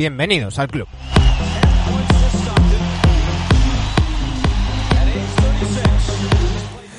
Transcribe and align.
Bienvenidos 0.00 0.58
al 0.58 0.68
club. 0.68 0.88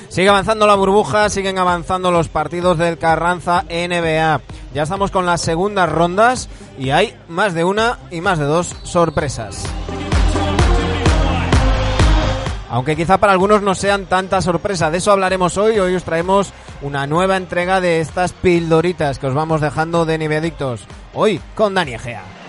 Sigue 0.08 0.28
avanzando 0.28 0.68
la 0.68 0.76
burbuja, 0.76 1.28
siguen 1.28 1.58
avanzando 1.58 2.12
los 2.12 2.28
partidos 2.28 2.78
del 2.78 2.98
Carranza 2.98 3.64
NBA. 3.64 4.40
Ya 4.72 4.82
estamos 4.84 5.10
con 5.10 5.26
las 5.26 5.40
segundas 5.40 5.90
rondas 5.90 6.48
y 6.78 6.90
hay 6.90 7.16
más 7.26 7.54
de 7.54 7.64
una 7.64 7.98
y 8.12 8.20
más 8.20 8.38
de 8.38 8.44
dos 8.44 8.76
sorpresas. 8.84 9.64
Aunque 12.70 12.94
quizá 12.94 13.18
para 13.18 13.32
algunos 13.32 13.62
no 13.62 13.74
sean 13.74 14.06
tanta 14.06 14.40
sorpresa, 14.40 14.92
de 14.92 14.98
eso 14.98 15.10
hablaremos 15.10 15.58
hoy. 15.58 15.80
Hoy 15.80 15.96
os 15.96 16.04
traemos 16.04 16.52
una 16.82 17.08
nueva 17.08 17.36
entrega 17.36 17.80
de 17.80 17.98
estas 17.98 18.32
pildoritas 18.32 19.18
que 19.18 19.26
os 19.26 19.34
vamos 19.34 19.60
dejando 19.60 20.04
de 20.04 20.18
Nivedictos. 20.18 20.84
Hoy 21.14 21.40
con 21.56 21.74
Dani 21.74 21.94
Egea. 21.94 22.41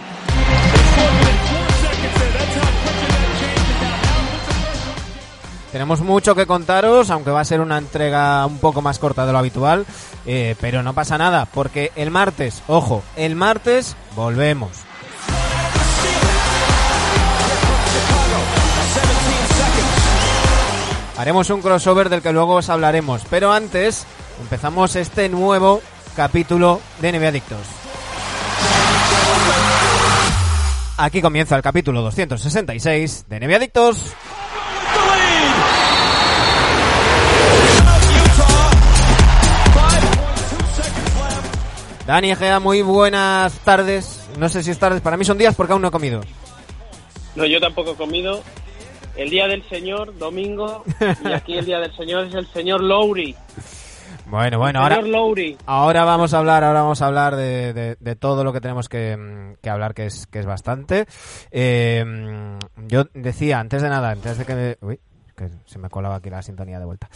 Tenemos 5.74 6.02
mucho 6.02 6.36
que 6.36 6.46
contaros, 6.46 7.10
aunque 7.10 7.32
va 7.32 7.42
a 7.42 7.46
ser 7.46 7.60
una 7.60 7.80
entrega 7.80 8.46
un 8.46 8.60
poco 8.60 8.84
más 8.84 9.00
corta 9.00 9.26
de 9.26 9.32
lo 9.32 9.40
habitual, 9.40 9.88
eh, 10.24 10.56
pero 10.62 10.84
no 10.84 10.94
pasa 10.94 11.18
nada, 11.18 11.48
porque 11.52 11.92
el 11.96 12.12
martes, 12.12 12.62
ojo, 12.68 13.02
el 13.16 13.36
martes 13.36 13.98
volvemos. 14.16 14.70
Haremos 21.18 21.50
un 21.50 21.64
crossover 21.64 22.10
del 22.10 22.22
que 22.22 22.34
luego 22.34 22.54
os 22.54 22.70
hablaremos, 22.70 23.24
pero 23.32 23.52
antes 23.52 24.06
empezamos 24.42 24.96
este 24.96 25.28
nuevo 25.28 25.82
capítulo 26.16 26.82
de 27.02 27.14
NBA 27.14 27.30
Adictos. 27.30 27.66
Aquí 30.98 31.20
comienza 31.20 31.56
el 31.56 31.64
capítulo 31.64 32.04
266 32.04 33.26
de 33.28 33.40
NBA 33.40 33.56
Adictos. 33.56 34.14
Dani 42.08 42.32
Egea, 42.32 42.60
muy 42.60 42.82
buenas 42.82 43.58
tardes. 43.60 44.28
No 44.38 44.50
sé 44.50 44.62
si 44.64 44.72
es 44.72 44.80
tardes, 44.80 45.02
para 45.02 45.16
mí 45.18 45.24
son 45.24 45.38
días 45.38 45.56
porque 45.56 45.74
aún 45.74 45.82
no 45.82 45.88
he 45.88 45.92
comido. 45.92 46.22
No, 47.36 47.46
yo 47.46 47.60
tampoco 47.60 47.92
he 47.92 47.96
comido. 47.96 48.42
El 49.16 49.30
día 49.30 49.48
del 49.48 49.64
Señor, 49.70 50.18
domingo, 50.18 50.84
y 51.24 51.32
aquí 51.32 51.58
el 51.58 51.66
día 51.66 51.80
del 51.80 51.96
Señor 51.96 52.26
es 52.26 52.34
el 52.34 52.48
Señor 52.48 52.82
Lowry. 52.82 53.36
Bueno, 54.26 54.58
bueno, 54.58 54.80
El 54.80 54.84
ahora, 54.84 54.96
señor 54.96 55.10
Lowry. 55.10 55.58
ahora 55.66 56.04
vamos 56.06 56.34
a 56.34 56.40
hablar, 56.40 56.64
ahora 56.64 56.82
vamos 56.82 57.02
a 57.02 57.06
hablar 57.08 57.36
de, 57.36 57.74
de- 57.74 57.98
de 58.00 58.16
todo 58.16 58.44
lo 58.44 58.52
que 58.54 58.62
tenemos 58.62 58.90
que, 58.90 59.16
mm, 59.16 59.56
que 59.62 59.70
hablar, 59.70 59.94
que 59.94 60.08
es, 60.08 60.26
que 60.28 60.40
es 60.40 60.46
bastante. 60.46 61.06
Eh, 61.52 62.04
mm, 62.06 62.88
yo 62.88 63.04
decía, 63.14 63.60
antes 63.60 63.82
de 63.84 63.90
nada, 63.90 64.10
antes 64.12 64.38
de 64.40 64.46
que 64.46 64.56
me... 64.56 64.78
Uy, 64.82 65.00
que 65.36 65.50
se 65.66 65.78
me 65.80 65.90
colaba 65.90 66.16
aquí 66.16 66.30
la 66.30 66.42
sintonía 66.42 66.80
de 66.80 66.86
vuelta. 66.86 67.10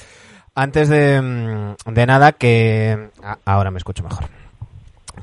Antes 0.53 0.89
de, 0.89 1.19
mm, 1.21 1.93
de 1.93 2.05
nada, 2.05 2.31
que... 2.33 3.09
a- 3.23 3.37
ahora 3.45 3.71
me 3.71 3.77
escucho 3.79 4.03
mejor. 4.03 4.25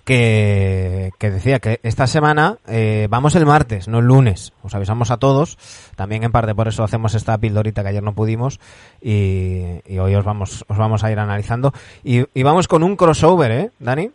Que, 0.05 1.11
que 1.19 1.31
decía 1.31 1.61
que 1.61 1.81
esta 1.83 2.07
semana 2.07 2.59
eh, 2.69 3.07
vamos 3.09 3.35
el 3.37 3.47
martes, 3.47 3.89
no 3.89 4.01
el 4.01 4.07
lunes. 4.07 4.53
Os 4.63 4.75
avisamos 4.75 5.11
a 5.11 5.19
todos. 5.19 5.57
También 5.97 6.25
en 6.25 6.33
parte 6.33 6.55
por 6.55 6.69
eso 6.69 6.83
hacemos 6.83 7.15
esta 7.15 7.39
pildorita 7.39 7.83
que 7.83 7.89
ayer 7.89 8.03
no 8.03 8.15
pudimos. 8.15 8.61
Y, 9.01 9.81
y 9.87 9.99
hoy 9.99 10.15
os 10.15 10.25
vamos, 10.25 10.65
os 10.69 10.77
vamos 10.77 11.05
a 11.05 11.13
ir 11.13 11.19
analizando. 11.19 11.73
Y, 12.03 12.25
y 12.35 12.43
vamos 12.43 12.69
con 12.69 12.83
un 12.83 12.97
crossover, 12.97 13.51
¿eh, 13.51 13.71
Dani? 13.79 14.11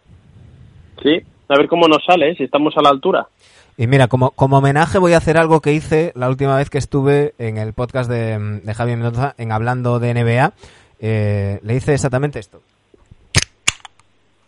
Sí, 1.02 1.22
a 1.48 1.58
ver 1.58 1.68
cómo 1.68 1.88
nos 1.88 2.04
sale, 2.06 2.36
si 2.36 2.44
estamos 2.44 2.76
a 2.78 2.82
la 2.82 2.90
altura. 2.90 3.28
Y 3.78 3.88
mira, 3.88 4.08
como, 4.08 4.32
como 4.32 4.58
homenaje 4.58 4.98
voy 4.98 5.14
a 5.14 5.18
hacer 5.18 5.38
algo 5.38 5.62
que 5.62 5.72
hice 5.72 6.12
la 6.14 6.28
última 6.28 6.58
vez 6.58 6.70
que 6.70 6.78
estuve 6.78 7.34
en 7.38 7.58
el 7.58 7.72
podcast 7.72 8.10
de, 8.10 8.60
de 8.62 8.74
Javier 8.74 8.98
Mendoza 8.98 9.36
en 9.38 9.54
Hablando 9.54 10.00
de 10.00 10.14
NBA. 10.14 10.54
Eh, 11.00 11.60
le 11.64 11.76
hice 11.76 11.94
exactamente 11.94 12.40
esto. 12.40 12.62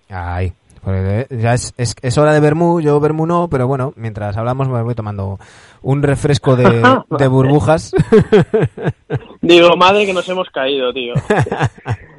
Ay, 0.09 0.51
porque 0.83 1.27
ya 1.29 1.53
es, 1.53 1.73
es, 1.77 1.95
es 2.01 2.17
hora 2.17 2.33
de 2.33 2.39
vermú, 2.39 2.81
yo 2.81 2.99
vermú 2.99 3.25
no, 3.25 3.47
pero 3.49 3.67
bueno, 3.67 3.93
mientras 3.95 4.35
hablamos 4.37 4.67
me 4.67 4.81
voy 4.81 4.95
tomando 4.95 5.39
un 5.81 6.03
refresco 6.03 6.55
de, 6.55 6.83
de 7.09 7.27
burbujas. 7.27 7.91
Digo, 9.41 9.75
madre 9.77 10.05
que 10.05 10.13
nos 10.13 10.27
hemos 10.29 10.49
caído, 10.49 10.91
tío. 10.93 11.13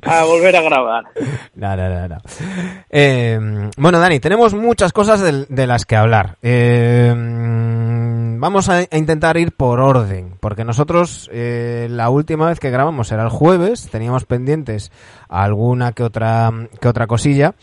A 0.05 0.25
volver 0.25 0.57
a 0.57 0.63
grabar. 0.63 1.05
No, 1.55 1.77
no, 1.77 1.89
no, 1.89 2.09
no. 2.09 2.17
Eh, 2.91 3.39
bueno, 3.77 4.01
Dani, 4.01 4.19
tenemos 4.19 4.53
muchas 4.53 4.93
cosas 4.93 5.21
de, 5.21 5.67
las 5.69 5.87
que 5.87 5.95
hablar. 5.95 6.39
Eh, 6.43 7.15
vamos 8.43 8.69
a, 8.69 8.79
a 8.79 8.97
intentar 8.99 9.37
ir 9.37 9.53
por 9.53 9.79
orden, 9.79 10.35
porque 10.41 10.65
nosotros 10.65 11.31
eh, 11.33 11.87
la 11.89 12.11
última 12.11 12.49
vez 12.49 12.59
que 12.59 12.71
grabamos 12.71 13.13
era 13.13 13.23
el 13.23 13.29
jueves, 13.29 13.89
teníamos 13.93 14.25
pendientes 14.25 14.91
alguna 15.29 15.93
que 15.93 16.03
otra, 16.03 16.51
que 16.81 16.89
otra 16.89 17.07
cosilla, 17.07 17.55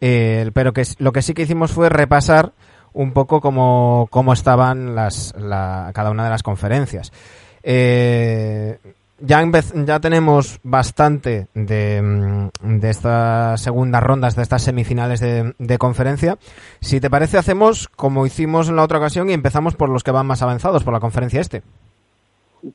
eh, 0.00 0.50
pero 0.54 0.72
que 0.72 0.82
lo 0.98 1.12
que 1.12 1.22
sí 1.22 1.34
que 1.34 1.42
hicimos 1.42 1.72
fue 1.72 1.88
repasar 1.88 2.52
un 2.92 3.12
poco 3.12 3.40
cómo, 3.40 4.08
cómo 4.10 4.32
estaban 4.32 4.94
las, 4.94 5.34
la- 5.38 5.90
cada 5.94 6.10
una 6.10 6.24
de 6.24 6.30
las 6.30 6.42
conferencias. 6.42 7.12
Eh, 7.62 8.78
ya, 9.20 9.44
ya 9.74 10.00
tenemos 10.00 10.60
bastante 10.62 11.48
de, 11.54 12.00
mm, 12.00 12.78
de 12.78 12.90
estas 12.90 13.60
segundas 13.60 14.02
rondas, 14.02 14.36
de 14.36 14.42
estas 14.42 14.62
semifinales 14.62 15.20
de, 15.20 15.54
de 15.58 15.78
conferencia. 15.78 16.38
Si 16.80 17.00
te 17.00 17.10
parece, 17.10 17.36
hacemos 17.36 17.88
como 17.88 18.26
hicimos 18.26 18.68
en 18.68 18.76
la 18.76 18.84
otra 18.84 18.98
ocasión 18.98 19.28
y 19.28 19.32
empezamos 19.32 19.74
por 19.74 19.88
los 19.90 20.04
que 20.04 20.12
van 20.12 20.26
más 20.26 20.42
avanzados, 20.42 20.84
por 20.84 20.94
la 20.94 21.00
conferencia 21.00 21.40
este. 21.40 21.62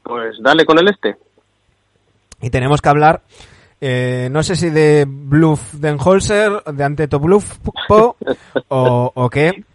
Pues 0.04 0.36
dale 0.42 0.66
con 0.66 0.78
el 0.80 0.90
este. 0.90 1.16
Y 2.42 2.50
tenemos 2.50 2.82
que 2.82 2.90
hablar, 2.90 3.22
eh, 3.86 4.30
no 4.32 4.44
sé 4.44 4.56
si 4.56 4.70
de 4.70 5.06
Bluff 5.06 5.74
Denholzer, 5.74 6.64
de 6.64 6.84
Anteto 6.86 7.20
Bluff 7.20 7.58
o, 7.90 8.16
o 9.14 9.30
qué. 9.30 9.66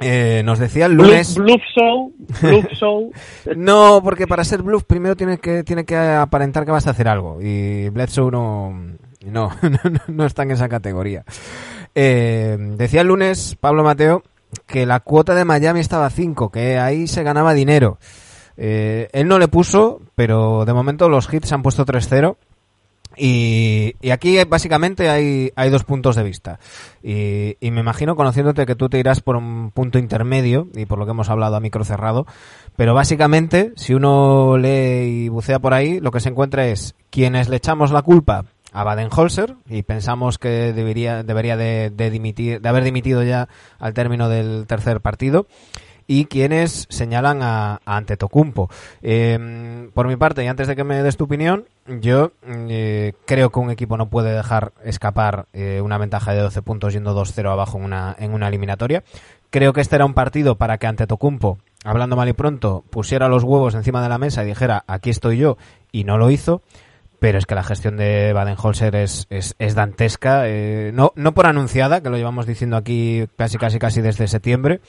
Eh, 0.00 0.42
nos 0.44 0.58
decía 0.58 0.86
el 0.86 0.94
lunes. 0.94 1.36
Bluff, 1.36 1.46
Bluff 1.46 1.62
Show, 1.76 2.12
Bluff 2.40 2.72
Show. 2.72 3.12
No, 3.56 4.00
porque 4.02 4.26
para 4.26 4.42
ser 4.42 4.62
bluff 4.62 4.82
primero 4.82 5.14
tiene 5.14 5.38
que, 5.38 5.62
tiene 5.62 5.84
que 5.84 5.96
aparentar 5.96 6.64
que 6.64 6.72
vas 6.72 6.88
a 6.88 6.90
hacer 6.90 7.06
algo. 7.06 7.38
Y 7.40 7.88
Bledsoe 7.90 8.32
no, 8.32 8.72
no, 9.26 9.50
no, 9.62 10.00
no 10.08 10.26
está 10.26 10.42
en 10.42 10.50
esa 10.50 10.68
categoría. 10.68 11.24
Eh, 11.94 12.56
decía 12.76 13.02
el 13.02 13.06
lunes 13.06 13.56
Pablo 13.60 13.84
Mateo 13.84 14.24
que 14.66 14.86
la 14.86 14.98
cuota 14.98 15.36
de 15.36 15.44
Miami 15.44 15.78
estaba 15.78 16.06
a 16.06 16.10
5, 16.10 16.50
que 16.50 16.78
ahí 16.78 17.06
se 17.06 17.22
ganaba 17.22 17.54
dinero. 17.54 17.98
Eh, 18.56 19.08
él 19.12 19.28
no 19.28 19.38
le 19.38 19.46
puso, 19.46 20.00
pero 20.16 20.64
de 20.64 20.74
momento 20.74 21.08
los 21.08 21.32
hits 21.32 21.48
se 21.48 21.54
han 21.54 21.62
puesto 21.62 21.86
3-0. 21.86 22.36
Y, 23.16 23.94
y 24.00 24.10
aquí 24.10 24.42
básicamente 24.44 25.08
hay, 25.08 25.52
hay 25.56 25.70
dos 25.70 25.84
puntos 25.84 26.16
de 26.16 26.22
vista. 26.22 26.58
Y, 27.02 27.56
y 27.60 27.70
me 27.70 27.80
imagino, 27.80 28.16
conociéndote, 28.16 28.66
que 28.66 28.74
tú 28.74 28.88
te 28.88 28.98
irás 28.98 29.20
por 29.20 29.36
un 29.36 29.70
punto 29.70 29.98
intermedio, 29.98 30.68
y 30.74 30.86
por 30.86 30.98
lo 30.98 31.04
que 31.04 31.12
hemos 31.12 31.30
hablado 31.30 31.56
a 31.56 31.60
micro 31.60 31.84
cerrado. 31.84 32.26
Pero 32.76 32.94
básicamente, 32.94 33.72
si 33.76 33.94
uno 33.94 34.56
lee 34.56 35.24
y 35.24 35.28
bucea 35.28 35.58
por 35.58 35.74
ahí, 35.74 36.00
lo 36.00 36.10
que 36.10 36.20
se 36.20 36.30
encuentra 36.30 36.66
es 36.66 36.94
quienes 37.10 37.48
le 37.48 37.56
echamos 37.56 37.92
la 37.92 38.02
culpa 38.02 38.46
a 38.72 38.84
Baden-Holzer 38.84 39.56
y 39.68 39.82
pensamos 39.82 40.38
que 40.38 40.72
debería, 40.72 41.22
debería 41.22 41.56
de, 41.56 41.90
dimitir, 42.10 42.60
de 42.60 42.68
haber 42.68 42.84
dimitido 42.84 43.22
ya 43.22 43.48
al 43.78 43.92
término 43.94 44.28
del 44.28 44.66
tercer 44.66 45.00
partido 45.00 45.46
y 46.12 46.26
quienes 46.26 46.86
señalan 46.90 47.42
a, 47.42 47.80
a 47.86 47.96
Antetokounmpo. 47.96 48.68
Eh, 49.00 49.88
por 49.94 50.08
mi 50.08 50.16
parte, 50.16 50.44
y 50.44 50.46
antes 50.46 50.68
de 50.68 50.76
que 50.76 50.84
me 50.84 51.02
des 51.02 51.16
tu 51.16 51.24
opinión, 51.24 51.64
yo 51.86 52.32
eh, 52.46 53.14
creo 53.24 53.48
que 53.48 53.58
un 53.58 53.70
equipo 53.70 53.96
no 53.96 54.10
puede 54.10 54.34
dejar 54.34 54.74
escapar 54.84 55.46
eh, 55.54 55.80
una 55.82 55.96
ventaja 55.96 56.34
de 56.34 56.42
12 56.42 56.60
puntos 56.60 56.92
yendo 56.92 57.18
2-0 57.18 57.50
abajo 57.50 57.78
en 57.78 57.84
una, 57.84 58.14
en 58.18 58.34
una 58.34 58.48
eliminatoria. 58.48 59.02
Creo 59.48 59.72
que 59.72 59.80
este 59.80 59.96
era 59.96 60.04
un 60.04 60.12
partido 60.12 60.56
para 60.56 60.76
que 60.76 60.86
Antetokounmpo, 60.86 61.56
hablando 61.82 62.14
mal 62.14 62.28
y 62.28 62.34
pronto, 62.34 62.84
pusiera 62.90 63.28
los 63.28 63.42
huevos 63.42 63.74
encima 63.74 64.02
de 64.02 64.10
la 64.10 64.18
mesa 64.18 64.42
y 64.42 64.48
dijera, 64.48 64.84
aquí 64.86 65.08
estoy 65.08 65.38
yo, 65.38 65.56
y 65.92 66.04
no 66.04 66.18
lo 66.18 66.30
hizo. 66.30 66.60
pero 67.20 67.38
es 67.38 67.46
que 67.46 67.54
la 67.54 67.62
gestión 67.62 67.96
de 67.96 68.34
Baden-Holzer 68.34 68.96
es, 68.96 69.28
es, 69.30 69.54
es, 69.58 69.74
dantesca, 69.74 70.42
eh, 70.46 70.90
no, 70.92 71.12
no 71.16 71.32
por 71.32 71.46
anunciada, 71.46 72.02
que 72.02 72.10
lo 72.10 72.18
llevamos 72.18 72.44
diciendo 72.44 72.76
aquí 72.76 73.24
casi, 73.38 73.56
casi, 73.56 73.78
casi 73.78 74.02
desde 74.02 74.28
septiembre. 74.28 74.82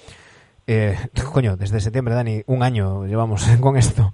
Eh, 0.67 0.97
coño, 1.31 1.57
desde 1.57 1.81
septiembre, 1.81 2.15
Dani, 2.15 2.43
un 2.47 2.63
año 2.63 3.05
llevamos 3.05 3.45
con 3.59 3.77
esto. 3.77 4.13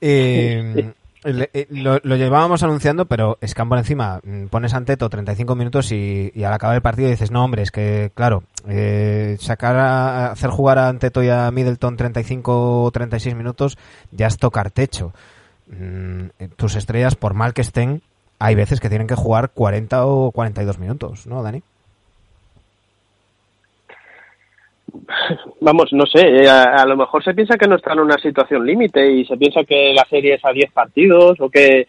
Eh, 0.00 0.92
eh, 1.22 1.66
lo, 1.70 1.98
llevábamos 1.98 2.62
anunciando, 2.62 3.04
pero 3.04 3.36
que 3.40 3.64
por 3.66 3.76
encima 3.76 4.20
mm, 4.24 4.46
pones 4.46 4.72
ante 4.72 4.94
Teto 4.94 5.10
35 5.10 5.54
minutos 5.54 5.92
y, 5.92 6.32
y, 6.34 6.44
al 6.44 6.54
acabar 6.54 6.76
el 6.76 6.82
partido 6.82 7.10
dices, 7.10 7.30
no, 7.30 7.44
hombre, 7.44 7.62
es 7.62 7.70
que, 7.70 8.10
claro, 8.14 8.44
eh, 8.66 9.36
sacar 9.38 9.76
a, 9.76 10.32
hacer 10.32 10.48
jugar 10.48 10.78
a 10.78 10.88
Anteto 10.88 11.22
y 11.22 11.28
a 11.28 11.50
Middleton 11.50 11.96
35 11.96 12.84
o 12.84 12.90
36 12.90 13.34
minutos 13.34 13.76
ya 14.12 14.28
es 14.28 14.38
tocar 14.38 14.70
techo. 14.70 15.12
Mm, 15.68 16.28
tus 16.56 16.74
estrellas, 16.74 17.16
por 17.16 17.34
mal 17.34 17.52
que 17.52 17.60
estén, 17.60 18.02
hay 18.38 18.54
veces 18.54 18.80
que 18.80 18.88
tienen 18.88 19.06
que 19.06 19.14
jugar 19.14 19.50
40 19.50 20.06
o 20.06 20.32
42 20.32 20.78
minutos, 20.78 21.26
¿no, 21.26 21.42
Dani? 21.42 21.62
Vamos, 25.60 25.92
no 25.92 26.06
sé, 26.06 26.48
a, 26.48 26.82
a, 26.82 26.86
lo 26.86 26.96
mejor 26.96 27.22
se 27.24 27.34
piensa 27.34 27.56
que 27.56 27.68
no 27.68 27.76
está 27.76 27.92
en 27.92 28.00
una 28.00 28.18
situación 28.18 28.66
límite 28.66 29.10
y 29.10 29.24
se 29.24 29.36
piensa 29.36 29.64
que 29.64 29.92
la 29.94 30.06
serie 30.08 30.34
es 30.34 30.44
a 30.44 30.52
10 30.52 30.72
partidos 30.72 31.40
o 31.40 31.48
que, 31.48 31.86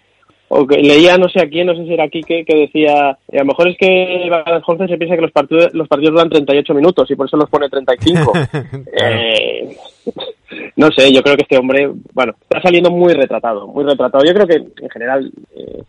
o 0.50 0.68
que 0.68 0.77
leía 0.77 1.18
no 1.18 1.30
sé 1.30 1.42
a 1.42 1.50
quién, 1.50 1.68
no 1.68 1.75
sé 1.75 1.86
si 1.86 1.94
era 1.94 2.03
aquí 2.03 2.21
que, 2.21 2.44
que 2.44 2.56
decía, 2.56 3.12
a 3.12 3.18
lo 3.31 3.45
mejor 3.45 3.69
es 3.69 3.77
que 3.77 4.30
Jorge 4.63 4.88
se 4.88 4.98
piensa 4.98 5.15
que 5.15 5.21
los 5.21 5.31
partidos, 5.31 5.74
los 5.74 5.88
partidos 5.88 6.13
duran 6.13 6.30
38 6.30 6.74
minutos 6.74 7.09
y 7.09 7.15
por 7.15 7.27
eso 7.27 7.38
los 7.38 7.50
pone 7.50 7.69
35. 7.69 8.31
claro. 8.51 8.56
eh, 8.94 9.77
no 10.75 10.92
sé, 10.92 11.12
yo 11.13 11.21
creo 11.21 11.36
que 11.36 11.44
este 11.44 11.57
hombre, 11.57 11.89
bueno, 12.13 12.33
está 12.42 12.62
saliendo 12.62 12.92
muy 12.92 13.13
retratado, 13.13 13.68
muy 13.68 13.86
retratado. 13.86 14.24
Yo 14.25 14.33
creo 14.33 14.48
que 14.48 14.56
en 14.56 14.89
general 14.89 15.31
eh, 15.56 15.83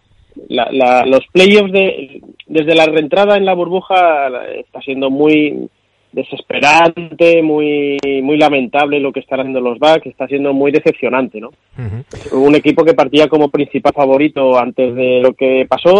la, 0.48 0.68
la, 0.70 1.06
los 1.06 1.26
playoffs 1.32 1.72
de, 1.72 2.20
desde 2.46 2.74
la 2.74 2.86
reentrada 2.86 3.36
en 3.36 3.44
la 3.44 3.54
burbuja 3.54 4.28
está 4.58 4.80
siendo 4.80 5.10
muy 5.10 5.68
desesperante, 6.12 7.42
muy 7.42 7.98
muy 8.22 8.36
lamentable 8.36 9.00
lo 9.00 9.12
que 9.12 9.20
están 9.20 9.40
haciendo 9.40 9.60
los 9.60 9.78
Bucks, 9.78 10.06
está 10.06 10.26
siendo 10.26 10.52
muy 10.52 10.70
decepcionante, 10.70 11.40
¿no? 11.40 11.48
Uh 11.78 11.82
-huh. 11.82 12.32
Un 12.32 12.54
equipo 12.54 12.84
que 12.84 12.94
partía 12.94 13.28
como 13.28 13.48
principal 13.48 13.92
favorito 13.94 14.58
antes 14.58 14.94
de 14.94 15.20
lo 15.20 15.32
que 15.32 15.66
pasó, 15.68 15.92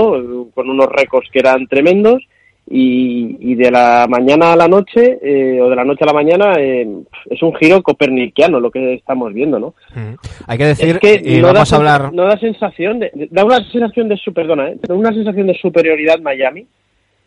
con 0.55 0.69
unos 0.71 0.89
récords 0.89 1.29
que 1.33 1.39
eran 1.39 1.67
tremendos, 1.67 2.23
y, 2.71 3.37
y 3.41 3.55
de 3.55 3.71
la 3.71 4.07
mañana 4.09 4.53
a 4.53 4.57
la 4.57 4.69
noche, 4.69 5.19
eh, 5.23 5.61
o 5.61 5.69
de 5.69 5.77
la 5.77 5.85
noche 5.85 6.05
a 6.05 6.07
la 6.07 6.13
mañana, 6.13 6.53
eh, 6.59 6.87
es 7.29 7.43
un 7.43 7.55
giro 7.55 7.83
copernicano 7.83 8.61
lo 8.61 8.71
que 8.71 8.95
estamos 8.95 9.33
viendo, 9.35 9.59
¿no? 9.59 9.67
Uh 9.97 9.99
-huh. 9.99 10.17
Hay 10.47 10.59
que 10.59 10.67
decir, 10.67 10.89
es 10.91 10.99
que 11.01 11.21
y 11.25 11.41
no, 11.41 11.49
vamos 11.49 11.71
da, 11.71 11.77
a 11.77 11.79
hablar... 11.79 12.13
no 12.13 12.25
da 12.25 12.39
sensación, 12.39 13.01
de, 13.01 13.11
da 13.31 13.45
una 13.45 13.59
sensación 13.71 14.09
de, 14.09 14.17
perdona, 14.35 14.69
¿eh? 14.71 14.77
da 14.81 14.95
una 14.95 15.13
sensación 15.13 15.47
de 15.49 15.55
superioridad 15.55 16.21
Miami, 16.21 16.67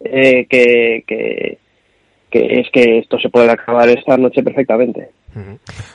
eh, 0.04 0.46
que, 0.50 1.04
que 1.08 1.58
que 2.36 2.60
es 2.60 2.68
que 2.70 3.00
esto 3.00 3.18
se 3.18 3.30
puede 3.30 3.50
acabar 3.50 3.88
esta 3.88 4.18
noche 4.18 4.44
perfectamente. 4.44 5.10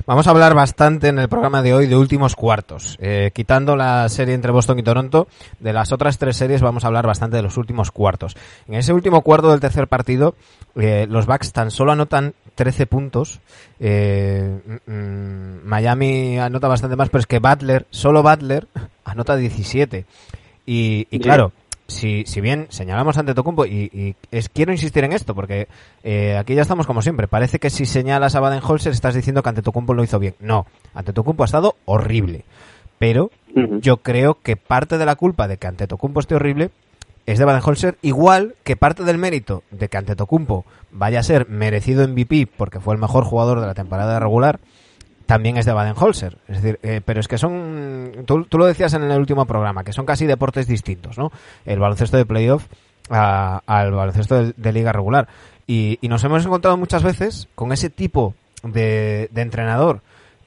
Vamos 0.06 0.26
a 0.26 0.30
hablar 0.30 0.54
bastante 0.54 1.08
en 1.08 1.18
el 1.18 1.28
programa 1.28 1.62
de 1.62 1.74
hoy 1.74 1.86
de 1.86 1.96
últimos 1.96 2.34
cuartos. 2.34 2.96
Eh, 3.00 3.30
quitando 3.34 3.76
la 3.76 4.08
serie 4.08 4.34
entre 4.34 4.50
Boston 4.50 4.78
y 4.78 4.82
Toronto, 4.82 5.28
de 5.58 5.74
las 5.74 5.92
otras 5.92 6.16
tres 6.18 6.38
series 6.38 6.62
vamos 6.62 6.84
a 6.84 6.86
hablar 6.86 7.06
bastante 7.06 7.36
de 7.36 7.42
los 7.42 7.58
últimos 7.58 7.90
cuartos. 7.90 8.36
En 8.68 8.74
ese 8.74 8.94
último 8.94 9.20
cuarto 9.20 9.50
del 9.50 9.60
tercer 9.60 9.86
partido, 9.86 10.34
eh, 10.76 11.06
los 11.08 11.26
Bucks 11.26 11.52
tan 11.52 11.70
solo 11.70 11.92
anotan 11.92 12.32
13 12.54 12.86
puntos. 12.86 13.40
Eh, 13.78 14.60
mm, 14.86 15.66
Miami 15.66 16.38
anota 16.38 16.68
bastante 16.68 16.96
más, 16.96 17.10
pero 17.10 17.20
es 17.20 17.26
que 17.26 17.38
Butler, 17.38 17.84
solo 17.90 18.22
Butler, 18.22 18.66
anota 19.04 19.36
17. 19.36 20.06
Y, 20.64 21.06
y 21.10 21.18
claro, 21.18 21.52
si, 21.90 22.24
si 22.26 22.40
bien 22.40 22.66
señalamos 22.70 23.18
ante 23.18 23.34
Tocumpo, 23.34 23.66
y, 23.66 23.90
y 23.92 24.16
es, 24.30 24.48
quiero 24.48 24.72
insistir 24.72 25.04
en 25.04 25.12
esto, 25.12 25.34
porque 25.34 25.68
eh, 26.02 26.36
aquí 26.36 26.54
ya 26.54 26.62
estamos 26.62 26.86
como 26.86 27.02
siempre, 27.02 27.28
parece 27.28 27.58
que 27.58 27.70
si 27.70 27.86
señalas 27.86 28.34
a 28.34 28.40
Baden-Holzer 28.40 28.92
estás 28.92 29.14
diciendo 29.14 29.42
que 29.42 29.48
ante 29.48 29.62
Tocumpo 29.62 29.94
lo 29.94 30.02
hizo 30.02 30.18
bien. 30.18 30.34
No, 30.40 30.66
ante 30.94 31.12
Tocumpo 31.12 31.42
ha 31.42 31.46
estado 31.46 31.76
horrible. 31.84 32.44
Pero 32.98 33.30
uh 33.54 33.60
-huh. 33.60 33.80
yo 33.80 33.98
creo 33.98 34.38
que 34.42 34.56
parte 34.56 34.98
de 34.98 35.06
la 35.06 35.16
culpa 35.16 35.48
de 35.48 35.56
que 35.56 35.66
ante 35.66 35.86
Tocumpo 35.86 36.20
esté 36.20 36.34
horrible 36.34 36.70
es 37.26 37.38
de 37.38 37.44
Baden-Holzer, 37.44 37.96
igual 38.02 38.54
que 38.64 38.76
parte 38.76 39.04
del 39.04 39.18
mérito 39.18 39.62
de 39.70 39.88
que 39.88 39.96
ante 39.96 40.16
Tocumpo 40.16 40.64
vaya 40.90 41.20
a 41.20 41.22
ser 41.22 41.48
merecido 41.48 42.06
MVP 42.06 42.48
porque 42.56 42.80
fue 42.80 42.94
el 42.94 43.00
mejor 43.00 43.24
jugador 43.24 43.60
de 43.60 43.66
la 43.66 43.74
temporada 43.74 44.18
regular, 44.18 44.60
también 45.30 45.56
es 45.58 45.64
de 45.64 45.72
Baden-Holzer. 45.72 46.38
Es 46.48 46.60
decir, 46.60 46.80
eh, 46.82 47.00
pero 47.04 47.20
es 47.20 47.28
que 47.28 47.38
son, 47.38 48.24
tú, 48.26 48.46
tú, 48.46 48.58
lo 48.58 48.66
decías 48.66 48.94
en 48.94 49.04
el 49.04 49.16
último 49.16 49.44
programa, 49.44 49.84
que 49.84 49.92
son 49.92 50.04
casi 50.04 50.26
deportes 50.26 50.66
distintos, 50.66 51.18
¿no? 51.18 51.30
El 51.64 51.78
baloncesto 51.78 52.16
de 52.16 52.26
playoff 52.26 52.66
al 53.08 53.92
baloncesto 53.92 54.52
de, 54.52 54.72
liga 54.72 54.90
regular. 54.90 55.28
Y, 55.68 56.00
y, 56.00 56.08
nos 56.08 56.24
hemos 56.24 56.44
encontrado 56.44 56.76
muchas 56.76 57.04
veces 57.04 57.46
con 57.54 57.70
ese 57.70 57.90
tipo 57.90 58.34
de, 58.64 59.28
de 59.30 59.42
entrenador 59.42 60.00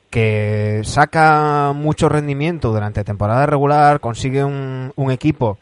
que 0.09 0.81
saca 0.83 1.71
mucho 1.74 2.09
rendimiento 2.09 2.74
durante 2.74 3.06
temporada 3.06 3.45
regular, 3.45 4.01
consigue 4.01 4.44
un, 4.44 4.91
un 4.97 5.12
equipo 5.12 5.59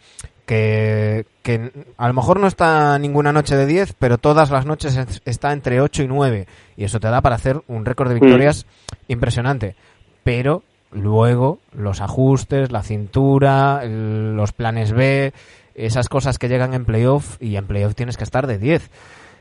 que, 0.47 1.25
que, 1.43 1.71
a 1.95 2.07
lo 2.07 2.13
mejor 2.13 2.39
no 2.39 2.47
está 2.47 2.97
ninguna 2.99 3.31
noche 3.31 3.55
de 3.55 3.65
10, 3.65 3.93
pero 3.99 4.17
todas 4.17 4.49
las 4.49 4.65
noches 4.65 4.99
está 5.25 5.53
entre 5.53 5.79
8 5.79 6.03
y 6.03 6.07
9. 6.07 6.47
Y 6.81 6.85
eso 6.85 6.99
te 6.99 7.09
da 7.09 7.21
para 7.21 7.35
hacer 7.35 7.61
un 7.67 7.85
récord 7.85 8.07
de 8.07 8.15
victorias 8.15 8.65
mm. 8.65 9.11
impresionante. 9.11 9.75
Pero 10.23 10.63
luego 10.91 11.59
los 11.73 12.01
ajustes, 12.01 12.71
la 12.71 12.81
cintura, 12.81 13.81
el, 13.83 14.35
los 14.35 14.51
planes 14.51 14.91
B, 14.91 15.31
esas 15.75 16.09
cosas 16.09 16.39
que 16.39 16.49
llegan 16.49 16.73
en 16.73 16.85
playoff, 16.85 17.37
y 17.39 17.55
en 17.55 17.67
playoff 17.67 17.93
tienes 17.93 18.17
que 18.17 18.23
estar 18.23 18.47
de 18.47 18.57
10. 18.57 18.89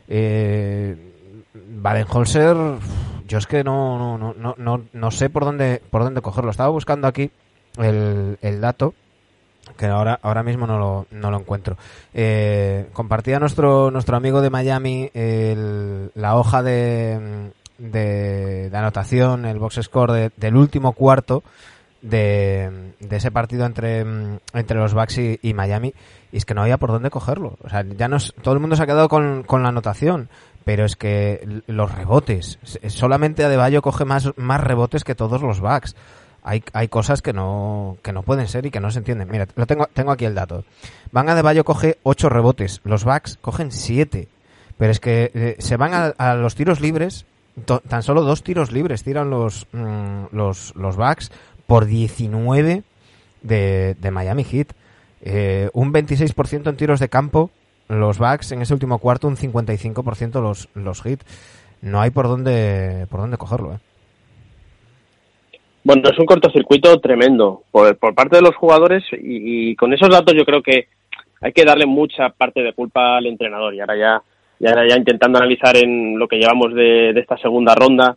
Eh, 0.08 0.96
Baden-Holzer, 1.54 2.56
yo 3.26 3.38
es 3.38 3.46
que 3.46 3.64
no, 3.64 4.18
no, 4.18 4.34
no, 4.34 4.54
no, 4.58 4.82
no 4.92 5.10
sé 5.10 5.30
por 5.30 5.46
dónde, 5.46 5.80
por 5.88 6.04
dónde 6.04 6.20
cogerlo. 6.20 6.50
Estaba 6.50 6.68
buscando 6.68 7.08
aquí 7.08 7.30
el, 7.78 8.36
el 8.42 8.60
dato 8.60 8.92
que 9.80 9.86
ahora 9.86 10.18
ahora 10.22 10.42
mismo 10.42 10.66
no 10.66 10.78
lo, 10.78 11.06
no 11.10 11.30
lo 11.30 11.38
encuentro. 11.38 11.78
Eh, 12.12 12.90
compartía 12.92 13.38
nuestro 13.40 13.90
nuestro 13.90 14.14
amigo 14.14 14.42
de 14.42 14.50
Miami 14.50 15.10
el, 15.14 16.10
la 16.14 16.36
hoja 16.36 16.62
de, 16.62 17.50
de, 17.78 18.70
anotación, 18.74 19.46
el 19.46 19.58
box 19.58 19.80
score 19.82 20.12
de, 20.12 20.30
del 20.36 20.56
último 20.56 20.92
cuarto 20.92 21.42
de, 22.02 22.92
de, 23.00 23.16
ese 23.16 23.30
partido 23.30 23.64
entre, 23.64 24.00
entre 24.00 24.78
los 24.78 24.92
Bucks 24.92 25.16
y, 25.16 25.38
y, 25.40 25.54
Miami 25.54 25.94
y 26.30 26.36
es 26.36 26.44
que 26.44 26.54
no 26.54 26.62
había 26.62 26.76
por 26.76 26.92
dónde 26.92 27.08
cogerlo. 27.08 27.56
O 27.62 27.68
sea, 27.70 27.82
ya 27.82 28.08
nos, 28.08 28.34
todo 28.42 28.52
el 28.52 28.60
mundo 28.60 28.76
se 28.76 28.82
ha 28.82 28.86
quedado 28.86 29.08
con, 29.08 29.44
con 29.44 29.62
la 29.62 29.70
anotación, 29.70 30.28
pero 30.64 30.84
es 30.84 30.94
que 30.94 31.62
los 31.66 31.94
rebotes, 31.94 32.58
solamente 32.88 33.44
Adebayo 33.44 33.80
coge 33.80 34.04
más, 34.04 34.30
más 34.36 34.60
rebotes 34.60 35.04
que 35.04 35.14
todos 35.14 35.40
los 35.40 35.60
Bucks 35.60 35.96
hay, 36.42 36.62
hay 36.72 36.88
cosas 36.88 37.22
que 37.22 37.32
no, 37.32 37.96
que 38.02 38.12
no 38.12 38.22
pueden 38.22 38.48
ser 38.48 38.66
y 38.66 38.70
que 38.70 38.80
no 38.80 38.90
se 38.90 38.98
entienden. 38.98 39.28
Mira, 39.30 39.46
lo 39.54 39.66
tengo, 39.66 39.86
tengo 39.92 40.12
aquí 40.12 40.24
el 40.24 40.34
dato. 40.34 40.64
Van 41.12 41.28
a 41.28 41.34
de 41.34 41.42
Bayo 41.42 41.64
coge 41.64 41.98
8 42.02 42.28
rebotes, 42.28 42.80
los 42.84 43.04
backs 43.04 43.38
cogen 43.40 43.72
7. 43.72 44.28
Pero 44.78 44.92
es 44.92 45.00
que 45.00 45.30
eh, 45.34 45.56
se 45.58 45.76
van 45.76 46.14
a, 46.16 46.34
los 46.34 46.54
tiros 46.54 46.80
libres, 46.80 47.26
tan 47.88 48.02
solo 48.02 48.22
dos 48.22 48.42
tiros 48.42 48.72
libres 48.72 49.02
tiran 49.02 49.28
los, 49.28 49.66
mmm, 49.72 50.24
los, 50.32 50.74
los 50.74 50.96
backs 50.96 51.30
por 51.66 51.84
19 51.84 52.82
de, 53.42 53.96
de 54.00 54.10
Miami 54.10 54.44
Heat. 54.44 54.68
Eh, 55.22 55.68
un 55.74 55.92
26% 55.92 56.70
en 56.70 56.76
tiros 56.76 56.98
de 56.98 57.10
campo, 57.10 57.50
los 57.88 58.18
backs 58.18 58.52
en 58.52 58.62
ese 58.62 58.72
último 58.72 58.98
cuarto, 58.98 59.28
un 59.28 59.36
55% 59.36 60.40
los, 60.40 60.68
los 60.74 61.02
Heat. 61.02 61.20
No 61.82 62.00
hay 62.00 62.10
por 62.10 62.28
dónde, 62.28 63.06
por 63.10 63.20
dónde 63.20 63.36
cogerlo, 63.36 63.74
eh. 63.74 63.78
Bueno, 65.82 66.02
es 66.10 66.18
un 66.18 66.26
cortocircuito 66.26 67.00
tremendo 67.00 67.62
por, 67.70 67.96
por 67.96 68.14
parte 68.14 68.36
de 68.36 68.42
los 68.42 68.54
jugadores 68.54 69.02
y, 69.12 69.74
con 69.76 69.92
esos 69.94 70.10
datos 70.10 70.34
yo 70.34 70.44
creo 70.44 70.62
que 70.62 70.88
hay 71.40 71.52
que 71.52 71.64
darle 71.64 71.86
mucha 71.86 72.28
parte 72.28 72.62
de 72.62 72.74
culpa 72.74 73.16
al 73.16 73.26
entrenador 73.26 73.74
y 73.74 73.80
ahora 73.80 73.96
ya, 73.96 74.22
ahora 74.68 74.86
ya 74.86 74.96
intentando 74.96 75.38
analizar 75.38 75.76
en 75.76 76.18
lo 76.18 76.28
que 76.28 76.36
llevamos 76.36 76.74
de, 76.74 77.14
de 77.14 77.20
esta 77.20 77.38
segunda 77.38 77.74
ronda. 77.74 78.16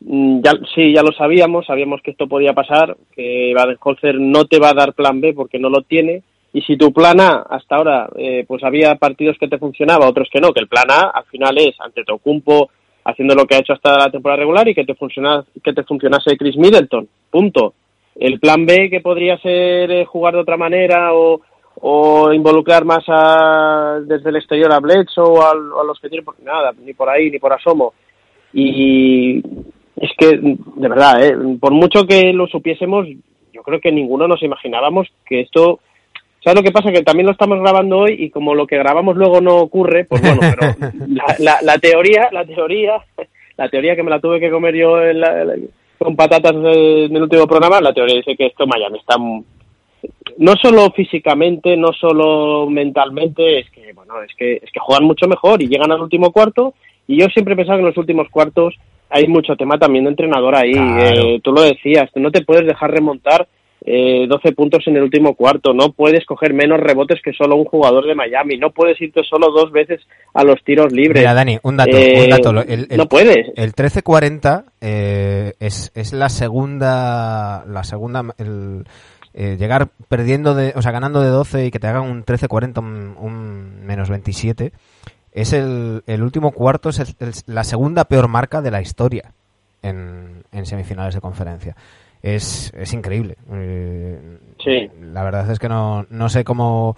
Mm, 0.00 0.40
ya, 0.42 0.52
sí, 0.74 0.92
ya 0.94 1.02
lo 1.02 1.12
sabíamos, 1.12 1.66
sabíamos 1.66 2.00
que 2.00 2.12
esto 2.12 2.26
podía 2.26 2.54
pasar, 2.54 2.96
que 3.14 3.52
Baden-Holzer 3.54 4.18
no 4.18 4.46
te 4.46 4.58
va 4.58 4.70
a 4.70 4.74
dar 4.74 4.94
plan 4.94 5.20
B 5.20 5.34
porque 5.34 5.58
no 5.58 5.68
lo 5.68 5.82
tiene 5.82 6.22
y 6.52 6.62
si 6.62 6.76
tu 6.76 6.92
plan 6.92 7.20
A 7.20 7.44
hasta 7.50 7.76
ahora 7.76 8.08
eh, 8.16 8.44
pues 8.46 8.64
había 8.64 8.94
partidos 8.94 9.36
que 9.38 9.48
te 9.48 9.58
funcionaba, 9.58 10.08
otros 10.08 10.28
que 10.32 10.40
no, 10.40 10.52
que 10.52 10.60
el 10.60 10.68
plan 10.68 10.90
A 10.90 11.10
al 11.10 11.24
final 11.24 11.58
es 11.58 11.78
ante 11.80 12.04
Tocumpo, 12.04 12.70
haciendo 13.08 13.34
lo 13.34 13.46
que 13.46 13.54
ha 13.54 13.60
hecho 13.60 13.72
hasta 13.72 13.96
la 13.96 14.10
temporada 14.10 14.40
regular 14.40 14.68
y 14.68 14.74
que 14.74 14.84
te, 14.84 14.94
funciona, 14.94 15.42
que 15.64 15.72
te 15.72 15.82
funcionase 15.82 16.36
Chris 16.36 16.56
Middleton. 16.56 17.08
Punto. 17.30 17.74
El 18.14 18.38
plan 18.38 18.66
B, 18.66 18.90
que 18.90 19.00
podría 19.00 19.38
ser 19.38 19.90
eh, 19.90 20.04
jugar 20.04 20.34
de 20.34 20.40
otra 20.40 20.56
manera 20.56 21.12
o, 21.14 21.40
involucrar 22.32 22.84
más 22.84 23.04
a, 23.06 24.00
desde 24.04 24.30
el 24.30 24.36
exterior 24.36 24.72
a 24.72 24.80
Bledsoe 24.80 25.24
o 25.24 25.42
a, 25.42 25.84
los 25.84 25.98
que 26.00 26.08
tienen, 26.08 26.24
por, 26.24 26.38
nada, 26.42 26.72
ni 26.84 26.92
por 26.92 27.08
ahí, 27.08 27.30
ni 27.30 27.38
por 27.38 27.52
asomo. 27.52 27.94
Y 28.52 29.38
es 29.96 30.10
que, 30.18 30.38
de 30.38 30.88
verdad, 30.88 31.24
¿eh? 31.24 31.36
por 31.60 31.72
mucho 31.72 32.04
que 32.04 32.32
lo 32.32 32.46
supiésemos, 32.48 33.06
yo 33.52 33.62
creo 33.62 33.80
que 33.80 33.92
ninguno 33.92 34.26
nos 34.26 34.42
imaginábamos 34.42 35.08
que 35.24 35.40
esto 35.40 35.78
¿Sabes 36.42 36.56
lo 36.56 36.62
que 36.62 36.72
pasa? 36.72 36.92
Que 36.92 37.02
también 37.02 37.26
lo 37.26 37.32
estamos 37.32 37.60
grabando 37.60 37.98
hoy 37.98 38.16
y 38.18 38.30
como 38.30 38.54
lo 38.54 38.66
que 38.66 38.78
grabamos 38.78 39.16
luego 39.16 39.40
no 39.40 39.56
ocurre, 39.56 40.04
pues 40.04 40.22
bueno, 40.22 40.40
pero 40.40 40.74
la, 41.38 41.58
la, 41.62 41.78
teoría, 41.78 42.28
la 42.32 42.44
teoría, 42.44 43.02
la 43.56 43.68
teoría 43.68 43.96
que 43.96 44.02
me 44.02 44.10
la 44.10 44.20
tuve 44.20 44.40
que 44.40 44.50
comer 44.50 44.74
yo 44.74 44.96
con 45.98 46.14
patatas 46.14 46.52
en 46.54 47.16
el 47.16 47.22
último 47.22 47.46
programa, 47.46 47.80
la 47.80 47.92
teoría 47.92 48.16
dice 48.16 48.36
que 48.36 48.46
esto 48.46 48.66
Miami 48.66 48.98
está 48.98 49.16
no 50.38 50.54
solo 50.62 50.92
físicamente, 50.92 51.76
no 51.76 51.92
solo 51.92 52.70
mentalmente, 52.70 53.58
es 53.58 53.70
que 53.70 53.92
bueno, 53.92 54.22
es 54.22 54.32
que 54.36 54.54
es 54.54 54.70
que 54.72 54.80
juegan 54.80 55.04
mucho 55.04 55.26
mejor 55.26 55.60
y 55.60 55.66
llegan 55.66 55.90
al 55.90 56.00
último 56.00 56.30
cuarto 56.30 56.74
y 57.08 57.18
yo 57.20 57.26
siempre 57.26 57.54
he 57.54 57.56
pensado 57.56 57.78
que 57.78 57.82
en 57.82 57.88
los 57.88 57.96
últimos 57.98 58.28
cuartos 58.28 58.76
hay 59.10 59.26
mucho 59.26 59.56
tema 59.56 59.78
también 59.78 60.04
de 60.04 60.10
entrenador 60.10 60.54
ahí. 60.54 60.72
Eh, 60.74 61.40
tú 61.42 61.52
lo 61.52 61.62
decías, 61.62 62.10
no 62.14 62.30
te 62.30 62.44
puedes 62.44 62.66
dejar 62.66 62.90
remontar 62.90 63.48
eh, 63.90 64.26
12 64.28 64.52
puntos 64.52 64.86
en 64.86 64.96
el 64.96 65.02
último 65.02 65.34
cuarto, 65.34 65.72
no 65.72 65.92
puedes 65.92 66.26
coger 66.26 66.52
menos 66.52 66.78
rebotes 66.78 67.20
que 67.24 67.32
solo 67.32 67.56
un 67.56 67.64
jugador 67.64 68.06
de 68.06 68.14
Miami, 68.14 68.58
no 68.58 68.70
puedes 68.70 69.00
irte 69.00 69.22
solo 69.24 69.50
dos 69.50 69.72
veces 69.72 70.00
a 70.34 70.44
los 70.44 70.62
tiros 70.62 70.92
libres. 70.92 71.20
Mira, 71.22 71.32
Dani, 71.34 71.58
un 71.62 71.76
dato, 71.78 71.96
un 71.96 72.02
Eh, 72.02 72.28
dato. 72.28 72.50
El, 72.62 72.86
el- 72.90 72.98
no 72.98 73.06
puedes. 73.06 73.46
El 73.56 73.72
13-40 73.74 74.64
eh, 74.82 75.54
es, 75.58 75.90
es 75.94 76.12
la 76.12 76.28
segunda, 76.28 77.64
la 77.66 77.82
segunda, 77.84 78.22
el, 78.38 78.84
eh, 79.34 79.56
llegar 79.58 79.88
perdiendo 80.08 80.54
de, 80.54 80.72
o 80.76 80.82
sea, 80.82 80.92
ganando 80.92 81.20
de 81.20 81.28
12 81.28 81.66
y 81.66 81.70
que 81.70 81.78
te 81.78 81.86
hagan 81.86 82.02
un 82.02 82.24
13-40, 82.24 82.78
un, 82.80 83.16
un 83.18 83.86
menos 83.86 84.10
27, 84.10 84.72
es 85.32 85.52
el, 85.52 86.02
el 86.06 86.22
último 86.22 86.50
cuarto, 86.52 86.88
es 86.90 86.98
el- 87.00 87.14
el- 87.20 87.32
la 87.46 87.64
segunda 87.64 88.04
peor 88.04 88.28
marca 88.28 88.60
de 88.60 88.70
la 88.70 88.80
historia 88.82 89.32
en, 89.82 90.42
en 90.52 90.66
semifinales 90.66 91.14
de 91.14 91.20
conferencia. 91.20 91.76
Es, 92.22 92.72
es 92.74 92.92
increíble. 92.92 93.36
Eh, 93.52 94.38
Sí. 94.62 94.90
La 95.00 95.22
verdad 95.22 95.50
es 95.50 95.58
que 95.58 95.68
no, 95.68 96.04
no 96.10 96.28
sé 96.28 96.44
cómo, 96.44 96.96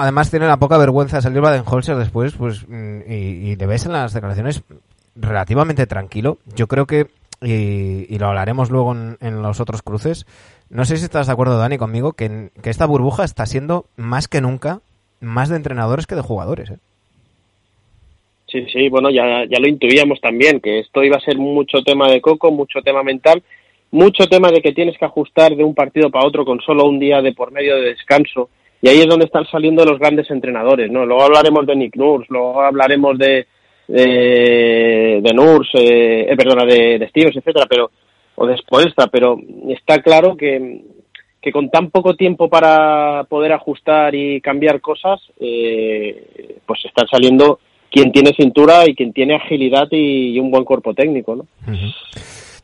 además 0.00 0.30
tiene 0.30 0.46
la 0.46 0.56
poca 0.56 0.78
vergüenza 0.78 1.16
de 1.18 1.22
salir 1.22 1.40
Baden-Holzer 1.40 1.96
después, 1.96 2.32
pues, 2.34 2.66
mm, 2.66 3.00
y, 3.06 3.14
y 3.50 3.56
le 3.56 3.66
ves 3.66 3.86
en 3.86 3.92
las 3.92 4.14
declaraciones 4.14 4.62
relativamente 5.14 5.86
tranquilo. 5.86 6.38
Yo 6.56 6.66
creo 6.66 6.86
que, 6.86 7.08
y, 7.42 8.06
y 8.08 8.18
lo 8.18 8.28
hablaremos 8.28 8.70
luego 8.70 8.92
en, 8.92 9.18
en 9.20 9.42
los 9.42 9.60
otros 9.60 9.82
cruces, 9.82 10.26
no 10.70 10.84
sé 10.84 10.96
si 10.96 11.04
estás 11.04 11.26
de 11.26 11.32
acuerdo, 11.34 11.58
Dani, 11.58 11.76
conmigo, 11.76 12.14
que, 12.14 12.50
que 12.62 12.70
esta 12.70 12.86
burbuja 12.86 13.24
está 13.24 13.44
siendo 13.46 13.86
más 13.96 14.26
que 14.28 14.40
nunca 14.40 14.80
más 15.20 15.48
de 15.48 15.56
entrenadores 15.56 16.06
que 16.06 16.14
de 16.14 16.22
jugadores. 16.22 16.70
¿eh? 16.70 16.78
Sí, 18.46 18.66
sí, 18.72 18.88
bueno, 18.88 19.10
ya, 19.10 19.44
ya 19.44 19.58
lo 19.60 19.68
intuíamos 19.68 20.20
también, 20.20 20.60
que 20.60 20.80
esto 20.80 21.02
iba 21.02 21.16
a 21.16 21.20
ser 21.20 21.38
mucho 21.38 21.82
tema 21.84 22.08
de 22.10 22.20
coco, 22.20 22.50
mucho 22.50 22.80
tema 22.82 23.02
mental, 23.02 23.42
mucho 23.94 24.26
tema 24.26 24.50
de 24.50 24.60
que 24.60 24.72
tienes 24.72 24.98
que 24.98 25.04
ajustar 25.04 25.54
de 25.54 25.62
un 25.62 25.72
partido 25.72 26.10
para 26.10 26.26
otro 26.26 26.44
con 26.44 26.60
solo 26.60 26.84
un 26.84 26.98
día 26.98 27.22
de 27.22 27.32
por 27.32 27.52
medio 27.52 27.76
de 27.76 27.90
descanso. 27.90 28.50
Y 28.82 28.88
ahí 28.88 28.98
es 28.98 29.06
donde 29.06 29.26
están 29.26 29.46
saliendo 29.46 29.84
los 29.84 30.00
grandes 30.00 30.28
entrenadores, 30.32 30.90
¿no? 30.90 31.06
Luego 31.06 31.22
hablaremos 31.22 31.64
de 31.64 31.76
Nick 31.76 31.96
Nurse, 31.96 32.26
luego 32.28 32.60
hablaremos 32.60 33.16
de, 33.16 33.46
de, 33.86 35.20
de 35.22 35.32
Nurse, 35.32 35.78
eh, 35.78 36.26
eh, 36.28 36.36
perdona, 36.36 36.64
de, 36.64 36.98
de 36.98 37.08
Stevens, 37.08 37.36
etcétera, 37.36 37.66
pero, 37.70 37.92
o 38.34 38.46
de 38.46 38.56
Spoelstra, 38.56 39.06
pero 39.06 39.38
está 39.68 40.02
claro 40.02 40.36
que, 40.36 40.82
que 41.40 41.52
con 41.52 41.70
tan 41.70 41.90
poco 41.90 42.16
tiempo 42.16 42.50
para 42.50 43.24
poder 43.28 43.52
ajustar 43.52 44.12
y 44.16 44.40
cambiar 44.40 44.80
cosas, 44.80 45.20
eh, 45.38 46.58
pues 46.66 46.84
están 46.84 47.06
saliendo 47.06 47.60
quien 47.92 48.10
tiene 48.10 48.32
cintura 48.34 48.88
y 48.88 48.96
quien 48.96 49.12
tiene 49.12 49.36
agilidad 49.36 49.86
y, 49.92 50.34
y 50.34 50.40
un 50.40 50.50
buen 50.50 50.64
cuerpo 50.64 50.94
técnico, 50.94 51.36
¿no? 51.36 51.46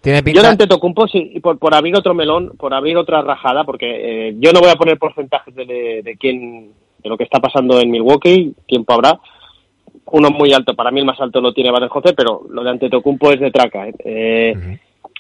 Tiene 0.01 0.23
Yo 0.33 0.43
de 0.43 0.49
Antetokounmpo, 0.49 1.07
sí, 1.09 1.33
y 1.35 1.41
por, 1.41 1.59
por 1.59 1.75
abrir 1.75 1.95
otro 1.95 2.15
melón, 2.15 2.53
por 2.57 2.73
abrir 2.73 2.97
otra 2.97 3.21
rajada, 3.21 3.65
porque 3.65 4.29
eh, 4.29 4.35
yo 4.39 4.53
no 4.53 4.61
voy 4.61 4.71
a 4.71 4.77
poner 4.77 4.99
porcentajes 4.99 5.55
de, 5.55 5.67
de, 5.67 6.03
de 6.03 6.17
quién, 6.17 6.71
de 7.03 7.09
lo 7.09 7.19
que 7.19 7.25
está 7.25 7.39
pasando 7.39 7.79
en 7.79 7.91
Milwaukee, 7.91 8.55
tiempo 8.67 8.95
habrá. 8.95 9.21
Uno 10.13 10.31
muy 10.31 10.53
alto, 10.53 10.75
para 10.75 10.91
mí 10.91 11.01
el 11.01 11.07
más 11.07 11.21
alto 11.21 11.41
lo 11.41 11.53
tiene 11.53 11.71
José, 11.89 12.15
pero 12.15 12.43
lo 12.51 12.65
de 12.65 12.71
Antetokounmpo 12.71 13.31
es 13.31 13.41
de 13.41 13.51
traca. 13.51 13.89
¿eh? 13.89 13.95
Eh. 14.05 14.79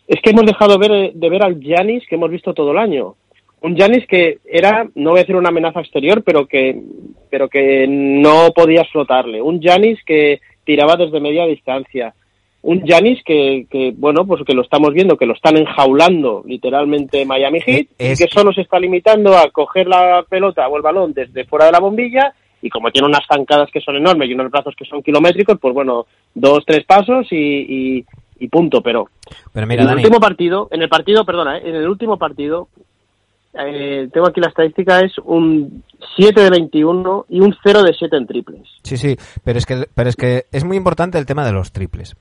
Es 0.08 0.20
que 0.22 0.30
hemos 0.30 0.46
dejado 0.46 0.78
ver, 0.78 1.12
de 1.12 1.28
ver 1.30 1.44
al 1.44 1.60
Giannis 1.60 2.04
que 2.08 2.16
hemos 2.16 2.30
visto 2.30 2.54
todo 2.54 2.72
el 2.72 2.78
año. 2.78 3.14
Un 3.60 3.76
Giannis 3.76 4.06
que 4.06 4.38
era, 4.44 4.88
no 4.94 5.10
voy 5.10 5.18
a 5.18 5.22
decir 5.22 5.36
una 5.36 5.50
amenaza 5.50 5.80
exterior, 5.80 6.22
pero 6.24 6.46
que, 6.46 6.80
pero 7.28 7.48
que 7.48 7.86
no 7.86 8.50
podías 8.54 8.88
flotarle. 8.90 9.40
Un 9.42 9.60
Giannis 9.60 10.02
que 10.04 10.40
tiraba 10.64 10.96
desde 10.96 11.20
media 11.20 11.44
distancia. 11.44 12.14
Un 12.62 12.82
Giannis 12.84 13.22
que, 13.24 13.66
que, 13.70 13.92
bueno, 13.96 14.26
pues 14.26 14.42
que 14.46 14.52
lo 14.54 14.62
estamos 14.62 14.92
viendo, 14.92 15.16
que 15.16 15.24
lo 15.26 15.32
están 15.32 15.56
enjaulando 15.56 16.42
literalmente 16.46 17.24
Miami 17.24 17.60
Heat, 17.60 17.86
Eh, 17.98 18.12
es- 18.12 18.20
y 18.20 18.24
que 18.24 18.30
solo 18.30 18.52
se 18.52 18.60
está 18.60 18.78
limitando 18.78 19.36
a 19.36 19.50
coger 19.50 19.86
la 19.86 20.22
pelota 20.28 20.68
o 20.68 20.76
el 20.76 20.82
balón 20.82 21.12
desde 21.14 21.44
fuera 21.46 21.66
de 21.66 21.72
la 21.72 21.80
bombilla, 21.80 22.34
y 22.62 22.68
como 22.68 22.90
tiene 22.90 23.08
unas 23.08 23.26
zancadas 23.26 23.70
que 23.72 23.80
son 23.80 23.96
enormes 23.96 24.28
y 24.28 24.34
unos 24.34 24.50
brazos 24.50 24.74
que 24.76 24.84
son 24.84 25.02
kilométricos, 25.02 25.58
pues 25.58 25.72
bueno, 25.72 26.04
dos, 26.34 26.62
tres 26.66 26.84
pasos 26.84 27.26
y, 27.30 27.36
y, 27.98 28.04
y 28.38 28.48
punto. 28.48 28.82
Pero 28.82 29.08
Pero 29.54 29.66
mira, 29.66 29.82
en 29.82 29.88
el 29.88 29.94
Dani, 29.94 30.02
último 30.04 30.20
partido, 30.20 30.68
en 30.70 30.82
el 30.82 30.88
partido, 30.90 31.24
perdona, 31.24 31.56
¿eh? 31.56 31.62
en 31.64 31.76
el 31.76 31.88
último 31.88 32.18
partido, 32.18 32.68
eh, 33.54 34.08
tengo 34.12 34.28
aquí 34.28 34.40
la 34.40 34.48
estadística, 34.48 35.00
es 35.00 35.12
un 35.24 35.82
7 36.16 36.40
de 36.42 36.50
21 36.50 37.24
y 37.30 37.40
un 37.40 37.56
0 37.64 37.82
de 37.82 37.94
7 37.94 38.16
en 38.16 38.26
triples. 38.26 38.62
Sí, 38.82 38.96
sí, 38.96 39.16
pero 39.42 39.58
es 39.58 39.66
que, 39.66 39.86
pero 39.94 40.08
es 40.10 40.16
que 40.16 40.44
es 40.52 40.64
muy 40.64 40.76
importante 40.76 41.18
el 41.18 41.26
tema 41.26 41.44
de 41.46 41.52
los 41.52 41.72
triples. 41.72 42.14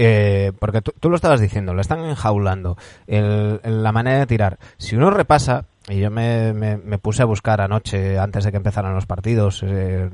Eh, 0.00 0.52
porque 0.60 0.80
tú, 0.80 1.10
lo 1.10 1.16
estabas 1.16 1.40
diciendo, 1.40 1.74
lo 1.74 1.80
están 1.80 2.04
enjaulando. 2.04 2.76
La 3.06 3.92
manera 3.92 4.20
de 4.20 4.26
tirar. 4.26 4.58
Si 4.76 4.94
uno 4.94 5.10
repasa, 5.10 5.64
y 5.88 5.98
yo 5.98 6.10
me, 6.10 6.78
puse 7.02 7.22
a 7.22 7.26
buscar 7.26 7.60
anoche, 7.60 8.18
antes 8.18 8.44
de 8.44 8.50
que 8.52 8.56
empezaran 8.58 8.94
los 8.94 9.06
partidos, 9.06 9.62
eh, 9.66 10.08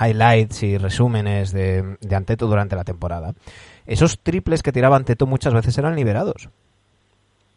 highlights 0.00 0.62
y 0.62 0.78
resúmenes 0.78 1.52
de, 1.52 1.96
de 2.00 2.16
Anteto 2.16 2.46
durante 2.46 2.76
la 2.76 2.84
temporada, 2.84 3.34
esos 3.86 4.20
triples 4.20 4.62
que 4.62 4.70
tiraba 4.72 4.96
Anteto 4.96 5.26
muchas 5.26 5.52
veces 5.52 5.76
eran 5.78 5.96
liberados. 5.96 6.48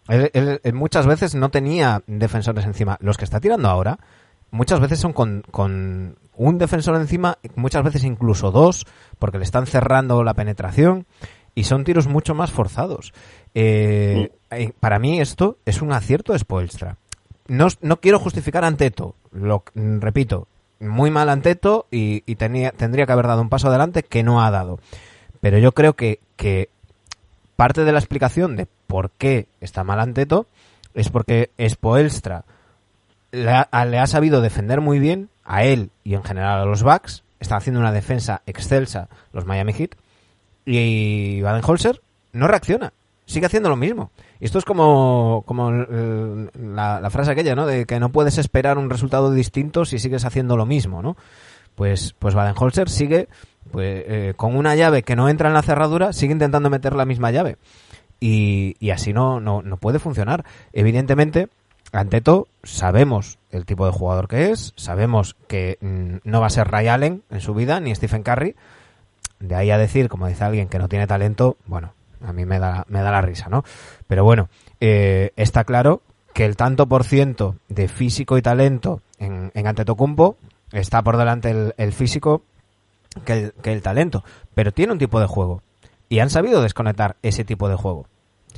Él, 0.07 0.29
él- 0.33 0.59
él 0.63 0.73
muchas 0.73 1.05
veces 1.05 1.35
no 1.35 1.49
tenía 1.49 2.01
defensores 2.07 2.65
encima. 2.65 2.97
Los 3.01 3.17
que 3.17 3.25
está 3.25 3.39
tirando 3.39 3.69
ahora, 3.69 3.99
muchas 4.51 4.79
veces 4.79 4.99
son 4.99 5.13
con 5.13 6.17
un 6.37 6.57
defensor 6.57 6.95
encima, 6.95 7.37
muchas 7.55 7.83
veces 7.83 8.03
incluso 8.03 8.51
dos, 8.51 8.85
porque 9.19 9.37
le 9.37 9.43
están 9.43 9.67
cerrando 9.67 10.23
la 10.23 10.33
penetración 10.33 11.05
y 11.53 11.63
son 11.63 11.83
tiros 11.83 12.07
mucho 12.07 12.35
más 12.35 12.51
forzados. 12.51 13.13
Eh, 13.53 14.31
eh, 14.51 14.71
para 14.79 14.99
mí 14.99 15.21
esto 15.21 15.57
es 15.65 15.81
un 15.81 15.93
acierto 15.93 16.33
de 16.33 16.39
Spoelstra. 16.39 16.97
No, 17.47 17.67
no 17.81 17.99
quiero 17.99 18.19
justificar 18.19 18.63
a 18.63 18.67
Anteto, 18.67 19.15
lo 19.31 19.63
repito, 19.75 20.47
muy 20.79 21.11
mal 21.11 21.29
Anteto 21.29 21.87
y, 21.91 22.23
y 22.25 22.35
tenía, 22.35 22.71
tendría 22.71 23.05
que 23.05 23.11
haber 23.11 23.27
dado 23.27 23.41
un 23.41 23.49
paso 23.49 23.67
adelante 23.67 24.03
que 24.03 24.23
no 24.23 24.43
ha 24.43 24.51
dado. 24.51 24.79
Pero 25.41 25.57
yo 25.59 25.73
creo 25.73 25.93
que, 25.93 26.19
que 26.35 26.69
parte 27.55 27.83
de 27.83 27.91
la 27.91 27.99
explicación 27.99 28.55
de 28.55 28.67
por 28.87 29.11
qué 29.11 29.47
está 29.61 29.83
mal 29.83 29.99
Anteto 29.99 30.47
es 30.93 31.09
porque 31.09 31.51
Spoelstra 31.67 32.45
le 33.31 33.51
ha, 33.51 33.85
le 33.85 33.99
ha 33.99 34.07
sabido 34.07 34.41
defender 34.41 34.81
muy 34.81 34.99
bien 34.99 35.29
a 35.43 35.63
él 35.63 35.91
y 36.03 36.13
en 36.15 36.23
general 36.23 36.61
a 36.61 36.65
los 36.65 36.83
Bucks. 36.83 37.23
Están 37.39 37.57
haciendo 37.57 37.79
una 37.79 37.91
defensa 37.91 38.41
excelsa 38.45 39.07
los 39.33 39.45
Miami 39.45 39.73
Heat. 39.73 39.91
Y 40.65 41.41
Baden-Holzer 41.41 42.01
no 42.33 42.47
reacciona. 42.47 42.93
Sigue 43.25 43.45
haciendo 43.47 43.69
lo 43.69 43.75
mismo. 43.75 44.11
Y 44.39 44.45
esto 44.45 44.59
es 44.59 44.65
como, 44.65 45.43
como 45.45 45.69
el- 45.69 46.49
la, 46.75 46.99
la 46.99 47.09
frase 47.09 47.31
aquella, 47.31 47.55
¿no? 47.55 47.65
De 47.65 47.85
que 47.85 47.99
no 47.99 48.09
puedes 48.09 48.37
esperar 48.37 48.77
un 48.77 48.89
resultado 48.89 49.31
distinto 49.31 49.85
si 49.85 49.99
sigues 49.99 50.25
haciendo 50.25 50.57
lo 50.57 50.65
mismo, 50.65 51.01
¿no? 51.01 51.17
Pues, 51.75 52.13
pues 52.19 52.35
Baden-Holzer 52.35 52.89
sigue 52.89 53.27
pues, 53.71 54.03
eh, 54.07 54.33
con 54.37 54.55
una 54.55 54.75
llave 54.75 55.03
que 55.03 55.15
no 55.15 55.27
entra 55.27 55.47
en 55.49 55.53
la 55.55 55.61
cerradura, 55.61 56.13
sigue 56.13 56.33
intentando 56.33 56.69
meter 56.69 56.95
la 56.95 57.05
misma 57.05 57.31
llave. 57.31 57.57
Y, 58.19 58.75
y 58.79 58.91
así 58.91 59.11
no, 59.11 59.39
no, 59.39 59.61
no 59.61 59.77
puede 59.77 59.99
funcionar. 59.99 60.45
Evidentemente, 60.71 61.49
Anteto 61.95 62.47
sabemos 62.63 63.39
el 63.51 63.65
tipo 63.65 63.85
de 63.85 63.91
jugador 63.91 64.27
que 64.27 64.51
es, 64.51 64.73
sabemos 64.75 65.35
que 65.47 65.77
mm, 65.81 66.17
no 66.23 66.41
va 66.41 66.47
a 66.47 66.51
ser 66.51 66.67
Ray 66.67 66.87
Allen 66.87 67.23
en 67.29 67.41
su 67.41 67.53
vida, 67.53 67.79
ni 67.79 67.93
Stephen 67.95 68.23
Curry. 68.23 68.55
De 69.39 69.55
ahí 69.55 69.71
a 69.71 69.77
decir, 69.77 70.09
como 70.09 70.27
dice 70.27 70.43
alguien 70.43 70.67
que 70.67 70.79
no 70.79 70.87
tiene 70.87 71.07
talento, 71.07 71.57
bueno, 71.65 71.93
a 72.21 72.33
mí 72.33 72.45
me 72.45 72.59
da, 72.59 72.85
me 72.87 73.01
da 73.01 73.11
la 73.11 73.21
risa, 73.21 73.49
¿no? 73.49 73.63
Pero 74.07 74.23
bueno, 74.23 74.49
eh, 74.79 75.31
está 75.35 75.63
claro 75.63 76.01
que 76.33 76.45
el 76.45 76.55
tanto 76.55 76.87
por 76.87 77.03
ciento 77.03 77.55
de 77.69 77.87
físico 77.87 78.37
y 78.37 78.41
talento 78.41 79.01
en, 79.19 79.51
en 79.53 79.67
Antetokounmpo 79.67 80.37
está 80.71 81.01
por 81.01 81.17
delante 81.17 81.73
el, 81.77 81.93
físico 81.93 82.43
que 83.23 83.53
el 83.63 83.81
talento, 83.81 84.23
pero 84.53 84.71
tiene 84.73 84.93
un 84.93 84.99
tipo 84.99 85.19
de 85.19 85.27
juego 85.27 85.61
y 86.09 86.19
han 86.19 86.29
sabido 86.29 86.61
desconectar 86.61 87.15
ese 87.21 87.43
tipo 87.43 87.69
de 87.69 87.75
juego. 87.75 88.07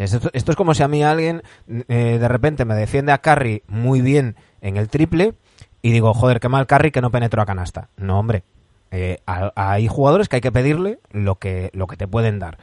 Esto, 0.03 0.29
es 0.31 0.55
como 0.55 0.73
si 0.73 0.83
a 0.83 0.87
mí 0.87 1.03
alguien 1.03 1.41
eh, 1.67 2.17
de 2.19 2.27
repente 2.27 2.65
me 2.65 2.75
defiende 2.75 3.11
a 3.11 3.17
Curry 3.17 3.63
muy 3.67 4.01
bien 4.01 4.35
en 4.61 4.77
el 4.77 4.89
triple 4.89 5.33
y 5.81 5.91
digo, 5.91 6.13
joder, 6.13 6.39
qué 6.39 6.49
mal 6.49 6.67
Curry 6.67 6.91
que 6.91 7.01
no 7.01 7.11
penetró 7.11 7.41
a 7.41 7.45
canasta. 7.45 7.89
No, 7.97 8.19
hombre. 8.19 8.43
Eh, 8.91 9.19
hay 9.25 9.87
jugadores 9.87 10.29
que 10.29 10.37
hay 10.37 10.41
que 10.41 10.51
pedirle 10.51 10.99
lo 11.11 11.35
que, 11.35 11.71
lo 11.73 11.87
que 11.87 11.97
te 11.97 12.07
pueden 12.07 12.39
dar. 12.39 12.57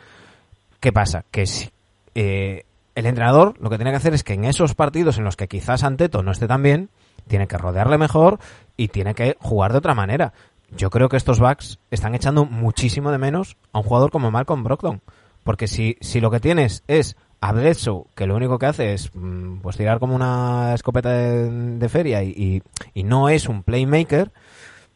¿Qué 0.81 0.93
pasa? 0.93 1.25
Que 1.31 1.47
si, 1.47 1.71
eh, 2.15 2.65
el 2.95 3.07
entrenador 3.07 3.55
lo 3.61 3.71
que 3.71 3.77
tiene 3.77 3.91
que 3.91 3.97
hacer 3.97 4.15
es 4.15 4.23
que 4.23 4.35
en 4.35 4.45
esos 4.45 4.75
partidos 4.75 5.19
en 5.19 5.25
los 5.25 5.37
que 5.37 5.49
quizás 5.49 5.85
Anteto 5.85 6.23
no 6.23 6.31
esté 6.33 6.47
tan 6.47 6.63
bien, 6.63 6.91
tiene 7.27 7.47
que 7.47 7.59
rodearle 7.59 7.99
mejor 7.99 8.39
y 8.77 8.89
tiene 8.89 9.15
que 9.15 9.37
jugar 9.41 9.73
de 9.73 9.79
otra 9.79 9.95
manera. 9.95 10.33
Yo 10.77 10.91
creo 10.91 11.09
que 11.09 11.17
estos 11.17 11.41
backs 11.41 11.79
están 11.91 12.15
echando 12.15 12.45
muchísimo 12.45 13.11
de 13.11 13.19
menos 13.19 13.57
a 13.73 13.79
un 13.79 13.85
jugador 13.85 14.11
como 14.11 14.31
Malcolm 14.31 14.65
Brogdon. 14.65 15.03
Porque 15.45 15.67
si, 15.69 15.97
si 16.01 16.21
lo 16.21 16.31
que 16.31 16.41
tienes 16.41 16.83
es 16.89 17.17
a 17.41 17.53
Bledsoe, 17.53 18.07
que 18.17 18.27
lo 18.27 18.37
único 18.37 18.59
que 18.59 18.67
hace 18.67 18.95
es 18.95 19.15
mm, 19.15 19.61
pues 19.61 19.77
tirar 19.77 19.99
como 19.99 20.17
una 20.17 20.73
escopeta 20.75 21.11
de, 21.11 21.89
feria 21.91 22.23
y, 22.23 22.63
y, 22.95 23.03
no 23.05 23.29
es 23.29 23.49
un 23.49 23.63
playmaker, 23.63 24.31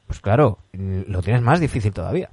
pues 0.06 0.20
claro, 0.20 0.58
mm, 0.72 1.02
lo 1.08 1.20
tienes 1.20 1.42
más 1.42 1.60
difícil 1.60 1.92
todavía. 1.92 2.30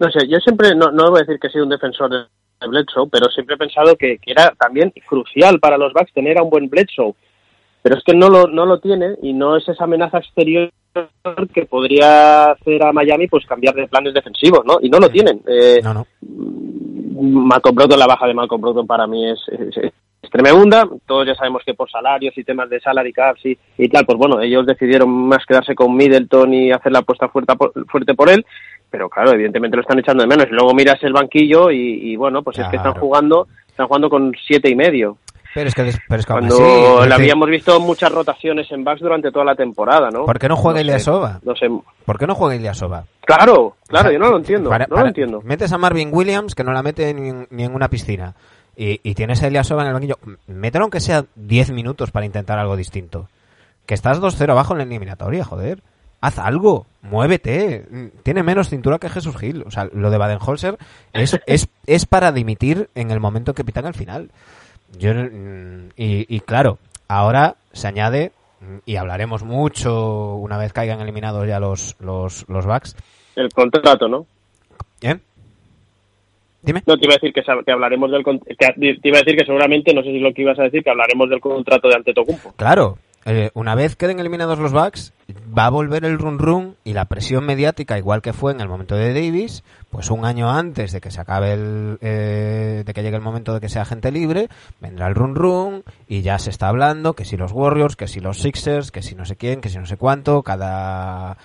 No 0.00 0.10
sé, 0.10 0.26
yo 0.26 0.38
siempre, 0.40 0.74
no, 0.74 0.90
no 0.90 1.10
voy 1.10 1.20
a 1.20 1.24
decir 1.24 1.38
que 1.38 1.46
he 1.46 1.50
sido 1.50 1.64
un 1.64 1.70
defensor 1.70 2.10
de 2.10 2.66
Bledsoe, 2.66 3.08
pero 3.08 3.30
siempre 3.30 3.54
he 3.54 3.58
pensado 3.58 3.94
que, 3.94 4.18
que 4.18 4.32
era 4.32 4.52
también 4.58 4.92
crucial 5.06 5.60
para 5.60 5.78
los 5.78 5.92
Bucks 5.92 6.12
tener 6.12 6.36
a 6.38 6.42
un 6.42 6.50
buen 6.50 6.68
Bledsoe. 6.68 7.14
Pero 7.82 7.96
es 7.96 8.02
que 8.02 8.14
no 8.14 8.28
lo, 8.28 8.48
no 8.48 8.66
lo 8.66 8.80
tiene 8.80 9.16
y 9.22 9.34
no 9.34 9.56
es 9.56 9.68
esa 9.68 9.84
amenaza 9.84 10.18
exterior 10.18 10.72
que 11.52 11.66
podría 11.66 12.52
hacer 12.52 12.82
a 12.82 12.92
Miami 12.92 13.26
pues 13.26 13.46
cambiar 13.46 13.74
de 13.74 13.88
planes 13.88 14.14
defensivos, 14.14 14.64
¿no? 14.64 14.78
Y 14.80 14.88
no 14.88 14.98
lo 14.98 15.08
tienen. 15.08 15.40
Eh, 15.46 15.80
no, 15.82 15.94
no. 15.94 16.06
Malcolm 17.20 17.76
la 17.76 18.06
baja 18.06 18.26
de 18.26 18.34
Malcolm 18.34 18.60
Brogdon 18.60 18.86
para 18.86 19.06
mí 19.06 19.30
es, 19.30 19.38
es, 19.48 19.92
tremenda. 20.30 20.88
Todos 21.06 21.26
ya 21.26 21.34
sabemos 21.34 21.62
que 21.64 21.74
por 21.74 21.90
salarios 21.90 22.36
y 22.36 22.44
temas 22.44 22.68
de 22.68 22.80
salary 22.80 23.12
caps 23.12 23.44
y, 23.46 23.56
y 23.78 23.88
tal, 23.88 24.04
pues 24.04 24.18
bueno, 24.18 24.40
ellos 24.40 24.66
decidieron 24.66 25.10
más 25.10 25.44
quedarse 25.46 25.74
con 25.74 25.94
Middleton 25.94 26.52
y 26.52 26.72
hacer 26.72 26.92
la 26.92 27.00
apuesta 27.00 27.28
fuerte 27.28 27.54
por, 27.56 27.72
fuerte 27.86 28.14
por 28.14 28.30
él. 28.30 28.44
Pero 28.90 29.08
claro, 29.08 29.32
evidentemente 29.32 29.76
lo 29.76 29.82
están 29.82 29.98
echando 29.98 30.22
de 30.22 30.28
menos. 30.28 30.46
Luego 30.50 30.74
miras 30.74 31.02
el 31.02 31.12
banquillo 31.12 31.70
y, 31.70 32.14
bueno, 32.16 32.42
pues 32.42 32.58
es 32.58 32.68
que 32.68 32.76
están 32.76 32.94
jugando, 32.94 33.48
están 33.66 33.88
jugando 33.88 34.08
con 34.08 34.32
siete 34.46 34.70
y 34.70 34.76
medio. 34.76 35.18
Pero 35.54 35.68
es 35.68 35.74
que, 35.74 35.82
pero 36.08 36.20
es 36.20 36.26
que 36.26 36.32
Cuando 36.32 37.06
le 37.06 37.14
habíamos 37.14 37.48
visto 37.48 37.78
muchas 37.78 38.10
rotaciones 38.10 38.70
en 38.72 38.82
backs 38.82 39.00
durante 39.00 39.30
toda 39.30 39.44
la 39.44 39.54
temporada, 39.54 40.10
¿no? 40.10 40.24
¿Por 40.24 40.38
qué 40.40 40.48
no 40.48 40.56
juega 40.56 40.80
no 40.80 40.86
Ilyasova? 40.86 41.40
No 41.44 41.54
sé. 41.54 41.68
¿Por 42.04 42.18
qué 42.18 42.26
no 42.26 42.34
juega 42.34 42.56
Ilyasova? 42.56 43.04
Claro, 43.20 43.76
claro, 43.86 44.10
yo 44.10 44.18
no 44.18 44.30
lo 44.30 44.38
entiendo. 44.38 44.68
no 44.70 44.96
lo 45.00 45.06
entiendo. 45.06 45.40
Metes 45.42 45.72
a 45.72 45.78
Marvin 45.78 46.10
Williams, 46.12 46.56
que 46.56 46.64
no 46.64 46.72
la 46.72 46.82
mete 46.82 47.14
ni, 47.14 47.46
ni 47.50 47.62
en 47.62 47.72
una 47.72 47.88
piscina, 47.88 48.34
y, 48.76 49.00
y 49.08 49.14
tienes 49.14 49.42
a 49.44 49.46
Ilyasova 49.46 49.82
en 49.82 49.88
el 49.88 49.94
banquillo. 49.94 50.18
Mételo 50.48 50.84
aunque 50.84 51.00
sea 51.00 51.24
10 51.36 51.70
minutos 51.70 52.10
para 52.10 52.26
intentar 52.26 52.58
algo 52.58 52.76
distinto. 52.76 53.28
Que 53.86 53.94
estás 53.94 54.20
2-0 54.20 54.50
abajo 54.50 54.72
en 54.72 54.78
la 54.78 54.84
eliminatoria, 54.84 55.44
joder. 55.44 55.82
Haz 56.20 56.38
algo, 56.38 56.86
muévete. 57.02 58.10
Tiene 58.22 58.42
menos 58.42 58.70
cintura 58.70 58.98
que 58.98 59.10
Jesús 59.10 59.36
Gil. 59.36 59.62
O 59.66 59.70
sea, 59.70 59.88
lo 59.92 60.10
de 60.10 60.18
Baden-Holzer 60.18 60.78
es, 61.12 61.38
es, 61.46 61.68
es 61.86 62.06
para 62.06 62.32
dimitir 62.32 62.88
en 62.94 63.10
el 63.10 63.20
momento 63.20 63.52
que 63.54 63.62
pitan 63.62 63.84
al 63.84 63.94
final. 63.94 64.30
Yo, 64.98 65.14
mm, 65.14 65.90
y, 65.96 66.36
y, 66.36 66.40
claro, 66.40 66.78
ahora 67.08 67.56
se 67.72 67.88
añade, 67.88 68.32
mm, 68.60 68.78
y 68.86 68.96
hablaremos 68.96 69.42
mucho 69.44 70.34
una 70.36 70.58
vez 70.58 70.72
caigan 70.72 71.00
eliminados 71.00 71.46
ya 71.46 71.60
los, 71.60 71.96
los, 72.00 72.44
los 72.48 72.66
backs. 72.66 72.96
El 73.36 73.48
contrato, 73.52 74.08
¿no? 74.08 74.26
¿Eh? 75.02 75.18
Dime. 76.62 76.82
No, 76.86 76.96
te 76.96 77.04
iba 77.04 77.14
a 77.14 77.18
decir 77.20 77.32
que, 77.32 77.42
que 77.42 77.72
hablaremos 77.72 78.10
del 78.10 78.24
que, 78.24 78.38
te 78.56 79.08
iba 79.08 79.18
a 79.18 79.22
decir 79.22 79.36
que 79.36 79.44
seguramente, 79.44 79.92
no 79.92 80.02
sé 80.02 80.08
si 80.08 80.16
es 80.16 80.22
lo 80.22 80.32
que 80.32 80.42
ibas 80.42 80.58
a 80.58 80.64
decir, 80.64 80.82
que 80.82 80.90
hablaremos 80.90 81.28
del 81.28 81.40
contrato 81.40 81.88
de 81.88 81.96
Antetokounmpo. 81.96 82.52
Claro, 82.56 82.96
eh, 83.26 83.50
una 83.54 83.74
vez 83.74 83.96
queden 83.96 84.18
eliminados 84.18 84.58
los 84.58 84.72
Bucks, 84.72 85.12
va 85.56 85.66
a 85.66 85.70
volver 85.70 86.04
el 86.04 86.18
run 86.18 86.38
run 86.38 86.76
y 86.84 86.92
la 86.92 87.06
presión 87.06 87.46
mediática, 87.46 87.98
igual 87.98 88.22
que 88.22 88.32
fue 88.32 88.52
en 88.52 88.60
el 88.60 88.68
momento 88.68 88.94
de 88.94 89.14
Davis, 89.14 89.62
pues 89.90 90.10
un 90.10 90.24
año 90.24 90.50
antes 90.50 90.92
de 90.92 91.00
que 91.00 91.10
se 91.10 91.20
acabe 91.20 91.52
el, 91.52 91.98
eh, 92.00 92.82
de 92.84 92.94
que 92.94 93.02
llegue 93.02 93.16
el 93.16 93.22
momento 93.22 93.54
de 93.54 93.60
que 93.60 93.68
sea 93.68 93.84
gente 93.84 94.12
libre, 94.12 94.48
vendrá 94.80 95.06
el 95.06 95.14
run 95.14 95.34
run 95.34 95.84
y 96.08 96.22
ya 96.22 96.38
se 96.38 96.50
está 96.50 96.68
hablando 96.68 97.14
que 97.14 97.24
si 97.24 97.36
los 97.36 97.52
Warriors, 97.52 97.96
que 97.96 98.08
si 98.08 98.20
los 98.20 98.38
Sixers, 98.38 98.90
que 98.90 99.02
si 99.02 99.14
no 99.14 99.24
sé 99.24 99.36
quién, 99.36 99.60
que 99.60 99.68
si 99.68 99.78
no 99.78 99.86
sé 99.86 99.96
cuánto, 99.96 100.42
cada 100.42 101.36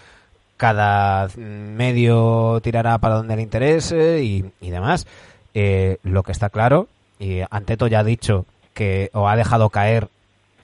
cada 0.58 1.30
medio 1.38 2.60
tirará 2.62 2.98
para 2.98 3.16
donde 3.16 3.38
le 3.38 3.44
interese 3.44 4.22
y, 4.22 4.52
y 4.60 4.70
demás. 4.72 5.08
Eh, 5.54 5.98
lo 6.04 6.24
que 6.24 6.34
está 6.34 6.50
claro, 6.50 6.90
y 7.18 7.40
Anteto 7.50 7.88
ya 7.88 8.00
ha 8.00 8.04
dicho 8.04 8.46
que, 8.74 9.10
o 9.14 9.30
ha 9.30 9.38
dejado 9.38 9.70
caer 9.70 10.10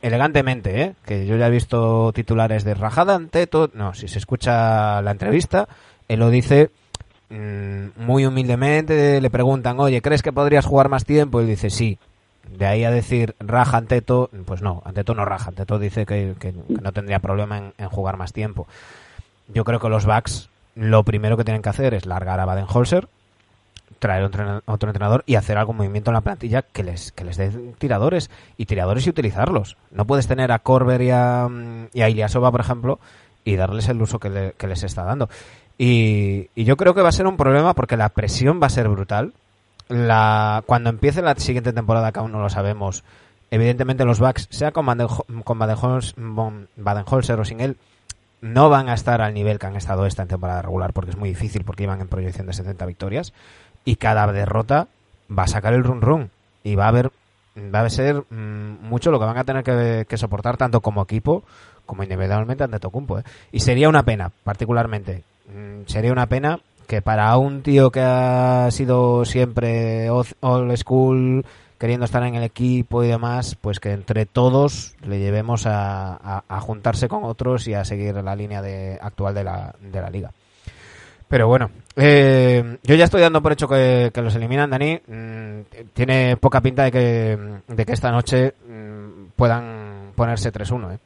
elegantemente, 0.06 0.82
¿eh? 0.82 0.94
que 1.06 1.26
yo 1.26 1.36
ya 1.36 1.48
he 1.48 1.52
visto 1.52 2.12
titulares 2.14 2.64
de 2.64 2.76
rajada 2.76 3.16
ante 3.16 3.48
todo. 3.48 3.72
No, 3.74 3.94
si 3.94 4.08
se 4.08 4.20
escucha 4.20 5.02
la 5.02 5.12
entrevista, 5.12 5.68
él 6.08 6.20
lo 6.20 6.30
dice 6.30 6.70
mmm, 7.30 7.88
muy 7.98 8.26
humildemente. 8.26 9.20
Le 9.20 9.30
preguntan, 9.30 9.80
oye, 9.80 10.02
¿crees 10.02 10.22
que 10.22 10.32
podrías 10.32 10.66
jugar 10.66 10.90
más 10.90 11.06
tiempo? 11.06 11.40
Y 11.40 11.44
él 11.44 11.50
dice, 11.50 11.70
sí. 11.70 11.98
De 12.48 12.68
ahí 12.68 12.84
a 12.84 12.92
decir 12.92 13.36
raja 13.40 13.78
Anteto, 13.78 14.30
pues 14.46 14.62
no, 14.62 14.84
Anteto 14.86 15.16
no 15.16 15.26
raja. 15.26 15.50
Anteto 15.50 15.80
dice 15.80 16.06
que, 16.06 16.36
no 16.68 16.92
tendría 16.92 17.20
problema 17.20 17.58
en, 17.58 17.74
en, 17.80 17.90
jugar 17.90 18.18
más 18.18 18.34
tiempo. 18.34 18.68
Yo 19.48 19.64
creo 19.64 19.80
que 19.80 19.90
los 19.90 20.06
Bucks 20.06 20.50
lo 20.76 21.04
primero 21.04 21.38
que 21.38 21.44
tienen 21.44 21.62
que 21.62 21.70
hacer 21.70 21.94
es 21.94 22.06
largar 22.06 22.40
a 22.40 22.46
Baden-Holzer, 22.46 23.08
traer 24.06 24.24
otro, 24.24 24.90
entrenador 24.90 25.24
y 25.26 25.34
hacer 25.34 25.58
algún 25.58 25.78
movimiento 25.78 26.12
en 26.12 26.14
la 26.14 26.22
plantilla 26.22 26.62
que 26.62 26.84
les, 26.84 27.12
que 27.12 27.24
les 27.24 27.38
dé 27.38 27.50
tiradores 27.80 28.30
y 28.56 28.68
tiradores 28.68 29.08
y 29.08 29.10
utilizarlos. 29.10 29.78
No 29.90 30.06
puedes 30.06 30.28
tener 30.28 30.52
a 30.52 30.60
Corber 30.60 31.02
y 31.02 31.10
a, 31.10 31.50
y 31.92 32.04
Iliasova, 32.04 32.52
por 32.52 32.62
ejemplo, 32.62 33.00
y 33.44 33.56
darles 33.56 33.90
el 33.90 34.00
uso 34.00 34.20
que, 34.20 34.30
le, 34.30 34.52
que 34.52 34.68
les 34.68 34.84
está 34.84 35.04
dando. 35.04 35.28
Y, 35.80 36.50
yo 36.56 36.78
creo 36.78 36.94
que 36.94 37.02
va 37.02 37.10
a 37.10 37.14
ser 37.14 37.26
un 37.26 37.36
problema 37.36 37.74
porque 37.74 37.98
la 37.98 38.10
presión 38.10 38.62
va 38.62 38.68
a 38.68 38.70
ser 38.70 38.88
brutal. 38.90 39.34
La, 39.88 40.64
cuando 40.68 40.92
empiece 40.92 41.24
la 41.24 41.34
siguiente 41.36 41.74
temporada, 41.74 42.12
que 42.12 42.20
aún 42.20 42.32
no 42.32 42.42
lo 42.42 42.50
sabemos, 42.50 43.04
evidentemente 43.50 44.06
los 44.06 44.20
Bucks, 44.20 44.50
sea 44.52 44.72
con 44.72 44.86
Baden-Holzer 44.86 47.40
o 47.40 47.46
sin 47.46 47.60
él, 47.60 47.78
no 48.42 48.70
van 48.70 48.90
a 48.90 48.94
estar 48.94 49.22
al 49.22 49.34
nivel 49.34 49.58
que 49.58 49.66
han 49.66 49.76
estado 49.76 50.06
esta 50.06 50.22
en 50.22 50.28
temporada 50.28 50.62
regular 50.62 50.94
porque 50.94 51.12
es 51.12 51.18
muy 51.18 51.30
difícil 51.30 51.64
porque 51.64 51.84
iban 51.84 52.02
en 52.02 52.08
proyección 52.08 52.46
de 52.46 52.54
70 52.54 52.86
victorias 52.86 53.34
y 53.86 53.96
cada 53.96 54.32
derrota 54.32 54.88
va 55.32 55.44
a 55.44 55.48
sacar 55.48 55.74
el 55.74 55.84
run 55.84 56.02
run 56.02 56.30
y 56.64 56.76
va 56.76 56.86
a 56.86 56.90
haber 56.90 57.12
va 57.58 57.82
a 57.82 57.90
ser 57.90 58.24
mmm, 58.30 58.88
mucho 58.88 59.12
lo 59.12 59.20
que 59.20 59.26
van 59.26 59.38
a 59.38 59.44
tener 59.44 59.64
que, 59.64 60.18
soportar 60.18 60.58
tanto 60.58 60.82
como 60.82 61.04
equipo 61.04 61.44
como 61.86 62.04
individualmente 62.04 62.64
ante 62.64 62.80
Tocumpo 62.80 63.20
¿eh? 63.20 63.24
y 63.52 63.60
sería 63.62 63.88
una 63.88 64.04
pena 64.04 64.32
particularmente 64.44 65.24
mmm, 65.48 65.84
sería 65.86 66.12
una 66.12 66.26
pena 66.28 66.60
que 66.88 67.02
para 67.02 67.38
un 67.38 67.62
tío 67.62 67.92
que 67.92 68.02
ha 68.02 68.70
sido 68.72 69.24
siempre 69.26 70.10
old 70.10 70.76
school 70.76 71.46
queriendo 71.78 72.06
estar 72.06 72.24
en 72.24 72.36
el 72.36 72.44
equipo 72.44 73.04
y 73.04 73.08
demás, 73.08 73.56
pues 73.60 73.80
que 73.80 73.92
entre 73.92 74.26
todos 74.26 74.96
le 75.06 75.20
llevemos 75.20 75.66
a, 75.66 76.14
a, 76.16 76.44
a 76.48 76.60
juntarse 76.62 77.08
con 77.08 77.24
otros 77.24 77.68
y 77.68 77.74
a 77.74 77.84
seguir 77.84 78.16
la 78.16 78.36
línea 78.36 78.62
de, 78.62 78.98
actual 79.02 79.36
de 79.36 79.44
la, 79.44 79.76
de 79.82 80.02
la 80.02 80.10
liga. 80.10 80.32
Pero 81.28 81.48
bueno, 81.48 81.72
eh, 81.96 82.78
yo 82.84 82.96
ya 82.96 83.06
estoy 83.06 83.22
dando 83.22 83.42
por 83.42 83.52
hecho 83.52 83.68
que, 83.68 84.12
que 84.14 84.22
los 84.22 84.36
eliminan, 84.36 84.70
Dani. 84.70 85.00
Mm, 85.08 85.62
tiene 85.94 86.38
poca 86.38 86.62
pinta 86.62 86.84
de 86.84 86.92
que, 86.92 87.38
de 87.68 87.86
que 87.86 87.94
esta 87.94 88.12
noche 88.12 88.54
mm, 88.68 89.30
puedan 89.36 90.12
ponerse 90.16 90.52
3-1, 90.54 90.94
¿eh? 90.96 91.00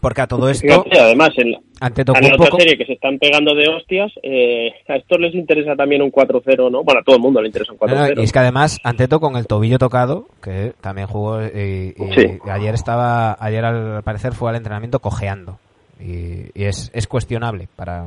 Porque 0.00 0.20
a 0.20 0.26
todo 0.26 0.48
esto. 0.50 0.84
Además, 0.92 1.30
en 1.36 1.52
la, 1.52 1.58
ante 1.80 2.02
en 2.02 2.28
la 2.28 2.34
otra 2.34 2.58
serie 2.58 2.76
que 2.76 2.84
se 2.84 2.92
están 2.92 3.18
pegando 3.18 3.54
de 3.54 3.66
hostias, 3.68 4.12
eh, 4.22 4.70
a 4.88 4.96
estos 4.96 5.18
les 5.18 5.34
interesa 5.34 5.74
también 5.74 6.02
un 6.02 6.12
4-0, 6.12 6.70
¿no? 6.70 6.84
Bueno, 6.84 7.00
a 7.00 7.02
todo 7.02 7.16
el 7.16 7.22
mundo 7.22 7.40
le 7.40 7.48
interesa 7.48 7.72
un 7.72 7.78
4-0. 7.78 7.88
No, 7.88 8.14
no, 8.14 8.20
y 8.20 8.24
es 8.24 8.30
que 8.30 8.38
además, 8.38 8.78
Anteto 8.84 9.18
con 9.20 9.36
el 9.36 9.46
tobillo 9.46 9.78
tocado, 9.78 10.26
que 10.42 10.74
también 10.80 11.08
jugó. 11.08 11.42
Y, 11.42 11.94
y 11.96 12.12
Sí. 12.14 12.38
ayer 12.48 12.74
estaba. 12.74 13.36
Ayer 13.40 13.64
al 13.64 14.02
parecer 14.02 14.34
fue 14.34 14.50
al 14.50 14.56
entrenamiento 14.56 15.00
cojeando. 15.00 15.58
Y, 15.98 16.50
y 16.54 16.64
es, 16.66 16.90
es 16.94 17.06
cuestionable 17.06 17.68
para, 17.74 18.06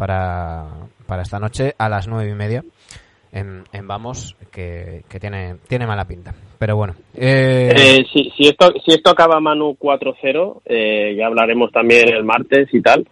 para, 0.00 0.64
para 1.06 1.22
esta 1.22 1.38
noche 1.38 1.74
a 1.76 1.88
las 1.90 2.08
nueve 2.08 2.30
y 2.30 2.34
media. 2.34 2.64
En, 3.32 3.62
en, 3.72 3.86
Vamos, 3.86 4.34
que, 4.50 5.02
que, 5.08 5.20
tiene, 5.20 5.56
tiene 5.68 5.86
mala 5.86 6.06
pinta. 6.06 6.34
Pero 6.58 6.74
bueno. 6.74 6.94
Eh... 7.14 7.70
Eh, 7.76 8.06
si, 8.12 8.32
si, 8.36 8.48
esto, 8.48 8.72
si 8.84 8.92
esto 8.92 9.10
acaba 9.10 9.38
Manu 9.38 9.76
4-0, 9.78 10.62
eh, 10.64 11.14
ya 11.16 11.26
hablaremos 11.26 11.70
también 11.70 12.08
el 12.08 12.24
martes 12.24 12.68
y 12.72 12.80
tal. 12.80 13.06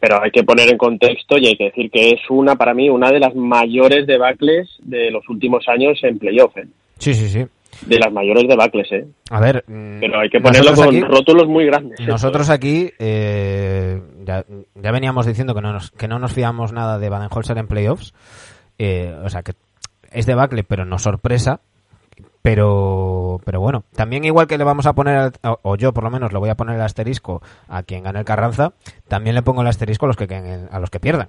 Pero 0.00 0.22
hay 0.22 0.30
que 0.32 0.42
poner 0.42 0.68
en 0.68 0.76
contexto 0.76 1.38
y 1.38 1.46
hay 1.46 1.56
que 1.56 1.66
decir 1.66 1.90
que 1.90 2.08
es 2.08 2.20
una, 2.28 2.56
para 2.56 2.74
mí, 2.74 2.90
una 2.90 3.10
de 3.10 3.20
las 3.20 3.34
mayores 3.34 4.06
debacles 4.06 4.68
de 4.82 5.10
los 5.10 5.26
últimos 5.30 5.66
años 5.68 5.98
en 6.02 6.18
playoff. 6.18 6.54
¿eh? 6.58 6.66
Sí, 6.98 7.14
sí, 7.14 7.28
sí. 7.28 7.46
De 7.86 7.98
las 7.98 8.12
mayores 8.12 8.46
debacles, 8.46 8.90
¿eh? 8.92 9.06
A 9.30 9.40
ver. 9.40 9.64
Pero 9.66 10.20
hay 10.20 10.28
que 10.28 10.40
ponerlo 10.40 10.74
con 10.74 10.88
aquí, 10.88 11.00
rótulos 11.00 11.48
muy 11.48 11.64
grandes. 11.66 12.00
¿eh? 12.00 12.04
Nosotros 12.06 12.50
aquí 12.50 12.90
eh, 12.98 13.98
ya, 14.24 14.44
ya, 14.74 14.90
veníamos 14.90 15.26
diciendo 15.26 15.54
que 15.54 15.60
no 15.60 15.72
nos, 15.72 15.90
que 15.90 16.08
no 16.08 16.18
nos 16.18 16.32
fiamos 16.32 16.72
nada 16.72 16.98
de 16.98 17.08
Baden-Holzer 17.08 17.58
en 17.58 17.66
playoffs. 17.66 18.14
Eh, 18.78 19.16
o 19.24 19.28
sea 19.28 19.42
que 19.42 19.54
es 20.10 20.26
debacle, 20.26 20.64
pero 20.64 20.84
no 20.84 20.98
sorpresa. 20.98 21.60
Pero, 22.42 23.40
pero 23.46 23.58
bueno, 23.58 23.84
también 23.96 24.24
igual 24.26 24.46
que 24.46 24.58
le 24.58 24.64
vamos 24.64 24.84
a 24.84 24.92
poner, 24.92 25.32
o 25.42 25.76
yo 25.76 25.94
por 25.94 26.04
lo 26.04 26.10
menos 26.10 26.30
le 26.30 26.38
voy 26.38 26.50
a 26.50 26.56
poner 26.56 26.76
el 26.76 26.82
asterisco 26.82 27.40
a 27.68 27.82
quien 27.82 28.02
gane 28.02 28.18
el 28.18 28.26
Carranza, 28.26 28.74
también 29.08 29.34
le 29.34 29.40
pongo 29.40 29.62
el 29.62 29.66
asterisco 29.66 30.04
a 30.04 30.08
los 30.08 30.16
que, 30.18 30.66
a 30.70 30.78
los 30.78 30.90
que 30.90 31.00
pierdan. 31.00 31.28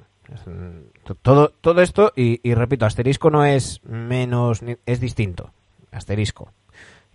Todo, 1.21 1.53
todo 1.62 1.81
esto, 1.81 2.12
y, 2.17 2.41
y 2.43 2.53
repito, 2.53 2.86
asterisco 2.86 3.29
no 3.29 3.45
es 3.45 3.81
menos, 3.86 4.62
es 4.86 4.99
distinto. 4.99 5.51
Asterisco. 5.89 6.51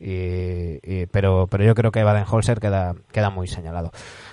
Y, 0.00 1.06
pero, 1.06 1.46
pero 1.46 1.64
yo 1.64 1.74
creo 1.74 1.92
que 1.92 2.02
Baden-Holzer 2.02 2.58
queda, 2.58 2.94
queda 3.12 3.28
muy 3.28 3.46
señalado. 3.46 3.92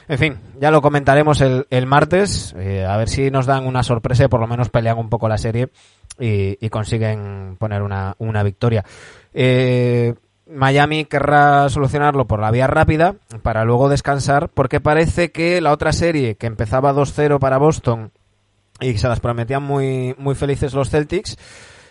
En 0.09 0.17
fin, 0.17 0.37
ya 0.59 0.71
lo 0.71 0.81
comentaremos 0.81 1.41
el, 1.41 1.67
el 1.69 1.85
martes, 1.85 2.55
eh, 2.57 2.85
a 2.85 2.95
ver 2.95 3.09
si 3.09 3.29
nos 3.29 3.45
dan 3.45 3.67
una 3.67 3.83
sorpresa 3.83 4.23
y 4.23 4.27
por 4.29 4.39
lo 4.39 4.47
menos 4.47 4.69
pelean 4.69 4.97
un 4.97 5.09
poco 5.09 5.27
la 5.27 5.37
serie 5.37 5.69
y, 6.17 6.57
y 6.65 6.69
consiguen 6.69 7.57
poner 7.59 7.81
una, 7.81 8.15
una 8.17 8.41
victoria. 8.43 8.85
Eh, 9.33 10.13
Miami 10.49 11.05
querrá 11.05 11.67
solucionarlo 11.69 12.25
por 12.25 12.39
la 12.39 12.51
vía 12.51 12.67
rápida 12.67 13.15
para 13.41 13.65
luego 13.65 13.89
descansar, 13.89 14.49
porque 14.49 14.79
parece 14.79 15.31
que 15.31 15.59
la 15.59 15.73
otra 15.73 15.91
serie 15.91 16.35
que 16.35 16.47
empezaba 16.47 16.93
2-0 16.93 17.37
para 17.39 17.57
Boston 17.57 18.11
y 18.79 18.97
se 18.97 19.09
las 19.09 19.19
prometían 19.19 19.63
muy, 19.63 20.15
muy 20.17 20.35
felices 20.35 20.73
los 20.73 20.89
Celtics, 20.89 21.37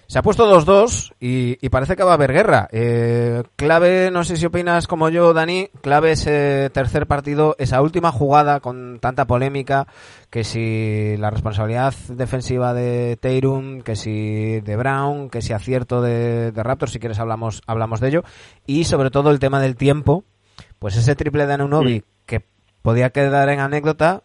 se 0.08 0.18
ha 0.18 0.22
puesto 0.22 0.48
2-2 0.48 1.14
y, 1.18 1.58
y, 1.60 1.68
parece 1.68 1.96
que 1.96 2.04
va 2.04 2.12
a 2.12 2.14
haber 2.14 2.32
guerra. 2.32 2.68
Eh, 2.70 3.42
clave, 3.56 4.10
no 4.12 4.22
sé 4.22 4.36
si 4.36 4.46
opinas 4.46 4.86
como 4.86 5.08
yo, 5.08 5.32
Dani, 5.32 5.68
clave 5.80 6.12
ese 6.12 6.70
tercer 6.72 7.06
partido, 7.06 7.56
esa 7.58 7.82
última 7.82 8.12
jugada 8.12 8.60
con 8.60 8.98
tanta 9.00 9.26
polémica, 9.26 9.86
que 10.30 10.44
si 10.44 11.16
la 11.16 11.30
responsabilidad 11.30 11.94
defensiva 12.08 12.72
de 12.72 13.18
Teirum, 13.20 13.80
que 13.80 13.96
si 13.96 14.60
de 14.60 14.76
Brown, 14.76 15.28
que 15.28 15.42
si 15.42 15.52
acierto 15.52 16.00
de, 16.00 16.52
de 16.52 16.62
Raptor, 16.62 16.88
si 16.88 17.00
quieres 17.00 17.18
hablamos, 17.18 17.62
hablamos 17.66 18.00
de 18.00 18.08
ello, 18.08 18.24
y 18.66 18.84
sobre 18.84 19.10
todo 19.10 19.30
el 19.30 19.40
tema 19.40 19.60
del 19.60 19.76
tiempo, 19.76 20.24
pues 20.78 20.96
ese 20.96 21.16
triple 21.16 21.46
de 21.46 21.54
Anunobi 21.54 22.04
que 22.26 22.44
podía 22.82 23.10
quedar 23.10 23.48
en 23.48 23.58
anécdota, 23.58 24.22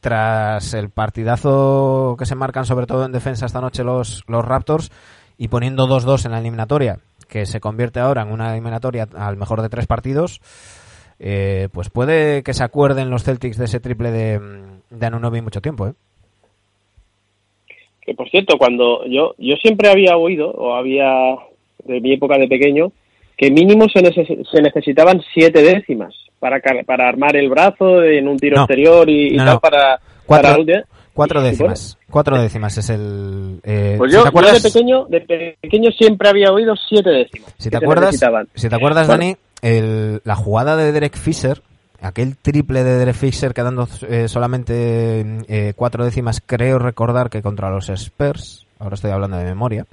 tras 0.00 0.74
el 0.74 0.90
partidazo 0.90 2.16
que 2.18 2.26
se 2.26 2.34
marcan 2.34 2.64
sobre 2.64 2.86
todo 2.86 3.04
en 3.04 3.12
defensa 3.12 3.46
esta 3.46 3.60
noche 3.60 3.82
los, 3.82 4.22
los 4.28 4.44
Raptors, 4.44 4.90
y 5.42 5.48
poniendo 5.48 5.88
2-2 5.88 6.26
en 6.26 6.30
la 6.32 6.38
eliminatoria, 6.38 6.98
que 7.28 7.46
se 7.46 7.58
convierte 7.58 7.98
ahora 7.98 8.22
en 8.22 8.30
una 8.30 8.52
eliminatoria 8.52 9.08
al 9.16 9.36
mejor 9.36 9.60
de 9.60 9.68
tres 9.68 9.88
partidos, 9.88 10.40
eh, 11.18 11.68
pues 11.72 11.90
puede 11.90 12.44
que 12.44 12.54
se 12.54 12.62
acuerden 12.62 13.10
los 13.10 13.24
Celtics 13.24 13.56
de 13.58 13.64
ese 13.64 13.80
triple 13.80 14.12
de, 14.12 14.40
de 14.90 15.06
Anunobi 15.06 15.40
mucho 15.40 15.60
tiempo. 15.60 15.88
¿eh? 15.88 15.94
Que 18.02 18.14
por 18.14 18.28
cierto, 18.30 18.56
cuando 18.58 19.04
yo, 19.06 19.34
yo 19.38 19.56
siempre 19.56 19.88
había 19.88 20.16
oído, 20.16 20.50
o 20.50 20.74
había 20.74 21.12
de 21.84 22.00
mi 22.00 22.12
época 22.14 22.36
de 22.38 22.48
pequeño, 22.48 22.92
que 23.36 23.50
mínimo 23.50 23.86
se, 23.88 24.02
neces 24.02 24.28
se 24.48 24.62
necesitaban 24.62 25.20
siete 25.34 25.62
décimas 25.62 26.14
para, 26.38 26.60
para 26.86 27.08
armar 27.08 27.36
el 27.36 27.48
brazo 27.48 28.02
en 28.04 28.28
un 28.28 28.36
tiro 28.38 28.56
No. 28.58 28.62
exterior 28.62 29.08
y, 29.08 29.36
tal 29.36 29.46
no. 29.46 29.60
para, 29.60 29.98
Cuatro- 30.26 30.64
para. 30.64 30.84
Cuatro 31.14 31.42
décimas. 31.42 31.98
Cuatro 32.10 32.40
décimas 32.40 32.78
es 32.78 32.88
el. 32.90 33.60
eh, 33.64 33.96
Pues 33.98 34.12
si 34.12 34.16
yo, 34.18 34.24
de 34.24 34.60
pequeño, 34.62 35.04
de 35.06 35.56
pequeño 35.60 35.90
siempre 35.90 36.28
había 36.28 36.50
oído 36.52 36.74
siete 36.88 37.10
décimas. 37.10 37.52
si 37.58 37.68
te 37.70 37.76
acuerdas, 37.76 38.18
si 38.54 38.68
te 38.68 38.74
acuerdas, 38.74 39.06
Bueno. 39.06 39.20
Dani, 39.22 39.36
el- 39.60 40.20
la 40.24 40.34
jugada 40.36 40.76
de 40.76 40.90
Derek 40.92 41.16
Fisher, 41.16 41.60
aquel 42.00 42.36
triple 42.38 42.82
de 42.82 42.96
Derek 42.98 43.14
Fisher 43.14 43.52
quedando 43.52 43.86
eh, 44.08 44.26
solamente 44.28 45.20
eh, 45.48 45.72
cuatro 45.76 46.04
décimas, 46.04 46.40
creo 46.44 46.78
recordar 46.78 47.28
que 47.28 47.42
contra 47.42 47.70
los 47.70 47.90
Spurs, 47.90 48.66
ahora 48.78 48.94
estoy 48.94 49.10
hablando 49.10 49.36
de 49.36 49.44
memoria, 49.44 49.84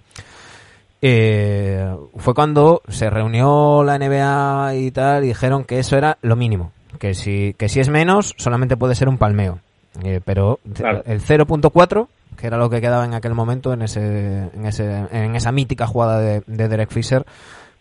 eh, 1.02 1.86
fue 2.18 2.34
cuando 2.34 2.82
se 2.88 3.10
reunió 3.10 3.84
la 3.84 3.98
NBA 3.98 4.76
y 4.76 4.92
tal 4.92 5.24
y 5.24 5.28
dijeron 5.28 5.64
que 5.64 5.80
eso 5.80 5.98
era 5.98 6.18
lo 6.22 6.36
mínimo, 6.36 6.72
que 7.00 7.14
si, 7.14 7.54
que 7.58 7.70
si 7.70 7.80
es 7.80 7.90
menos 7.90 8.34
solamente 8.38 8.76
puede 8.78 8.96
ser 8.96 9.08
un 9.10 9.18
palmeo. 9.18 9.60
Eh, 10.04 10.22
pero 10.24 10.60
Claro. 10.74 11.04
el 11.06 11.22
0.4, 11.22 12.08
que 12.38 12.48
era 12.48 12.58
lo 12.58 12.70
que 12.70 12.82
quedaba 12.82 13.06
en 13.06 13.14
aquel 13.14 13.34
momento 13.34 13.74
en 13.74 13.82
ese, 13.82 14.50
en 14.54 14.66
ese, 14.66 15.06
en 15.12 15.36
esa 15.36 15.52
mítica 15.52 15.88
jugada 15.88 16.20
de, 16.20 16.44
de 16.48 16.68
Derek 16.68 16.92
Fisher, 16.92 17.26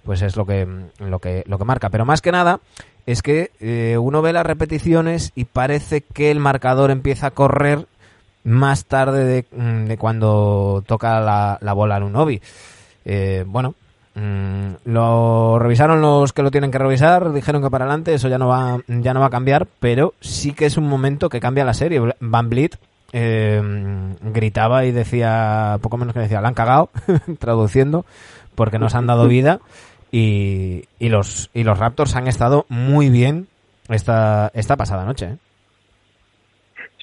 pues 0.04 0.22
es 0.22 0.36
lo 0.36 0.46
que, 0.46 0.66
lo 0.98 1.18
que, 1.18 1.44
lo 1.46 1.58
que 1.58 1.64
marca. 1.64 1.90
Pero 1.90 2.04
más 2.04 2.20
que 2.22 2.32
nada, 2.32 2.60
es 3.06 3.22
que 3.22 3.50
eh, 3.60 3.96
uno 3.98 4.22
ve 4.22 4.32
las 4.32 4.46
repeticiones 4.46 5.32
y 5.34 5.44
parece 5.44 6.00
que 6.00 6.30
el 6.30 6.40
marcador 6.40 6.90
empieza 6.90 7.28
a 7.28 7.30
correr 7.32 7.86
más 8.44 8.86
tarde 8.86 9.24
de, 9.24 9.44
mm, 9.50 9.84
de 9.86 9.98
cuando 9.98 10.82
toca 10.86 11.20
la, 11.20 11.58
la 11.60 11.72
bola 11.74 11.96
al 11.96 12.04
Unobi. 12.04 12.40
Eh, 13.04 13.44
bueno, 13.46 13.74
mm, 14.18 14.90
lo 14.90 15.58
revisaron 15.58 16.00
los 16.00 16.32
que 16.32 16.42
lo 16.42 16.50
tienen 16.50 16.70
que 16.70 16.78
revisar, 16.78 17.32
dijeron 17.32 17.62
que 17.62 17.70
para 17.70 17.84
adelante 17.84 18.14
eso 18.14 18.28
ya 18.28 18.38
no 18.38 18.48
va, 18.48 18.78
ya 18.86 19.14
no 19.14 19.20
va 19.20 19.26
a 19.26 19.30
cambiar, 19.30 19.66
pero 19.80 20.14
sí 20.20 20.52
que 20.52 20.66
es 20.66 20.76
un 20.76 20.88
momento 20.88 21.28
que 21.28 21.40
cambia 21.40 21.64
la 21.64 21.74
serie. 21.74 22.00
Van 22.20 22.48
Vliet 22.48 22.78
eh, 23.12 23.62
gritaba 24.22 24.84
y 24.84 24.92
decía, 24.92 25.78
poco 25.80 25.96
menos 25.96 26.14
que 26.14 26.20
decía, 26.20 26.40
la 26.40 26.48
han 26.48 26.54
cagado, 26.54 26.90
traduciendo, 27.38 28.04
porque 28.54 28.78
nos 28.78 28.94
han 28.94 29.06
dado 29.06 29.28
vida 29.28 29.60
y, 30.10 30.84
y 30.98 31.08
los 31.08 31.50
y 31.54 31.64
los 31.64 31.78
Raptors 31.78 32.16
han 32.16 32.28
estado 32.28 32.66
muy 32.68 33.10
bien 33.10 33.46
esta, 33.88 34.50
esta 34.54 34.76
pasada 34.76 35.04
noche. 35.04 35.26
¿eh? 35.26 35.36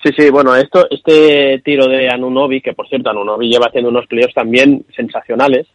Sí, 0.04 0.12
sí, 0.15 0.30
bueno, 0.30 0.56
esto, 0.56 0.88
este 0.89 1.62
tiro 1.65 1.88
de 1.88 2.10
Anunobi, 2.10 2.62
que 2.62 2.73
por 2.73 2.88
cierto 2.88 3.10
Anunobi 3.10 3.49
lleva 3.49 3.67
haciendo 3.67 3.89
unos 3.89 4.06
playoffs 4.06 4.36
también 4.36 4.86
sensacionales, 4.95 5.67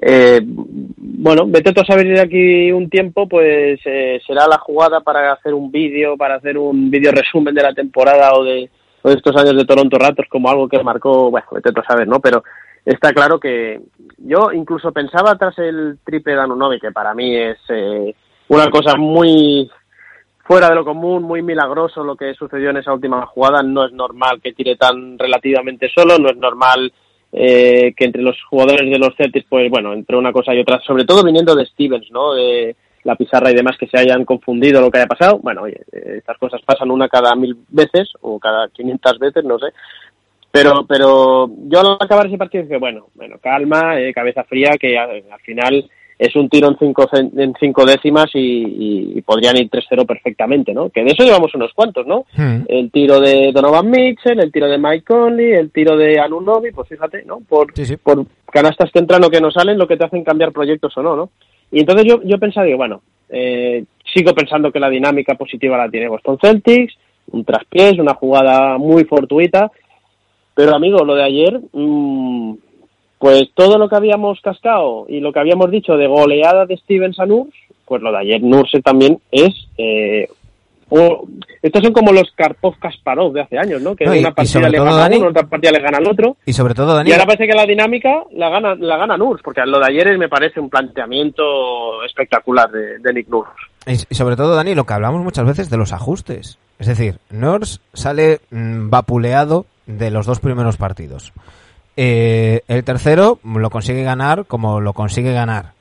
eh, 0.00 0.40
bueno, 0.44 1.44
vete 1.46 1.70
a 1.80 1.84
saber 1.84 2.06
de 2.06 2.20
aquí 2.20 2.72
un 2.72 2.88
tiempo, 2.88 3.28
pues 3.28 3.80
eh, 3.84 4.20
será 4.26 4.46
la 4.46 4.58
jugada 4.58 5.00
para 5.00 5.32
hacer 5.32 5.54
un 5.54 5.70
vídeo, 5.72 6.16
para 6.16 6.36
hacer 6.36 6.56
un 6.56 6.90
vídeo 6.90 7.10
resumen 7.10 7.54
de 7.54 7.62
la 7.62 7.74
temporada 7.74 8.32
o 8.34 8.44
de, 8.44 8.70
estos 9.04 9.36
años 9.36 9.56
de 9.56 9.64
Toronto 9.64 9.98
Raptors 9.98 10.28
como 10.28 10.50
algo 10.50 10.68
que 10.68 10.82
marcó, 10.82 11.30
bueno, 11.30 11.46
vete 11.52 11.70
a 11.74 11.84
saber, 11.84 12.06
¿no? 12.06 12.20
Pero 12.20 12.44
está 12.84 13.12
claro 13.12 13.40
que 13.40 13.80
yo 14.18 14.52
incluso 14.52 14.92
pensaba 14.92 15.36
tras 15.36 15.58
el 15.58 15.98
triple 16.04 16.34
de 16.34 16.80
que 16.80 16.92
para 16.92 17.14
mí 17.14 17.36
es 17.36 17.58
eh, 17.68 18.14
una 18.48 18.68
cosa 18.70 18.96
muy 18.96 19.68
fuera 20.44 20.68
de 20.68 20.74
lo 20.76 20.84
común, 20.84 21.22
muy 21.22 21.42
milagroso 21.42 22.04
lo 22.04 22.16
que 22.16 22.34
sucedió 22.34 22.70
en 22.70 22.78
esa 22.78 22.92
última 22.92 23.26
jugada. 23.26 23.62
No 23.62 23.84
es 23.84 23.92
normal 23.92 24.40
que 24.42 24.52
tire 24.52 24.76
tan 24.76 25.18
relativamente 25.18 25.88
solo, 25.94 26.18
no 26.18 26.30
es 26.30 26.36
normal 26.36 26.92
eh, 27.32 27.92
que 27.96 28.04
entre 28.04 28.22
los 28.22 28.36
jugadores 28.44 28.90
de 28.90 28.98
los 28.98 29.14
Celtics, 29.16 29.46
pues 29.48 29.70
bueno, 29.70 29.92
entre 29.92 30.16
una 30.16 30.32
cosa 30.32 30.54
y 30.54 30.60
otra, 30.60 30.80
sobre 30.80 31.04
todo 31.04 31.24
viniendo 31.24 31.54
de 31.54 31.66
Stevens, 31.66 32.10
¿no? 32.10 32.34
De 32.34 32.74
la 33.04 33.16
pizarra 33.16 33.50
y 33.50 33.54
demás, 33.54 33.76
que 33.78 33.86
se 33.86 33.98
hayan 33.98 34.24
confundido 34.24 34.80
lo 34.80 34.90
que 34.90 34.98
haya 34.98 35.06
pasado. 35.06 35.38
Bueno, 35.38 35.62
oye, 35.62 35.80
eh, 35.92 36.14
estas 36.18 36.38
cosas 36.38 36.60
pasan 36.62 36.90
una 36.90 37.08
cada 37.08 37.34
mil 37.34 37.56
veces 37.68 38.08
o 38.20 38.38
cada 38.38 38.68
500 38.68 39.18
veces, 39.18 39.44
no 39.44 39.58
sé. 39.58 39.66
Pero, 40.50 40.86
pero 40.86 41.50
yo 41.66 41.80
al 41.80 41.98
acabar 42.00 42.26
ese 42.26 42.38
partido 42.38 42.64
dije, 42.64 42.78
bueno, 42.78 43.08
bueno, 43.14 43.36
calma, 43.38 44.00
eh, 44.00 44.12
cabeza 44.14 44.44
fría, 44.44 44.72
que 44.80 44.98
al, 44.98 45.22
al 45.30 45.40
final 45.40 45.88
es 46.18 46.34
un 46.34 46.48
tiro 46.48 46.68
en 46.68 46.76
cinco, 46.78 47.08
en 47.12 47.54
cinco 47.60 47.86
décimas 47.86 48.26
y, 48.34 49.22
podrían 49.22 49.56
ir 49.56 49.70
3-0 49.70 50.06
perfectamente, 50.06 50.72
¿no? 50.72 50.88
Que 50.90 51.04
de 51.04 51.10
eso 51.10 51.22
llevamos 51.22 51.54
unos 51.54 51.72
cuantos, 51.74 52.06
¿no? 52.06 52.24
Hmm. 52.34 52.62
El 52.66 52.90
tiro 52.90 53.20
de 53.20 53.52
Donovan 53.52 53.90
Mitchell, 53.90 54.40
el 54.40 54.50
tiro 54.50 54.68
de 54.68 54.78
Mike 54.78 55.04
Conley, 55.04 55.52
el 55.52 55.70
tiro 55.70 55.96
de 55.96 56.18
Anunobi, 56.18 56.72
pues 56.72 56.88
fíjate, 56.88 57.24
¿no? 57.24 57.40
Por, 57.40 57.72
Sí, 57.74 57.84
sí. 57.84 57.96
por 57.96 58.24
canastas 58.50 58.90
que 58.90 58.98
entran 58.98 59.22
o 59.24 59.30
que 59.30 59.40
no 59.40 59.50
salen, 59.50 59.78
lo 59.78 59.86
que 59.86 59.96
te 59.96 60.06
hacen 60.06 60.24
cambiar 60.24 60.52
proyectos 60.52 60.96
o 60.96 61.02
no, 61.02 61.14
¿no? 61.14 61.30
Y 61.70 61.80
entonces 61.80 62.06
yo, 62.06 62.20
yo 62.24 62.38
pensaba, 62.38 62.66
digo, 62.66 62.78
bueno, 62.78 63.02
eh, 63.28 63.84
sigo 64.12 64.34
pensando 64.34 64.72
que 64.72 64.80
la 64.80 64.88
dinámica 64.88 65.34
positiva 65.34 65.76
la 65.76 65.90
tiene 65.90 66.08
Boston 66.08 66.38
Celtics, 66.40 66.94
un 67.30 67.44
traspiés, 67.44 67.98
una 67.98 68.14
jugada 68.14 68.78
muy 68.78 69.04
fortuita, 69.04 69.70
pero 70.54 70.74
amigo, 70.74 71.04
lo 71.04 71.14
de 71.14 71.22
ayer, 71.22 71.60
mm, 71.72 72.54
pues 73.18 73.50
todo 73.54 73.78
lo 73.78 73.88
que 73.88 73.96
habíamos 73.96 74.40
cascado 74.40 75.06
y 75.08 75.20
lo 75.20 75.32
que 75.32 75.40
habíamos 75.40 75.70
dicho 75.70 75.96
de 75.96 76.06
goleada 76.06 76.66
de 76.66 76.76
Stevens 76.76 77.18
a 77.18 77.26
Nurs, 77.26 77.52
pues 77.84 78.00
lo 78.02 78.12
de 78.12 78.18
ayer 78.18 78.42
Nurse 78.42 78.80
también 78.82 79.18
es... 79.32 79.54
Eh, 79.76 80.28
o- 80.90 81.26
estos 81.60 81.82
son 81.82 81.92
como 81.92 82.12
los 82.12 82.30
Karpov 82.34 82.78
Kasparov 82.78 83.32
de 83.34 83.42
hace 83.42 83.58
años, 83.58 83.82
¿no? 83.82 83.94
Que 83.94 84.06
No, 84.06 84.14
y- 84.14 84.20
una 84.20 84.32
partida 84.32 84.68
le 84.70 84.78
gana 84.78 85.04
a 85.04 85.08
uno, 85.18 85.26
otra 85.28 85.42
partida 85.46 85.70
le 85.72 85.80
gana 85.80 85.98
al 85.98 86.06
otro. 86.06 86.36
Y 86.46 86.52
sobre 86.54 86.74
todo, 86.74 86.94
Dani, 86.94 87.10
Y 87.10 87.12
ahora 87.12 87.26
parece 87.26 87.46
que 87.46 87.54
la 87.54 87.66
dinámica 87.66 88.24
la 88.32 88.48
gana, 88.48 88.74
la 88.74 88.96
gana 88.96 89.16
Nurs, 89.18 89.42
porque 89.42 89.60
lo 89.66 89.78
de 89.80 89.86
ayer 89.86 90.16
me 90.16 90.28
parece 90.30 90.60
un 90.60 90.70
planteamiento 90.70 92.02
espectacular 92.04 92.70
de, 92.70 92.98
de 93.00 93.12
Nick 93.12 93.28
Nurs. 93.28 93.50
Y 93.86 94.14
sobre 94.14 94.36
todo, 94.36 94.54
Dani, 94.54 94.74
lo 94.74 94.84
que 94.84 94.94
hablamos 94.94 95.22
muchas 95.22 95.46
veces 95.46 95.68
de 95.70 95.76
los 95.76 95.92
ajustes. 95.92 96.58
Es 96.78 96.86
decir, 96.86 97.16
Nors 97.30 97.80
sale 97.92 98.40
mm, 98.50 98.88
vapuleado 98.90 99.66
de 99.86 100.10
los 100.10 100.26
dos 100.26 100.40
primeros 100.40 100.76
partidos. 100.76 101.32
Eh, 102.00 102.62
el 102.68 102.84
tercero 102.84 103.40
lo 103.42 103.70
consigue 103.70 104.04
ganar 104.04 104.46
como 104.46 104.80
lo 104.80 104.92
consigue 104.92 105.32
ganar. 105.32 105.72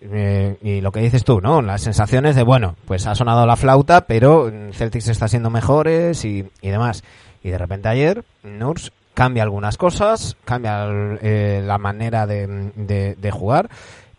Eh, 0.00 0.56
y 0.62 0.80
lo 0.80 0.90
que 0.90 1.00
dices 1.00 1.22
tú, 1.22 1.42
¿no? 1.42 1.60
Las 1.60 1.82
sensaciones 1.82 2.34
de, 2.34 2.42
bueno, 2.44 2.76
pues 2.86 3.06
ha 3.06 3.14
sonado 3.14 3.44
la 3.44 3.56
flauta, 3.56 4.06
pero 4.06 4.50
Celtics 4.72 5.08
está 5.08 5.28
siendo 5.28 5.50
mejores 5.50 6.24
y, 6.24 6.46
y 6.62 6.68
demás. 6.70 7.04
Y 7.44 7.50
de 7.50 7.58
repente 7.58 7.88
ayer, 7.88 8.24
Nurs 8.42 8.90
cambia 9.12 9.42
algunas 9.42 9.76
cosas, 9.76 10.36
cambia 10.46 10.86
eh, 11.20 11.62
la 11.62 11.76
manera 11.76 12.26
de, 12.26 12.70
de- 12.74 13.14
de 13.14 13.30
jugar. 13.30 13.68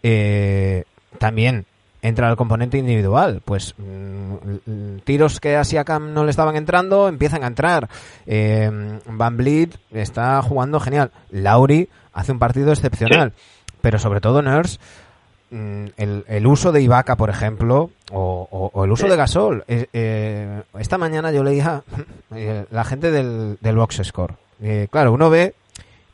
Eh, 0.03 0.83
también 1.17 1.65
entra 2.01 2.29
el 2.29 2.35
componente 2.35 2.77
individual. 2.77 3.41
Pues 3.43 3.75
mm, 3.77 4.97
tiros 5.03 5.39
que 5.39 5.55
a 5.55 5.63
Siakam 5.63 6.13
no 6.13 6.23
le 6.23 6.31
estaban 6.31 6.55
entrando, 6.55 7.07
empiezan 7.07 7.43
a 7.43 7.47
entrar. 7.47 7.89
Eh, 8.25 8.99
Van 9.05 9.37
Vliet 9.37 9.77
está 9.91 10.41
jugando 10.41 10.79
genial. 10.79 11.11
Lauri 11.31 11.89
hace 12.13 12.31
un 12.31 12.39
partido 12.39 12.71
excepcional. 12.71 13.33
Pero 13.81 13.99
sobre 13.99 14.21
todo 14.21 14.41
Nurse 14.41 14.79
mm, 15.51 15.85
el, 15.97 16.25
el, 16.27 16.47
uso 16.47 16.71
de 16.71 16.81
Ibaka, 16.81 17.15
por 17.15 17.29
ejemplo, 17.29 17.91
o, 18.11 18.71
o, 18.73 18.85
el 18.85 18.91
uso 18.91 19.07
de 19.07 19.15
Gasol. 19.15 19.63
Eh, 19.67 20.61
esta 20.79 20.97
mañana 20.97 21.31
yo 21.31 21.43
leía 21.43 21.83
eh, 22.35 22.65
la 22.71 22.83
gente 22.83 23.11
del, 23.11 23.57
del 23.61 23.75
box 23.75 24.01
score. 24.03 24.35
Eh, 24.61 24.87
claro, 24.89 25.13
uno 25.13 25.29
ve 25.29 25.53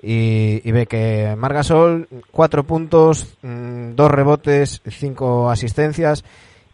y, 0.03 0.61
y, 0.67 0.71
ve 0.73 0.85
que 0.85 1.33
Margasol, 1.37 2.09
cuatro 2.31 2.65
puntos, 2.65 3.37
mm, 3.41 3.95
dos 3.95 4.11
rebotes, 4.11 4.81
cinco 4.89 5.49
asistencias, 5.49 6.25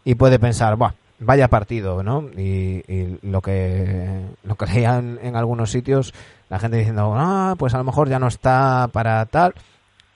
y 0.04 0.16
puede 0.16 0.40
pensar, 0.40 0.74
Buah, 0.74 0.94
vaya 1.20 1.46
partido, 1.48 2.02
¿no? 2.02 2.28
Y, 2.36 2.82
y, 2.88 3.18
lo 3.22 3.40
que 3.40 4.20
lo 4.42 4.56
que 4.56 4.66
leían 4.66 5.20
en 5.22 5.36
algunos 5.36 5.70
sitios, 5.70 6.12
la 6.48 6.58
gente 6.58 6.78
diciendo, 6.78 7.14
ah, 7.14 7.54
pues 7.56 7.72
a 7.74 7.78
lo 7.78 7.84
mejor 7.84 8.08
ya 8.08 8.18
no 8.18 8.26
está 8.26 8.88
para 8.92 9.24
tal. 9.26 9.54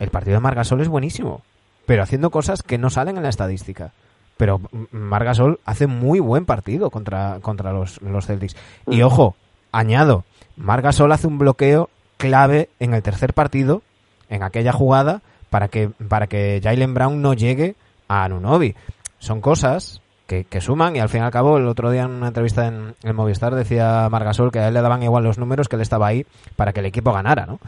El 0.01 0.11
partido 0.11 0.35
de 0.35 0.41
Margasol 0.41 0.81
es 0.81 0.89
buenísimo, 0.89 1.43
pero 1.87 2.03
haciendo 2.03 2.31
cosas 2.31 2.65
que 2.65 2.79
no 2.79 2.91
salen 2.91 3.17
en 3.17 3.23
la 3.23 3.29
estadística. 3.29 3.93
Pero 4.37 4.61
Margasol 4.91 5.61
hace 5.65 5.87
muy 5.87 6.19
buen 6.19 6.45
partido 6.45 6.91
contra, 6.91 7.39
contra 7.41 7.73
los, 7.73 8.03
los 8.03 8.27
Celtics. 8.27 8.57
Y 8.89 9.03
ojo, 9.03 9.37
añado, 9.71 10.25
Margasol 10.57 11.13
hace 11.13 11.29
un 11.29 11.39
bloqueo 11.39 11.89
clave 12.25 12.71
en 12.81 12.95
el 12.95 13.03
tercer 13.03 13.35
partido, 13.35 13.83
en 14.29 14.43
aquella 14.43 14.73
jugada, 14.73 15.21
para 15.51 15.69
que, 15.69 15.91
para 16.09 16.27
que 16.27 16.61
Jalen 16.63 16.95
Brown 16.95 17.21
no 17.21 17.35
llegue 17.35 17.77
a 18.09 18.25
Anunobi. 18.25 18.75
Son 19.19 19.41
cosas 19.41 20.01
que, 20.27 20.45
que, 20.45 20.61
suman 20.61 20.97
y 20.97 21.01
al 21.01 21.09
fin 21.11 21.21
y 21.21 21.25
al 21.25 21.31
cabo 21.31 21.59
el 21.59 21.67
otro 21.67 21.91
día 21.91 22.05
en 22.05 22.13
una 22.13 22.29
entrevista 22.29 22.67
en 22.67 22.95
el 23.03 23.13
Movistar 23.15 23.55
decía 23.55 24.09
Margasol 24.11 24.51
que 24.51 24.59
a 24.59 24.69
él 24.69 24.75
le 24.75 24.81
daban 24.81 25.03
igual 25.03 25.23
los 25.23 25.37
números 25.37 25.69
que 25.69 25.77
él 25.77 25.83
estaba 25.83 26.07
ahí 26.07 26.25
para 26.57 26.73
que 26.73 26.81
el 26.81 26.87
equipo 26.87 27.13
ganara, 27.13 27.45
¿no? 27.45 27.61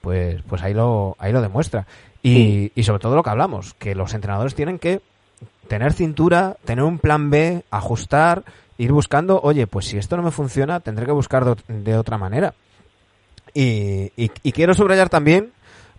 Pues, 0.00 0.42
pues 0.48 0.62
ahí 0.62 0.74
lo, 0.74 1.16
ahí 1.18 1.32
lo 1.32 1.40
demuestra. 1.40 1.86
Y, 2.22 2.34
sí. 2.34 2.72
y 2.74 2.82
sobre 2.82 3.00
todo 3.00 3.14
lo 3.14 3.22
que 3.22 3.30
hablamos, 3.30 3.74
que 3.74 3.94
los 3.94 4.12
entrenadores 4.12 4.54
tienen 4.54 4.78
que 4.78 5.00
tener 5.68 5.92
cintura, 5.92 6.56
tener 6.64 6.84
un 6.84 6.98
plan 6.98 7.30
B, 7.30 7.62
ajustar, 7.70 8.42
ir 8.76 8.92
buscando, 8.92 9.40
oye, 9.42 9.66
pues 9.66 9.86
si 9.86 9.98
esto 9.98 10.16
no 10.16 10.22
me 10.22 10.30
funciona, 10.30 10.80
tendré 10.80 11.06
que 11.06 11.12
buscar 11.12 11.44
de, 11.44 11.54
de 11.68 11.96
otra 11.96 12.18
manera. 12.18 12.54
Y, 13.54 14.12
y, 14.16 14.30
y, 14.42 14.52
quiero 14.52 14.74
subrayar 14.74 15.08
también, 15.08 15.52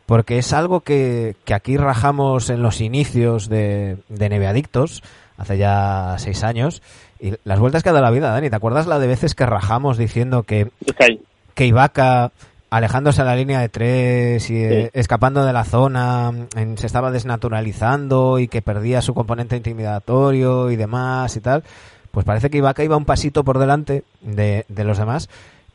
porque 0.06 0.38
es 0.38 0.54
algo 0.54 0.82
que, 0.82 1.36
que 1.46 1.54
aquí 1.54 1.78
rajamos 1.78 2.50
en 2.50 2.62
los 2.62 2.82
inicios 2.82 3.50
de, 3.50 3.98
de 4.10 4.30
Neveadictos, 4.30 5.04
hace 5.38 5.58
ya 5.58 6.16
seis 6.18 6.44
años, 6.44 6.82
y 7.20 7.34
las 7.44 7.60
vueltas 7.60 7.84
que 7.84 7.90
ha 7.90 7.94
dado 7.94 8.06
la 8.06 8.12
vida, 8.12 8.32
Dani, 8.32 8.50
¿te 8.50 8.56
acuerdas 8.56 8.88
la 8.88 9.00
de 9.00 9.08
veces 9.08 9.36
que 9.36 9.46
rajamos 9.46 9.98
diciendo 9.98 10.44
que, 10.44 10.72
okay. 10.90 11.22
que 11.54 11.66
Ibaka 11.66 12.32
alejándose 12.72 13.22
a 13.22 13.26
la 13.26 13.36
línea 13.36 13.60
de 13.60 13.70
tres 13.70 14.50
y 14.50 14.68
sí. 14.68 14.90
escapando 14.94 15.46
de 15.46 15.54
la 15.54 15.66
zona, 15.66 16.32
en, 16.56 16.78
se 16.78 16.88
estaba 16.88 17.12
desnaturalizando 17.12 18.40
y 18.40 18.48
que 18.48 18.62
perdía 18.62 19.02
su 19.02 19.14
componente 19.14 19.58
intimidatorio 19.58 20.72
y 20.72 20.78
demás 20.78 21.36
y 21.36 21.42
tal, 21.42 21.64
pues 22.12 22.26
parece 22.26 22.50
que 22.50 22.58
Ibaka 22.58 22.84
iba 22.84 22.98
un 22.98 23.06
pasito 23.06 23.44
por 23.44 23.60
delante 23.60 24.04
de, 24.22 24.66
de 24.70 24.84
los 24.84 24.98
demás 24.98 25.30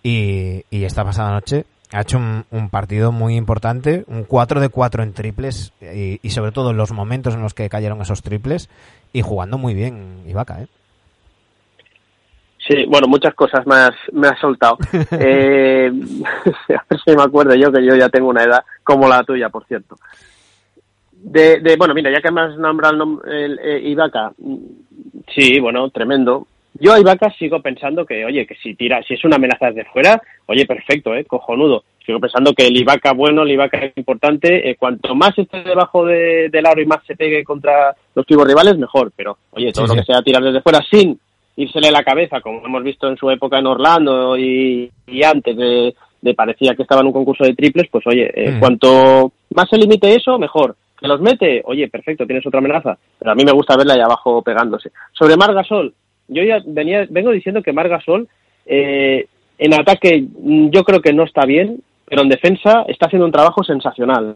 y, 0.07 0.65
y, 0.71 0.85
esta 0.85 1.05
pasada 1.05 1.33
noche 1.33 1.65
ha 1.93 2.03
hecho 2.03 2.19
un, 2.19 2.45
un, 2.53 2.69
partido 2.69 3.11
muy 3.11 3.35
importante, 3.37 4.05
un 4.07 4.23
4 4.23 4.61
de 4.61 4.69
4 4.69 5.03
en 5.03 5.13
triples 5.13 5.73
y, 5.81 6.21
y, 6.23 6.31
sobre 6.31 6.53
todo 6.53 6.71
en 6.71 6.77
los 6.77 6.93
momentos 6.93 7.35
en 7.35 7.43
los 7.43 7.55
que 7.55 7.69
cayeron 7.69 8.01
esos 8.01 8.23
triples 8.23 8.69
y 9.13 9.23
jugando 9.23 9.59
muy 9.59 9.75
bien 9.75 10.23
Ibaka, 10.29 10.63
¿eh? 10.63 10.69
Sí, 12.69 12.85
bueno, 12.89 13.07
muchas 13.09 13.35
cosas 13.35 13.67
más 13.67 13.91
me 14.13 14.29
has 14.29 14.39
soltado. 14.39 14.79
eh, 15.19 15.91
a 16.69 16.85
ver 16.89 17.01
si 17.05 17.17
me 17.17 17.23
acuerdo 17.23 17.55
yo 17.55 17.73
que 17.73 17.85
yo 17.85 17.97
ya 17.97 18.09
tengo 18.09 18.29
una 18.29 18.45
edad 18.45 18.65
como 18.85 19.09
la 19.09 19.25
tuya, 19.25 19.49
por 19.49 19.65
cierto. 19.67 19.97
De, 21.13 21.61
de 21.61 21.77
bueno, 21.77 21.95
mira, 21.95 22.13
ya 22.13 22.21
que 22.21 22.31
me 22.31 22.43
has 22.43 22.57
nombrado 22.57 22.93
el, 22.93 22.99
nombre, 22.99 23.45
el 23.45 23.59
eh, 23.59 23.89
Ibaka, 23.89 24.33
sí, 25.35 25.59
bueno, 25.59 25.91
tremendo. 25.91 26.47
Yo 26.81 26.93
a 26.93 27.01
Ibaka 27.01 27.31
sigo 27.39 27.61
pensando 27.61 28.05
que, 28.05 28.25
oye, 28.25 28.47
que 28.47 28.55
si 28.57 28.75
tira, 28.75 29.03
si 29.03 29.15
es 29.15 29.25
una 29.25 29.37
amenaza 29.37 29.67
desde 29.67 29.89
fuera, 29.91 30.21
oye, 30.47 30.67
perfecto, 30.67 31.15
eh, 31.15 31.25
cojonudo. 31.25 31.85
Sigo 32.05 32.21
pensando 32.21 32.53
que 32.53 32.67
el 32.67 32.77
Ibaka 32.77 33.13
bueno, 33.13 33.43
el 33.43 33.51
Ibaka 33.53 33.93
importante, 33.97 34.71
eh, 34.71 34.77
cuanto 34.77 35.15
más 35.15 35.37
esté 35.39 35.63
debajo 35.63 36.05
de, 36.05 36.49
del 36.51 36.67
aro 36.67 36.81
y 36.81 36.87
más 36.87 37.05
se 37.07 37.17
pegue 37.17 37.43
contra 37.45 37.95
los 38.15 38.27
tipos 38.27 38.47
rivales, 38.47 38.79
mejor. 38.79 39.13
Pero, 39.17 39.39
oye, 39.53 39.73
todo 39.73 39.87
sí, 39.87 39.95
lo 39.95 40.01
que 40.01 40.07
sea 40.07 40.23
tirar 40.23 40.43
desde 40.43 40.63
fuera 40.63 40.81
sin 40.91 41.19
írsele 41.57 41.91
la 41.91 42.05
cabeza, 42.05 42.41
como 42.41 42.65
hemos 42.65 42.85
visto 42.85 43.09
en 43.09 43.17
su 43.17 43.31
época 43.31 43.59
en 43.59 43.67
Orlando 43.67 44.37
y, 44.37 44.91
y 45.07 45.23
antes 45.23 45.57
de, 45.57 45.95
de, 46.21 46.35
parecía 46.35 46.75
que 46.75 46.83
estaba 46.83 47.01
en 47.01 47.09
un 47.09 47.13
concurso 47.13 47.45
de 47.45 47.55
triples, 47.55 47.89
pues 47.91 48.07
oye, 48.07 48.31
eh, 48.35 48.53
mm. 48.53 48.61
cuanto 48.61 49.33
más 49.55 49.69
se 49.69 49.79
limite 49.79 50.15
eso, 50.15 50.39
mejor. 50.39 50.77
Que 50.99 51.09
los 51.09 51.21
mete, 51.21 51.63
oye, 51.65 51.89
perfecto, 51.89 52.27
tienes 52.27 52.47
otra 52.47 52.59
amenaza. 52.59 52.97
Pero 53.19 53.31
a 53.31 53.35
mí 53.35 53.45
me 53.45 53.53
gusta 53.53 53.77
verla 53.77 53.95
ahí 53.95 54.01
abajo 54.01 54.43
pegándose. 54.43 54.91
Sobre 55.13 55.37
Margasol, 55.37 55.93
yo 56.29 56.43
ya 56.43 56.63
venía, 56.67 57.07
vengo 57.09 57.31
diciendo 57.31 57.63
que 57.63 57.73
Margasol 57.73 58.29
eh, 58.67 59.27
en 59.59 59.75
ataque 59.75 60.27
yo 60.71 60.85
creo 60.85 61.01
que 61.01 61.13
no 61.13 61.25
está 61.25 61.47
bien, 61.47 61.83
pero 62.07 62.23
en 62.23 62.29
defensa 62.29 62.85
está 62.89 63.07
haciendo 63.07 63.27
un 63.27 63.33
trabajo 63.33 63.65
sensacional. 63.65 64.35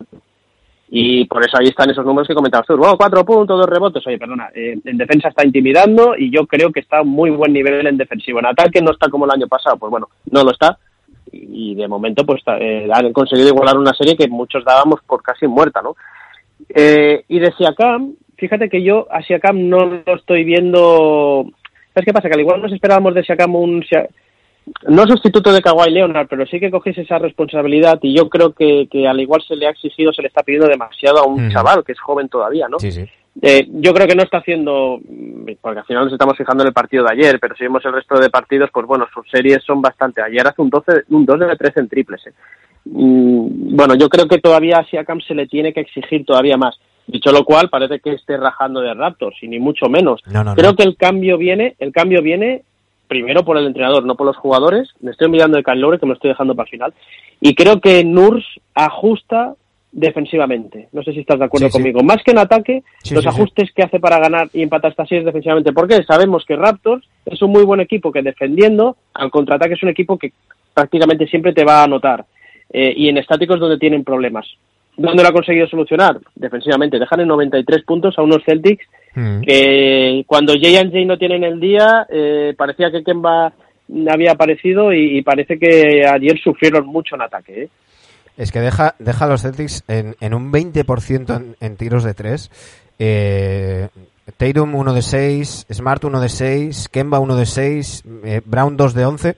Y 0.92 1.24
por 1.26 1.44
eso 1.44 1.56
ahí 1.56 1.68
están 1.68 1.88
esos 1.88 2.04
números 2.04 2.26
que 2.26 2.34
comentabas 2.34 2.66
tú. 2.66 2.76
Cuatro 2.98 3.24
puntos, 3.24 3.56
dos 3.56 3.68
rebotes. 3.68 4.04
Oye, 4.06 4.18
perdona, 4.18 4.50
eh, 4.52 4.76
en 4.84 4.98
defensa 4.98 5.28
está 5.28 5.46
intimidando 5.46 6.16
y 6.16 6.30
yo 6.30 6.46
creo 6.46 6.72
que 6.72 6.80
está 6.80 6.98
a 6.98 7.04
muy 7.04 7.30
buen 7.30 7.52
nivel 7.52 7.86
en 7.86 7.96
defensivo. 7.96 8.40
En 8.40 8.46
ataque 8.46 8.82
no 8.82 8.90
está 8.90 9.08
como 9.08 9.24
el 9.24 9.30
año 9.30 9.46
pasado, 9.46 9.76
pues 9.76 9.90
bueno, 9.90 10.08
no 10.32 10.42
lo 10.42 10.50
está. 10.50 10.78
Y 11.30 11.76
de 11.76 11.86
momento, 11.86 12.26
pues 12.26 12.42
eh, 12.58 12.88
han 12.92 13.12
conseguido 13.12 13.50
igualar 13.50 13.78
una 13.78 13.92
serie 13.92 14.16
que 14.16 14.26
muchos 14.26 14.64
dábamos 14.64 15.00
por 15.06 15.22
casi 15.22 15.46
muerta, 15.46 15.80
¿no? 15.80 15.94
Eh, 16.68 17.24
y 17.28 17.38
de 17.38 17.52
Siakam, 17.52 18.14
fíjate 18.36 18.68
que 18.68 18.82
yo 18.82 19.06
a 19.12 19.22
Siakam 19.22 19.68
no 19.68 19.86
lo 19.86 20.16
estoy 20.16 20.42
viendo. 20.42 21.46
¿Sabes 21.94 22.06
qué 22.06 22.12
pasa? 22.12 22.28
Que 22.28 22.34
al 22.34 22.40
igual 22.40 22.62
nos 22.62 22.72
esperábamos 22.72 23.14
de 23.14 23.24
Siakam 23.24 23.54
un 23.54 23.84
no 24.88 25.06
sustituto 25.06 25.52
de 25.52 25.62
Kawhi 25.62 25.90
Leonard, 25.90 26.28
pero 26.28 26.46
sí 26.46 26.60
que 26.60 26.70
cogiese 26.70 27.02
esa 27.02 27.18
responsabilidad 27.18 27.98
y 28.02 28.14
yo 28.14 28.28
creo 28.28 28.52
que, 28.52 28.88
que 28.90 29.08
al 29.08 29.20
igual 29.20 29.42
se 29.42 29.56
le 29.56 29.66
ha 29.66 29.70
exigido, 29.70 30.12
se 30.12 30.22
le 30.22 30.28
está 30.28 30.42
pidiendo 30.42 30.68
demasiado 30.68 31.18
a 31.18 31.26
un 31.26 31.46
mm. 31.46 31.50
chaval 31.50 31.84
que 31.84 31.92
es 31.92 32.00
joven 32.00 32.28
todavía, 32.28 32.68
¿no? 32.68 32.78
Sí, 32.78 32.92
sí. 32.92 33.04
Eh, 33.42 33.66
yo 33.70 33.94
creo 33.94 34.06
que 34.06 34.14
no 34.14 34.22
está 34.22 34.38
haciendo, 34.38 35.00
porque 35.60 35.78
al 35.78 35.86
final 35.86 36.04
nos 36.04 36.12
estamos 36.12 36.36
fijando 36.36 36.62
en 36.62 36.68
el 36.68 36.74
partido 36.74 37.04
de 37.04 37.12
ayer, 37.12 37.38
pero 37.40 37.54
si 37.56 37.64
vemos 37.64 37.84
el 37.84 37.92
resto 37.92 38.18
de 38.18 38.28
partidos, 38.28 38.70
pues 38.72 38.86
bueno, 38.86 39.06
sus 39.12 39.28
series 39.30 39.62
son 39.64 39.80
bastante. 39.80 40.20
Ayer 40.20 40.46
hace 40.46 40.60
un 40.60 40.68
12, 40.68 41.04
un 41.08 41.24
2 41.24 41.40
de 41.40 41.56
13 41.56 41.80
en 41.80 41.88
triples. 41.88 42.26
Eh. 42.26 42.32
Mm, 42.86 43.76
bueno, 43.76 43.94
yo 43.94 44.08
creo 44.08 44.26
que 44.26 44.38
todavía 44.38 44.78
a 44.78 44.84
Siakam 44.84 45.20
se 45.20 45.34
le 45.34 45.46
tiene 45.46 45.72
que 45.72 45.80
exigir 45.80 46.24
todavía 46.24 46.56
más. 46.56 46.78
Dicho 47.10 47.32
lo 47.32 47.44
cual, 47.44 47.68
parece 47.68 47.98
que 47.98 48.12
esté 48.12 48.36
rajando 48.36 48.80
de 48.80 48.94
Raptors, 48.94 49.36
y 49.42 49.48
ni 49.48 49.58
mucho 49.58 49.88
menos. 49.88 50.22
No, 50.26 50.44
no, 50.44 50.54
creo 50.54 50.70
no. 50.70 50.76
que 50.76 50.84
el 50.84 50.96
cambio 50.96 51.36
viene, 51.38 51.74
el 51.80 51.92
cambio 51.92 52.22
viene 52.22 52.62
primero 53.08 53.44
por 53.44 53.58
el 53.58 53.66
entrenador, 53.66 54.04
no 54.04 54.14
por 54.14 54.26
los 54.26 54.36
jugadores. 54.36 54.88
Me 55.00 55.10
estoy 55.10 55.28
mirando 55.28 55.56
de 55.56 55.64
Kyle 55.64 55.80
Lowry, 55.80 55.98
que 55.98 56.06
me 56.06 56.14
estoy 56.14 56.28
dejando 56.28 56.54
para 56.54 56.66
el 56.66 56.70
final. 56.70 56.94
Y 57.40 57.56
creo 57.56 57.80
que 57.80 58.04
Nurs 58.04 58.46
ajusta 58.74 59.54
defensivamente. 59.90 60.88
No 60.92 61.02
sé 61.02 61.12
si 61.12 61.20
estás 61.20 61.40
de 61.40 61.46
acuerdo 61.46 61.66
sí, 61.66 61.72
conmigo. 61.72 61.98
Sí. 61.98 62.06
Más 62.06 62.22
que 62.22 62.30
en 62.30 62.38
ataque, 62.38 62.84
sí, 63.02 63.12
los 63.12 63.26
ajustes 63.26 63.72
que 63.72 63.82
hace 63.82 63.98
para 63.98 64.20
ganar 64.20 64.48
y 64.52 64.62
empatar 64.62 64.92
estas 64.92 65.08
series 65.08 65.26
defensivamente. 65.26 65.72
Porque 65.72 66.04
sabemos 66.04 66.44
que 66.46 66.54
Raptors 66.54 67.04
es 67.26 67.42
un 67.42 67.50
muy 67.50 67.64
buen 67.64 67.80
equipo 67.80 68.12
que 68.12 68.22
defendiendo, 68.22 68.96
al 69.14 69.32
contraataque 69.32 69.74
es 69.74 69.82
un 69.82 69.88
equipo 69.88 70.16
que 70.16 70.32
prácticamente 70.72 71.26
siempre 71.26 71.52
te 71.52 71.64
va 71.64 71.80
a 71.80 71.84
anotar. 71.84 72.24
Eh, 72.72 72.94
y 72.96 73.08
en 73.08 73.18
estáticos 73.18 73.58
donde 73.58 73.78
tienen 73.78 74.04
problemas. 74.04 74.46
¿Dónde 75.00 75.22
lo 75.22 75.30
ha 75.30 75.32
conseguido 75.32 75.66
solucionar? 75.66 76.20
Defensivamente. 76.34 76.98
Dejan 76.98 77.20
en 77.20 77.28
93 77.28 77.84
puntos 77.84 78.18
a 78.18 78.22
unos 78.22 78.44
Celtics 78.44 78.84
mm. 79.14 79.40
que 79.40 80.24
cuando 80.26 80.52
J&J 80.52 81.06
no 81.06 81.16
tienen 81.16 81.42
el 81.42 81.58
día, 81.58 82.06
eh, 82.10 82.52
parecía 82.54 82.90
que 82.90 83.02
Kemba 83.02 83.50
había 84.10 84.32
aparecido 84.32 84.92
y, 84.92 85.16
y, 85.16 85.22
parece 85.22 85.58
que 85.58 86.04
ayer 86.06 86.38
sufrieron 86.44 86.86
mucho 86.86 87.14
en 87.14 87.22
ataque. 87.22 87.62
¿eh? 87.62 87.68
Es 88.36 88.52
que 88.52 88.60
deja, 88.60 88.94
deja 88.98 89.24
a 89.24 89.28
los 89.28 89.40
Celtics 89.40 89.84
en, 89.88 90.16
en 90.20 90.34
un 90.34 90.52
20% 90.52 91.34
en, 91.34 91.56
en, 91.60 91.76
tiros 91.76 92.04
de 92.04 92.12
3. 92.12 92.50
Eh, 92.98 93.88
Tatum 94.36 94.74
1 94.74 94.92
de 94.92 95.02
6, 95.02 95.66
Smart 95.72 96.04
1 96.04 96.20
de 96.20 96.28
6, 96.28 96.88
Kemba 96.90 97.20
1 97.20 97.36
de 97.36 97.46
6, 97.46 98.04
eh, 98.24 98.40
Brown 98.44 98.76
2 98.76 98.94
de 98.94 99.04
11, 99.06 99.36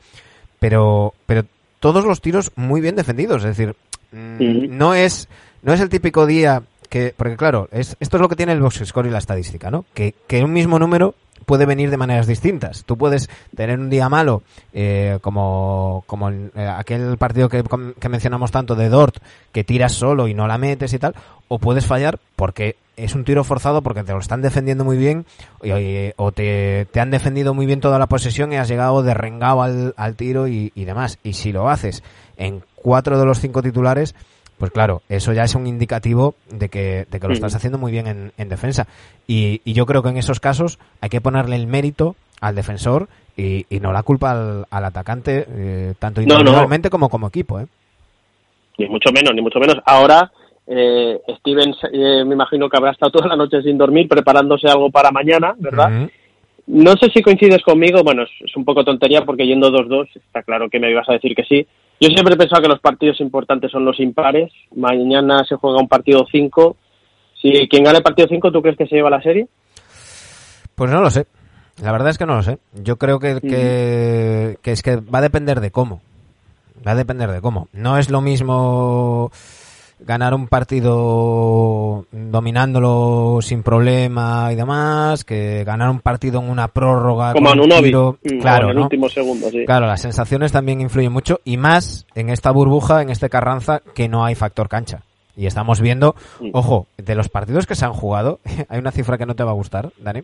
pero, 0.59 1.15
pero 1.25 1.45
todos 1.79 2.05
los 2.05 2.21
tiros 2.21 2.51
muy 2.57 2.81
bien 2.81 2.97
defendidos. 2.97 3.45
Es 3.45 3.57
decir, 3.57 3.77
mm, 4.11 4.77
no 4.77 4.95
es 4.95 5.29
no 5.63 5.73
es 5.73 5.81
el 5.81 5.89
típico 5.89 6.27
día 6.27 6.63
que, 6.89 7.15
porque 7.17 7.37
claro, 7.37 7.69
es, 7.73 7.97
esto 8.01 8.17
es 8.19 8.21
lo 8.21 8.29
que 8.29 8.37
tiene 8.37 8.53
el 8.53 8.61
box 8.61 8.83
score 8.85 9.07
y 9.07 9.11
la 9.11 9.19
estadística, 9.19 9.71
¿no? 9.71 9.87
Que, 9.95 10.15
que 10.27 10.45
un 10.45 10.53
mismo 10.53 10.79
número 10.79 11.15
puede 11.47 11.67
venir 11.67 11.91
de 11.91 11.97
maneras 11.97 12.27
distintas. 12.27 12.85
Tú 12.85 12.97
puedes 12.97 13.31
tener 13.57 13.79
un 13.79 13.91
día 13.91 14.09
malo, 14.09 14.43
eh, 14.73 15.19
como, 15.23 16.05
como 16.07 16.31
eh, 16.31 16.51
aquel 16.57 17.17
partido 17.19 17.49
que, 17.49 17.65
que, 17.99 18.09
mencionamos 18.09 18.51
tanto 18.51 18.75
de 18.75 18.89
Dort, 18.89 19.17
que 19.53 19.65
tiras 19.65 19.93
solo 19.93 20.29
y 20.29 20.35
no 20.35 20.47
la 20.47 20.59
metes 20.59 20.93
y 20.93 20.99
tal, 20.99 21.15
o 21.49 21.59
puedes 21.59 21.87
fallar 21.87 22.19
porque 22.37 22.77
es 22.97 23.15
un 23.15 23.25
tiro 23.25 23.43
forzado 23.43 23.83
porque 23.83 24.05
te 24.05 24.13
lo 24.13 24.19
están 24.19 24.43
defendiendo 24.43 24.85
muy 24.85 24.99
bien 24.99 25.25
o 26.17 26.33
te, 26.33 26.87
te, 26.91 27.01
han 27.01 27.11
defendido 27.11 27.55
muy 27.55 27.65
bien 27.65 27.81
toda 27.81 27.99
la 27.99 28.07
posesión 28.07 28.53
y 28.53 28.57
has 28.57 28.69
llegado 28.69 29.03
derrengado 29.03 29.63
al, 29.63 29.95
al 29.97 30.15
tiro 30.15 30.47
y, 30.47 30.73
y 30.75 30.85
demás. 30.85 31.19
Y 31.23 31.33
si 31.33 31.53
lo 31.53 31.71
haces 31.71 32.03
en 32.37 32.63
cuatro 32.75 33.19
de 33.19 33.25
los 33.25 33.41
cinco 33.41 33.63
titulares, 33.63 34.15
pues 34.63 34.71
claro, 34.71 35.03
eso 35.09 35.33
ya 35.33 35.43
es 35.43 35.57
un 35.57 35.67
indicativo 35.67 36.37
de 36.49 36.69
que, 36.69 37.05
de 37.11 37.19
que 37.19 37.27
lo 37.27 37.31
Mm. 37.31 37.33
estás 37.33 37.57
haciendo 37.57 37.79
muy 37.79 37.91
bien 37.91 38.07
en, 38.07 38.31
en 38.39 38.49
defensa. 38.49 38.87
Y, 39.27 39.61
y 39.65 39.73
yo 39.73 39.87
creo 39.87 40.05
que 40.05 40.11
en 40.11 40.19
esos 40.19 40.39
casos 40.39 40.79
hay 41.01 41.09
que 41.09 41.21
ponerle 41.21 41.57
el 41.57 41.67
mérito 41.67 42.15
al 42.41 42.55
defensor 42.55 43.09
y, 43.37 43.67
y 43.69 43.81
no 43.81 43.93
la 43.93 44.05
culpa 44.05 44.31
al, 44.31 44.67
al 44.71 44.85
atacante, 44.85 45.47
eh, 45.49 45.95
tanto 45.99 46.21
No, 46.21 46.35
no. 46.35 46.41
individualmente 46.43 46.91
como 46.91 47.09
como 47.09 47.27
equipo. 47.27 47.59
¿eh? 47.59 47.67
Ni 48.79 48.87
mucho 48.87 49.11
menos, 49.13 49.35
ni 49.35 49.43
mucho 49.43 49.59
menos. 49.59 49.79
Ahora, 49.85 50.31
eh, 50.69 51.19
Stevens, 51.41 51.79
eh, 51.93 52.25
me 52.25 52.35
imagino 52.37 52.69
que 52.69 52.77
habrá 52.77 52.93
estado 52.93 53.11
toda 53.11 53.27
la 53.27 53.35
noche 53.37 53.63
sin 53.63 53.77
dormir 53.77 54.07
preparándose 54.07 54.69
algo 54.69 54.91
para 54.93 55.11
mañana, 55.11 55.57
¿verdad? 55.59 56.09
No 56.69 56.93
sé 56.93 57.11
si 57.13 57.21
coincides 57.21 57.63
conmigo, 57.65 58.05
bueno, 58.05 58.23
es, 58.23 58.31
es 58.49 58.57
un 58.57 58.65
poco 58.65 58.85
tontería 58.85 59.25
porque 59.25 59.45
yendo 59.45 59.73
2-2 59.73 60.09
está 60.15 60.45
claro 60.45 60.71
que 60.71 60.79
me 60.79 60.89
ibas 60.89 61.09
a 61.09 61.15
decir 61.15 61.35
que 61.35 61.43
sí. 61.43 61.67
Yo 62.03 62.09
siempre 62.09 62.35
he 62.35 62.37
pensado 62.37 62.61
que 62.61 62.69
los 62.69 62.81
partidos 62.81 63.21
importantes 63.21 63.71
son 63.71 63.85
los 63.85 64.01
impares. 64.01 64.51
Mañana 64.75 65.45
se 65.49 65.55
juega 65.55 65.79
un 65.79 65.87
partido 65.87 66.27
5. 66.29 66.77
Si 67.41 67.69
quien 67.69 67.85
gane 67.85 67.99
el 67.99 68.03
partido 68.03 68.27
5, 68.29 68.51
¿tú 68.51 68.61
crees 68.61 68.77
que 68.77 68.89
se 68.89 68.97
lleva 68.97 69.09
la 69.09 69.23
serie? 69.23 69.47
Pues 70.75 70.91
no 70.91 71.01
lo 71.01 71.11
sé. 71.11 71.27
La 71.81 71.93
verdad 71.93 72.09
es 72.09 72.19
que 72.19 72.27
no 72.27 72.35
lo 72.35 72.43
sé. 72.43 72.59
Yo 72.75 72.97
creo 72.97 73.21
que, 73.21 73.41
que, 73.41 74.59
que 74.61 74.73
es 74.73 74.83
que 74.83 74.97
va 74.97 75.21
a 75.21 75.23
depender 75.23 75.61
de 75.61 75.71
cómo. 75.71 76.03
Va 76.85 76.91
a 76.91 76.97
depender 76.97 77.31
de 77.31 77.41
cómo. 77.41 77.69
No 77.73 77.97
es 77.97 78.11
lo 78.11 78.21
mismo 78.21 79.31
ganar 80.07 80.35
un 80.35 80.49
partido 80.49 82.07
dominándolo 82.13 83.39
sin 83.43 83.63
problema 83.63 84.51
y 84.53 84.57
demás 84.57 85.25
que 85.25 85.65
ganar 85.65 85.91
un 85.91 86.01
partido 86.01 86.41
en 86.41 86.51
una 86.51 86.69
prórroga 86.69 87.33
Como 87.33 87.51
con 87.51 87.59
en 87.61 87.73
un 87.73 87.83
tiro. 87.83 88.19
Claro, 88.41 88.65
en 88.67 88.71
el 88.71 88.77
¿no? 88.77 88.83
último 88.85 89.09
segundo, 89.09 89.51
sí. 89.51 89.65
Claro, 89.65 89.87
las 89.87 90.01
sensaciones 90.03 90.53
también 90.53 90.81
influyen 90.81 91.13
mucho 91.13 91.41
y 91.45 91.57
más 91.57 92.07
en 92.15 92.29
esta 92.31 92.51
burbuja, 92.51 93.03
en 93.03 93.11
este 93.11 93.29
Carranza, 93.29 93.81
que 93.95 94.09
no 94.09 94.25
hay 94.25 94.35
factor 94.35 94.69
cancha. 94.69 95.01
Y 95.37 95.47
estamos 95.47 95.81
viendo, 95.81 96.15
Mm. 96.41 96.51
ojo, 96.53 96.87
de 96.99 97.15
los 97.15 97.29
partidos 97.29 97.67
que 97.67 97.75
se 97.75 97.85
han 97.85 97.93
jugado, 97.95 98.41
hay 98.69 98.79
una 98.79 98.91
cifra 98.93 99.17
que 99.19 99.27
no 99.27 99.35
te 99.35 99.45
va 99.45 99.51
a 99.53 99.55
gustar, 99.55 99.91
Dani, 99.99 100.23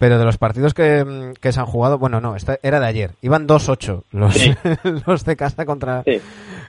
pero 0.00 0.18
de 0.18 0.24
los 0.24 0.38
partidos 0.38 0.72
que, 0.72 1.04
mm, 1.04 1.34
que 1.34 1.52
se 1.52 1.60
han 1.60 1.66
jugado, 1.66 1.98
bueno, 1.98 2.22
no, 2.22 2.34
esta 2.34 2.58
era 2.62 2.80
de 2.80 2.86
ayer, 2.86 3.10
iban 3.20 3.46
2-8 3.46 4.04
los, 4.12 4.32
Sí. 4.34 4.50
los 5.06 5.24
de 5.26 5.36
casa 5.36 5.66
contra 5.66 6.02
Sí. 6.04 6.18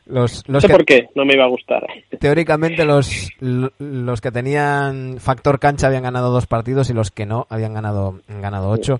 los, 0.05 0.43
No 0.49 0.53
los 0.55 0.61
sé 0.63 0.67
que 0.67 0.73
por 0.73 0.85
qué, 0.85 1.07
no 1.15 1.23
me 1.23 1.33
iba 1.35 1.45
a 1.45 1.47
gustar. 1.47 1.81
teóricamente 2.19 2.83
los, 2.83 3.29
lo- 3.39 3.71
los 3.79 4.19
que 4.19 4.31
tenían 4.31 5.15
factor 5.19 5.59
cancha 5.59 5.87
habían 5.87 6.03
ganado 6.03 6.29
dos 6.31 6.45
partidos 6.45 6.89
y 6.89 6.93
los 6.93 7.09
que 7.09 7.25
no 7.25 7.47
habían 7.49 7.73
ganado, 7.73 8.19
ganado 8.27 8.69
ocho. 8.69 8.99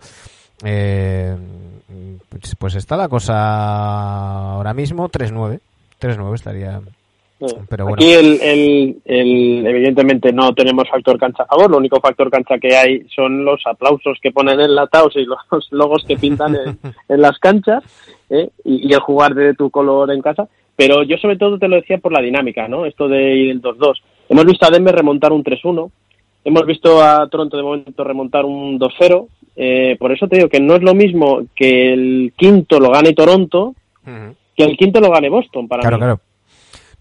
Eh, 0.64 1.36
pues, 2.30 2.56
pues 2.58 2.76
está 2.76 2.96
la 2.96 3.10
cosa 3.10 4.54
ahora 4.54 4.74
mismo 4.74 5.10
3-9. 5.10 5.60
3-9 6.00 6.36
estaría. 6.36 6.80
Pero 7.70 7.86
bueno. 7.86 7.96
Aquí 7.96 8.12
el, 8.14 8.40
el, 8.42 8.98
el- 9.06 9.66
evidentemente 9.68 10.32
no 10.32 10.54
tenemos 10.54 10.88
factor 10.90 11.18
cancha 11.18 11.44
a 11.44 11.48
favor, 11.48 11.72
lo 11.72 11.78
único 11.78 12.00
factor 12.00 12.30
cancha 12.30 12.58
que 12.60 12.76
hay 12.76 13.02
son 13.16 13.44
los 13.46 13.62
aplausos 13.66 14.18
que 14.22 14.32
ponen 14.32 14.60
enlatados 14.60 15.16
y 15.16 15.26
los 15.26 15.40
logos 15.72 16.04
que 16.08 16.18
pintan 16.18 16.56
en, 16.56 16.80
en 17.10 17.22
las 17.22 17.38
canchas 17.40 17.84
¿eh? 18.30 18.50
y, 18.64 18.88
y 18.90 18.94
el 18.94 19.00
jugar 19.00 19.34
de 19.34 19.54
tu 19.56 19.70
color 19.70 20.12
en 20.12 20.22
casa. 20.22 20.48
Pero 20.76 21.04
yo 21.04 21.18
sobre 21.18 21.38
todo 21.38 21.60
te 21.60 21.68
lo 21.68 21.76
decía 21.76 21.98
por 21.98 22.12
la 22.12 22.22
dinámica, 22.22 22.68
¿no? 22.68 22.86
Esto 22.86 23.08
de 23.08 23.36
ir 23.36 23.52
el 23.52 23.62
2-2. 23.62 23.94
Hemos 24.30 24.46
visto 24.46 24.66
a 24.66 24.70
Denver 24.72 24.96
remontar 24.96 25.32
un 25.34 25.44
3-1, 25.44 25.92
hemos 26.46 26.66
visto 26.66 27.04
a 27.04 27.28
Toronto 27.28 27.58
de 27.58 27.64
momento 27.64 28.04
remontar 28.04 28.46
un 28.46 28.80
2-0. 28.80 29.28
Eh, 29.58 29.98
por 30.00 30.12
eso 30.14 30.28
te 30.28 30.38
digo 30.38 30.48
que 30.50 30.62
no 30.62 30.76
es 30.76 30.82
lo 30.82 30.94
mismo 30.96 31.42
que 31.56 31.92
el 31.94 32.34
quinto 32.38 32.80
lo 32.80 32.90
gane 32.90 33.14
Toronto 33.14 33.76
que 34.56 34.64
el 34.64 34.78
quinto 34.78 35.00
lo 35.02 35.12
gane 35.12 35.30
Boston 35.30 35.68
para 35.68 35.82
Claro, 35.82 35.98
mí. 35.98 36.00
claro. 36.02 36.20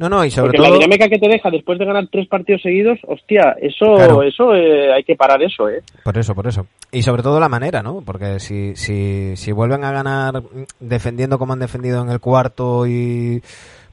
No, 0.00 0.08
no, 0.08 0.24
y 0.24 0.30
sobre 0.30 0.46
Porque 0.48 0.56
todo. 0.56 0.68
la 0.68 0.74
dinámica 0.74 1.08
que 1.08 1.18
te 1.18 1.28
deja 1.28 1.50
después 1.50 1.78
de 1.78 1.84
ganar 1.84 2.08
tres 2.10 2.26
partidos 2.26 2.62
seguidos, 2.62 2.98
hostia, 3.06 3.54
eso, 3.60 3.94
Claro. 3.96 4.22
eso 4.22 4.54
eh, 4.54 4.92
hay 4.94 5.04
que 5.04 5.14
parar 5.14 5.42
eso, 5.42 5.68
¿eh? 5.68 5.82
Por 6.02 6.16
eso, 6.16 6.34
por 6.34 6.46
eso. 6.48 6.66
Y 6.90 7.02
sobre 7.02 7.22
todo 7.22 7.38
la 7.38 7.50
manera, 7.50 7.82
¿no? 7.82 8.00
Porque 8.00 8.40
si, 8.40 8.74
si, 8.76 9.36
si 9.36 9.52
vuelven 9.52 9.84
a 9.84 9.92
ganar 9.92 10.42
defendiendo 10.80 11.38
como 11.38 11.52
han 11.52 11.58
defendido 11.60 12.00
en 12.02 12.08
el 12.08 12.18
cuarto 12.18 12.86
y 12.86 13.42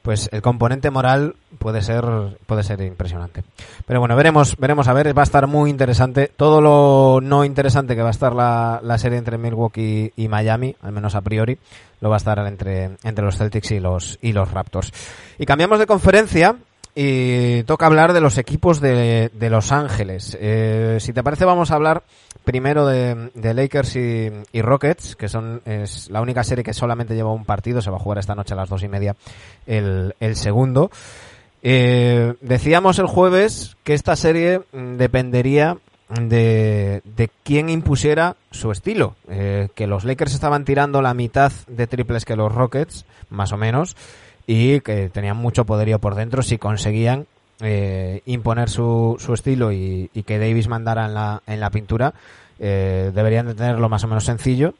pues 0.00 0.30
el 0.32 0.40
componente 0.40 0.90
moral 0.90 1.34
puede 1.58 1.82
ser 1.82 2.02
puede 2.46 2.62
ser 2.62 2.80
impresionante. 2.80 3.42
Pero 3.86 4.00
bueno, 4.00 4.16
veremos 4.16 4.56
veremos 4.56 4.88
a 4.88 4.94
ver, 4.94 5.14
va 5.16 5.22
a 5.22 5.24
estar 5.24 5.46
muy 5.46 5.68
interesante 5.68 6.30
todo 6.34 6.62
lo 6.62 7.20
no 7.20 7.44
interesante 7.44 7.94
que 7.94 8.00
va 8.02 8.08
a 8.08 8.12
estar 8.12 8.32
la, 8.34 8.80
la 8.82 8.96
serie 8.96 9.18
entre 9.18 9.36
Milwaukee 9.36 10.12
y 10.16 10.28
Miami, 10.28 10.74
al 10.80 10.92
menos 10.92 11.14
a 11.14 11.20
priori, 11.20 11.58
lo 12.00 12.08
va 12.08 12.16
a 12.16 12.18
estar 12.18 12.38
entre 12.46 12.96
entre 13.02 13.24
los 13.24 13.36
Celtics 13.36 13.70
y 13.72 13.80
los 13.80 14.18
y 14.22 14.32
los 14.32 14.50
Raptors. 14.50 14.92
Y 15.38 15.46
cambiamos 15.46 15.78
de 15.78 15.86
conferencia 15.86 16.56
y 17.00 17.62
toca 17.62 17.86
hablar 17.86 18.12
de 18.12 18.20
los 18.20 18.38
equipos 18.38 18.80
de, 18.80 19.30
de 19.32 19.50
Los 19.50 19.70
Ángeles. 19.70 20.36
Eh, 20.40 20.98
si 21.00 21.12
te 21.12 21.22
parece, 21.22 21.44
vamos 21.44 21.70
a 21.70 21.76
hablar 21.76 22.02
primero 22.42 22.86
de, 22.86 23.30
de 23.34 23.54
Lakers 23.54 23.94
y, 23.94 24.32
y 24.52 24.62
Rockets, 24.62 25.14
que 25.14 25.28
son 25.28 25.62
es 25.64 26.10
la 26.10 26.20
única 26.20 26.42
serie 26.42 26.64
que 26.64 26.74
solamente 26.74 27.14
lleva 27.14 27.32
un 27.32 27.44
partido. 27.44 27.80
Se 27.82 27.90
va 27.90 27.98
a 27.98 28.00
jugar 28.00 28.18
esta 28.18 28.34
noche 28.34 28.54
a 28.54 28.56
las 28.56 28.68
dos 28.68 28.82
y 28.82 28.88
media 28.88 29.14
el, 29.66 30.16
el 30.18 30.34
segundo. 30.34 30.90
Eh, 31.62 32.34
decíamos 32.40 32.98
el 32.98 33.06
jueves 33.06 33.76
que 33.84 33.94
esta 33.94 34.16
serie 34.16 34.62
mm, 34.72 34.96
dependería 34.96 35.78
de, 36.08 37.02
de 37.04 37.30
quién 37.42 37.68
impusiera 37.68 38.36
su 38.50 38.70
estilo. 38.72 39.16
Eh, 39.28 39.68
que 39.74 39.86
los 39.86 40.04
Lakers 40.04 40.34
estaban 40.34 40.64
tirando 40.64 41.02
la 41.02 41.14
mitad 41.14 41.52
de 41.66 41.86
triples 41.86 42.24
que 42.24 42.36
los 42.36 42.54
Rockets, 42.54 43.04
más 43.30 43.52
o 43.52 43.56
menos, 43.56 43.96
y 44.46 44.80
que 44.80 45.10
tenían 45.10 45.36
mucho 45.36 45.64
poderío 45.64 45.98
por 45.98 46.14
dentro 46.14 46.42
si 46.42 46.58
conseguían 46.58 47.26
eh, 47.60 48.22
imponer 48.24 48.70
su, 48.70 49.16
su 49.18 49.34
estilo 49.34 49.72
y, 49.72 50.10
y 50.14 50.22
que 50.22 50.38
Davis 50.38 50.68
mandara 50.68 51.06
en 51.06 51.14
la, 51.14 51.42
en 51.46 51.60
la 51.60 51.70
pintura. 51.70 52.14
eh, 52.58 53.12
deberían 53.14 53.46
de 53.46 53.54
tenerlo 53.54 53.88
más 53.88 54.04
o 54.04 54.08
menos 54.08 54.24
sencillo. 54.24 54.74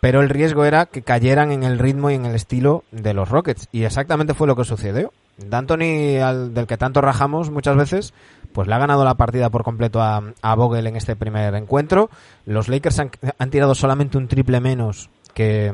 Pero 0.00 0.20
el 0.20 0.28
riesgo 0.28 0.66
era 0.66 0.84
que 0.84 1.00
cayeran 1.00 1.50
en 1.50 1.62
el 1.62 1.78
ritmo 1.78 2.10
y 2.10 2.14
en 2.14 2.26
el 2.26 2.34
estilo 2.34 2.84
de 2.90 3.14
los 3.14 3.30
Rockets. 3.30 3.68
Y 3.72 3.84
exactamente 3.84 4.34
fue 4.34 4.46
lo 4.46 4.54
que 4.54 4.64
sucedió. 4.64 5.14
D'Antoni, 5.38 6.18
al, 6.18 6.52
del 6.52 6.66
que 6.66 6.76
tanto 6.76 7.00
rajamos 7.00 7.50
muchas 7.50 7.74
veces, 7.74 8.12
pues 8.58 8.66
le 8.66 8.74
ha 8.74 8.78
ganado 8.78 9.04
la 9.04 9.14
partida 9.14 9.50
por 9.50 9.62
completo 9.62 10.02
a, 10.02 10.20
a 10.42 10.54
Vogel 10.56 10.88
en 10.88 10.96
este 10.96 11.14
primer 11.14 11.54
encuentro. 11.54 12.10
Los 12.44 12.66
Lakers 12.66 12.98
han, 12.98 13.12
han 13.38 13.50
tirado 13.50 13.76
solamente 13.76 14.18
un 14.18 14.26
triple 14.26 14.58
menos 14.58 15.10
que, 15.32 15.72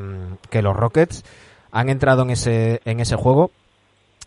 que 0.51 0.61
los 0.61 0.77
Rockets. 0.77 1.25
Han 1.73 1.89
entrado 1.89 2.25
en 2.25 2.31
ese, 2.33 2.83
en 2.85 3.01
ese 3.01 3.17
juego. 3.17 3.53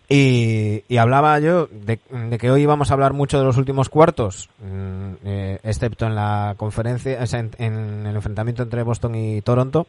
Y, 0.10 0.86
y 0.88 0.98
hablaba 0.98 1.38
yo 1.38 1.68
de, 1.68 2.00
que 2.40 2.50
hoy 2.50 2.64
íbamos 2.64 2.90
a 2.90 2.96
hablar 2.96 3.14
mucho 3.14 3.38
de 3.38 3.46
los 3.46 3.58
últimos 3.58 3.90
cuartos, 3.90 4.50
mm, 4.58 5.12
eh, 5.24 5.60
excepto 5.62 6.08
en 6.08 6.16
la 6.16 6.56
conferencia, 6.58 7.20
en, 7.60 8.08
el 8.08 8.16
enfrentamiento 8.16 8.64
entre 8.64 8.82
Boston 8.82 9.14
y 9.14 9.42
Toronto. 9.44 9.86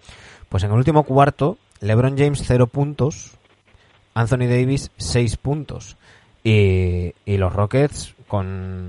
Pues 0.50 0.62
en 0.62 0.72
el 0.72 0.76
último 0.76 1.04
cuarto, 1.04 1.56
LeBron 1.80 2.18
James 2.18 2.42
cero 2.44 2.66
puntos, 2.66 3.32
Anthony 4.12 4.46
Davis 4.46 4.90
seis 4.98 5.38
puntos. 5.38 5.96
Y, 6.44 7.14
y 7.24 7.38
los 7.38 7.54
Rockets 7.54 8.14
con, 8.28 8.88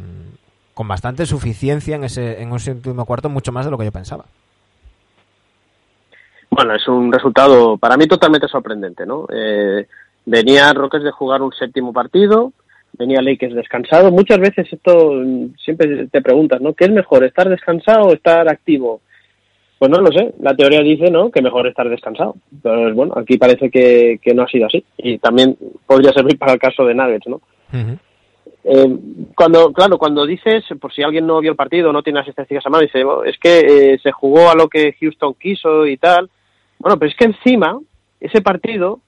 con 0.74 0.88
bastante 0.88 1.26
suficiencia 1.26 1.96
en 1.96 2.04
ese, 2.04 2.42
en 2.42 2.54
ese 2.54 2.72
último 2.72 3.06
cuarto, 3.06 3.30
mucho 3.30 3.52
más 3.52 3.66
de 3.66 3.72
lo 3.72 3.78
que 3.78 3.86
yo 3.86 3.92
pensaba. 3.92 4.26
Bueno, 6.52 6.76
es 6.76 6.88
un 6.88 7.12
resultado 7.12 7.78
para 7.78 7.98
mí 7.98 8.08
totalmente 8.08 8.48
sorprendente, 8.48 9.06
¿no? 9.06 9.26
Eh, 9.34 9.88
venía 10.26 10.74
Rockets 10.74 11.04
de 11.04 11.12
jugar 11.12 11.42
un 11.42 11.54
séptimo 11.54 11.94
partido, 11.94 12.52
venía 12.94 13.22
Lakers 13.22 13.56
descansado. 13.56 14.12
Muchas 14.12 14.40
veces 14.40 14.68
esto 14.72 15.14
mm, 15.14 15.56
siempre 15.64 16.08
te 16.08 16.22
preguntas, 16.22 16.60
¿no? 16.62 16.74
¿Qué 16.74 16.86
es 16.86 16.92
mejor, 16.92 17.24
estar 17.24 17.48
descansado 17.50 18.08
o 18.08 18.14
estar 18.14 18.48
activo? 18.50 19.02
Pues 19.78 19.90
no 19.90 20.02
lo 20.02 20.12
sé. 20.12 20.34
La 20.42 20.56
teoría 20.56 20.82
dice, 20.82 21.10
¿no? 21.10 21.32
Que 21.32 21.42
mejor 21.42 21.68
estar 21.68 21.88
descansado. 21.88 22.36
Pero 22.62 22.94
bueno, 22.94 23.14
aquí 23.16 23.38
parece 23.38 23.70
que, 23.70 24.20
que 24.22 24.34
no 24.34 24.44
ha 24.44 24.48
sido 24.48 24.66
así. 24.66 24.84
Y 24.98 25.18
también 25.20 25.56
podría 25.86 26.12
servir 26.12 26.38
para 26.38 26.54
el 26.54 26.60
caso 26.60 26.84
de 26.84 26.94
Nuggets, 26.94 27.28
¿no? 27.28 27.42
Eh, 28.64 28.98
cuando, 29.36 29.72
claro, 29.72 29.98
cuando 29.98 30.26
dices, 30.26 30.66
por 30.80 30.94
si 30.94 31.02
alguien 31.02 31.26
no 31.26 31.40
vio 31.40 31.52
el 31.52 31.58
partido, 31.58 31.94
no 31.94 32.04
tiene 32.04 32.20
las 32.20 32.28
estadísticas 32.28 32.66
a 32.66 32.70
mano, 32.70 32.82
dice, 32.84 33.04
"Oh, 33.04 33.24
es 33.24 33.38
que 33.40 33.60
eh, 33.60 34.00
se 34.04 34.12
jugó 34.12 34.50
a 34.50 34.56
lo 34.56 34.68
que 34.68 34.94
Houston 35.00 35.34
quiso 35.36 35.86
y 35.88 35.98
tal. 35.98 36.30
Bueno, 36.78 36.98
pero 37.00 37.10
es 37.12 37.18
que 37.18 37.26
encima, 37.26 37.80
ese 38.20 38.42
partido, 38.42 39.00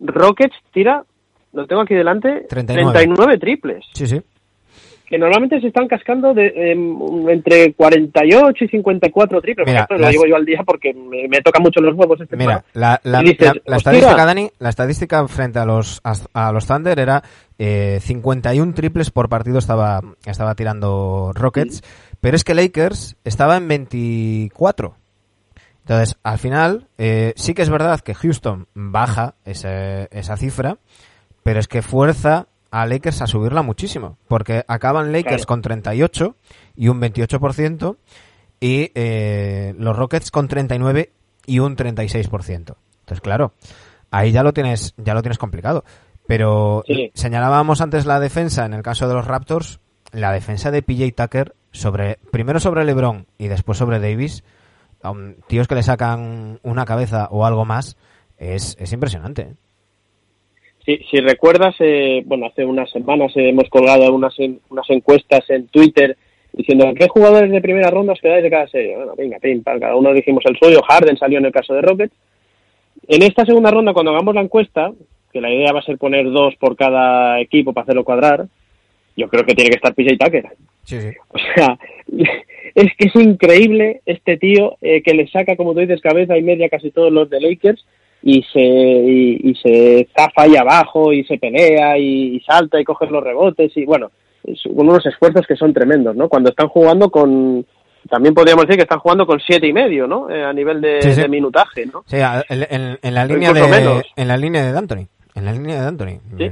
Rockets 0.00 0.56
tira, 0.72 1.04
lo 1.52 1.66
tengo 1.66 1.82
aquí 1.82 1.94
delante, 1.94 2.46
39. 2.48 2.92
39 2.92 3.38
triples, 3.38 3.84
Sí, 3.92 4.06
sí. 4.06 4.20
Que 5.10 5.18
normalmente 5.18 5.60
se 5.60 5.66
están 5.66 5.88
cascando 5.88 6.32
de, 6.32 6.46
em, 6.54 7.28
entre 7.28 7.74
48 7.74 8.64
y 8.64 8.68
54 8.68 9.40
triples. 9.42 9.66
Mira, 9.66 9.86
Por 9.86 9.96
ejemplo, 9.96 9.96
lo 9.98 10.02
las- 10.04 10.10
digo 10.12 10.24
yo 10.26 10.36
al 10.36 10.44
día 10.46 10.62
porque 10.64 10.94
me, 10.94 11.26
me 11.28 11.40
tocan 11.42 11.62
mucho 11.62 11.80
los 11.80 11.94
huevos 11.96 12.20
este 12.20 12.36
Mira, 12.36 12.64
la, 12.74 13.00
la, 13.02 13.20
Y 13.20 13.30
dices, 13.30 13.48
la- 13.48 13.52
la 13.66 13.76
"Hostia". 13.76 13.90
estadística, 13.92 14.24
Dani, 14.24 14.50
la 14.60 14.68
estadística 14.68 15.26
frente 15.28 15.58
a 15.58 15.64
los 15.66 16.00
a, 16.04 16.12
a 16.48 16.52
los 16.52 16.64
Thunder 16.66 16.98
era 17.00 17.22
eh, 17.58 17.98
51 18.00 18.72
triples 18.72 19.10
por 19.10 19.28
partido 19.28 19.58
estaba, 19.58 20.00
estaba 20.24 20.54
tirando 20.54 21.32
Rockets, 21.34 21.82
pero 22.20 22.36
es 22.36 22.44
que 22.44 22.54
Lakers 22.54 23.16
estaba 23.24 23.56
en 23.56 23.66
24. 23.66 24.94
Entonces, 25.82 26.16
al 26.22 26.38
final, 26.38 26.86
eh, 26.98 27.32
sí 27.36 27.52
que 27.54 27.62
es 27.62 27.70
verdad 27.70 27.98
que 28.00 28.14
Houston 28.14 28.68
baja 28.74 29.34
ese- 29.44 30.08
esa 30.12 30.36
cifra, 30.36 30.76
pero 31.42 31.58
es 31.58 31.66
que 31.66 31.82
fuerza 31.82 32.46
a 32.70 32.86
Lakers 32.86 33.22
a 33.22 33.26
subirla 33.26 33.62
muchísimo, 33.62 34.18
porque 34.28 34.64
acaban 34.68 35.12
Lakers 35.12 35.46
con 35.46 35.62
38 35.62 36.36
y 36.76 36.88
un 36.88 37.00
28% 37.00 37.96
y 38.60 38.92
eh, 38.94 39.74
los 39.78 39.96
Rockets 39.96 40.30
con 40.30 40.48
39 40.48 41.12
y 41.46 41.58
un 41.58 41.76
36%. 41.76 42.50
Entonces, 42.50 43.20
claro, 43.22 43.52
ahí 44.10 44.32
ya 44.32 44.42
lo 44.42 44.52
tienes, 44.52 44.94
ya 44.96 45.14
lo 45.14 45.22
tienes 45.22 45.38
complicado. 45.38 45.84
Pero 46.26 46.84
señalábamos 47.14 47.80
antes 47.80 48.06
la 48.06 48.20
defensa 48.20 48.64
en 48.64 48.74
el 48.74 48.82
caso 48.82 49.08
de 49.08 49.14
los 49.14 49.26
Raptors, 49.26 49.80
la 50.12 50.32
defensa 50.32 50.70
de 50.70 50.82
PJ 50.82 51.12
Tucker 51.12 51.56
sobre 51.72 52.18
primero 52.30 52.60
sobre 52.60 52.84
LeBron 52.84 53.26
y 53.36 53.48
después 53.48 53.78
sobre 53.78 53.98
Davis, 53.98 54.44
tíos 55.48 55.66
que 55.66 55.74
le 55.74 55.82
sacan 55.82 56.60
una 56.62 56.84
cabeza 56.84 57.26
o 57.32 57.46
algo 57.46 57.64
más, 57.64 57.96
es, 58.36 58.76
es 58.78 58.92
impresionante. 58.92 59.42
¿eh? 59.42 59.54
Si, 60.84 60.96
si 61.10 61.20
recuerdas, 61.20 61.74
eh, 61.80 62.22
bueno, 62.24 62.46
hace 62.46 62.64
unas 62.64 62.90
semanas 62.90 63.32
hemos 63.34 63.68
colgado 63.68 64.12
unas, 64.14 64.34
unas 64.38 64.90
encuestas 64.90 65.48
en 65.50 65.68
Twitter 65.68 66.16
diciendo 66.52 66.92
qué 66.96 67.08
jugadores 67.08 67.50
de 67.50 67.60
primera 67.60 67.90
ronda 67.90 68.12
os 68.12 68.20
quedáis 68.20 68.42
de 68.42 68.50
cada 68.50 68.66
serie. 68.68 68.96
Bueno, 68.96 69.14
venga, 69.16 69.38
pim, 69.38 69.62
cada 69.62 69.94
uno 69.96 70.12
dijimos 70.12 70.44
el 70.46 70.56
suyo. 70.56 70.82
Harden 70.82 71.16
salió 71.16 71.38
en 71.38 71.46
el 71.46 71.52
caso 71.52 71.74
de 71.74 71.82
Rockets. 71.82 72.14
En 73.08 73.22
esta 73.22 73.44
segunda 73.44 73.70
ronda, 73.70 73.92
cuando 73.92 74.12
hagamos 74.12 74.34
la 74.34 74.42
encuesta, 74.42 74.92
que 75.32 75.40
la 75.40 75.52
idea 75.52 75.72
va 75.72 75.80
a 75.80 75.84
ser 75.84 75.98
poner 75.98 76.30
dos 76.30 76.54
por 76.56 76.76
cada 76.76 77.40
equipo 77.40 77.72
para 77.72 77.84
hacerlo 77.84 78.04
cuadrar, 78.04 78.46
yo 79.16 79.28
creo 79.28 79.44
que 79.44 79.54
tiene 79.54 79.70
que 79.70 79.76
estar 79.76 79.94
PJ 79.94 80.16
Tucker. 80.16 80.48
Sí, 80.84 81.00
sí. 81.00 81.10
O 81.28 81.38
sea, 81.38 81.78
es 82.74 82.96
que 82.96 83.08
es 83.08 83.16
increíble 83.16 84.00
este 84.06 84.36
tío 84.36 84.76
eh, 84.80 85.02
que 85.02 85.14
le 85.14 85.28
saca, 85.28 85.56
como 85.56 85.74
tú 85.74 85.80
dices, 85.80 86.00
cabeza 86.00 86.36
y 86.36 86.42
media 86.42 86.68
casi 86.68 86.90
todos 86.90 87.12
los 87.12 87.28
de 87.30 87.40
Lakers 87.40 87.84
y 88.22 88.42
se, 88.52 88.60
y, 88.60 89.54
se 89.62 90.08
zafa 90.14 90.42
ahí 90.42 90.56
abajo 90.56 91.12
y 91.12 91.24
se 91.24 91.38
pelea 91.38 91.98
y, 91.98 92.40
salta 92.40 92.80
y 92.80 92.84
coge 92.84 93.06
los 93.06 93.24
rebotes 93.24 93.74
y 93.76 93.84
bueno, 93.84 94.10
son 94.62 94.72
unos 94.74 95.04
esfuerzos 95.06 95.46
que 95.46 95.56
son 95.56 95.72
tremendos, 95.72 96.14
¿no? 96.14 96.28
Cuando 96.28 96.50
están 96.50 96.68
jugando 96.68 97.10
con, 97.10 97.64
también 98.08 98.34
podríamos 98.34 98.66
decir 98.66 98.76
que 98.76 98.82
están 98.82 98.98
jugando 99.00 99.26
con 99.26 99.40
siete 99.40 99.66
y 99.66 99.72
medio, 99.72 100.06
¿no? 100.06 100.30
Eh, 100.30 100.44
a 100.44 100.52
nivel 100.52 100.80
de, 100.80 101.26
minutaje, 101.28 101.86
¿no? 101.86 102.04
Sí, 102.06 102.16
en, 102.16 103.14
la 103.14 103.24
línea 103.24 103.52
de, 103.52 104.02
en 104.16 104.28
la 104.28 104.36
línea 104.36 104.64
de 104.64 104.72
D'Antoni, 104.72 105.06
en 105.34 105.44
la 105.44 105.52
línea 105.52 105.76
de 105.76 105.82
D'Antoni. 105.82 106.20
Sí. 106.38 106.50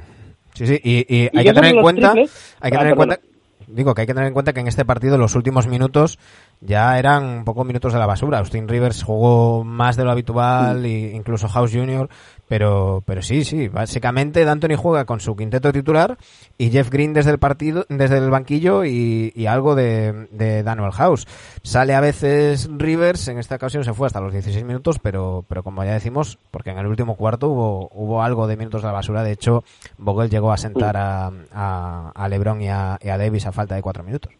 Sí, 0.54 0.66
sí, 0.66 0.80
y, 0.82 1.28
hay 1.36 1.44
que 1.44 1.52
tener 1.52 1.76
en 1.76 1.82
cuenta, 1.82 2.12
hay 2.12 2.70
que 2.70 2.76
ah, 2.76 2.80
tener 2.80 2.88
en 2.88 2.96
cuenta, 2.96 3.20
digo 3.68 3.94
que 3.94 4.00
hay 4.00 4.06
que 4.08 4.14
tener 4.14 4.26
en 4.26 4.34
cuenta 4.34 4.52
que 4.52 4.58
en 4.58 4.66
este 4.66 4.84
partido 4.84 5.16
los 5.16 5.36
últimos 5.36 5.68
minutos 5.68 6.18
ya 6.60 6.98
eran 6.98 7.24
un 7.24 7.44
poco 7.44 7.64
minutos 7.64 7.92
de 7.92 7.98
la 7.98 8.06
basura. 8.06 8.38
Austin 8.38 8.68
Rivers 8.68 9.02
jugó 9.02 9.64
más 9.64 9.96
de 9.96 10.04
lo 10.04 10.10
habitual, 10.10 10.84
e 10.84 11.14
incluso 11.14 11.48
House 11.48 11.72
Jr., 11.72 12.08
pero, 12.48 13.02
pero 13.04 13.20
sí, 13.20 13.44
sí, 13.44 13.68
básicamente 13.68 14.44
D'Antoni 14.44 14.74
juega 14.74 15.04
con 15.04 15.20
su 15.20 15.36
quinteto 15.36 15.70
titular 15.70 16.16
y 16.56 16.70
Jeff 16.70 16.88
Green 16.88 17.12
desde 17.12 17.30
el 17.30 17.38
partido, 17.38 17.84
desde 17.90 18.16
el 18.16 18.30
banquillo 18.30 18.86
y, 18.86 19.32
y 19.36 19.46
algo 19.46 19.74
de, 19.74 20.28
de, 20.30 20.62
Daniel 20.62 20.92
House. 20.92 21.26
Sale 21.62 21.94
a 21.94 22.00
veces 22.00 22.70
Rivers, 22.74 23.28
en 23.28 23.38
esta 23.38 23.56
ocasión 23.56 23.84
se 23.84 23.92
fue 23.92 24.06
hasta 24.06 24.20
los 24.20 24.32
16 24.32 24.64
minutos, 24.64 24.98
pero, 24.98 25.44
pero 25.46 25.62
como 25.62 25.84
ya 25.84 25.92
decimos, 25.92 26.38
porque 26.50 26.70
en 26.70 26.78
el 26.78 26.86
último 26.86 27.16
cuarto 27.16 27.48
hubo, 27.48 27.90
hubo 27.92 28.22
algo 28.22 28.46
de 28.46 28.56
minutos 28.56 28.80
de 28.80 28.88
la 28.88 28.94
basura. 28.94 29.22
De 29.22 29.32
hecho, 29.32 29.62
Vogel 29.98 30.30
llegó 30.30 30.50
a 30.50 30.56
sentar 30.56 30.96
a, 30.96 31.30
a, 31.52 32.12
a 32.14 32.28
LeBron 32.28 32.62
y 32.62 32.70
a, 32.70 32.98
y 33.02 33.10
a 33.10 33.18
Davis 33.18 33.46
a 33.46 33.52
falta 33.52 33.74
de 33.74 33.82
cuatro 33.82 34.02
minutos 34.02 34.32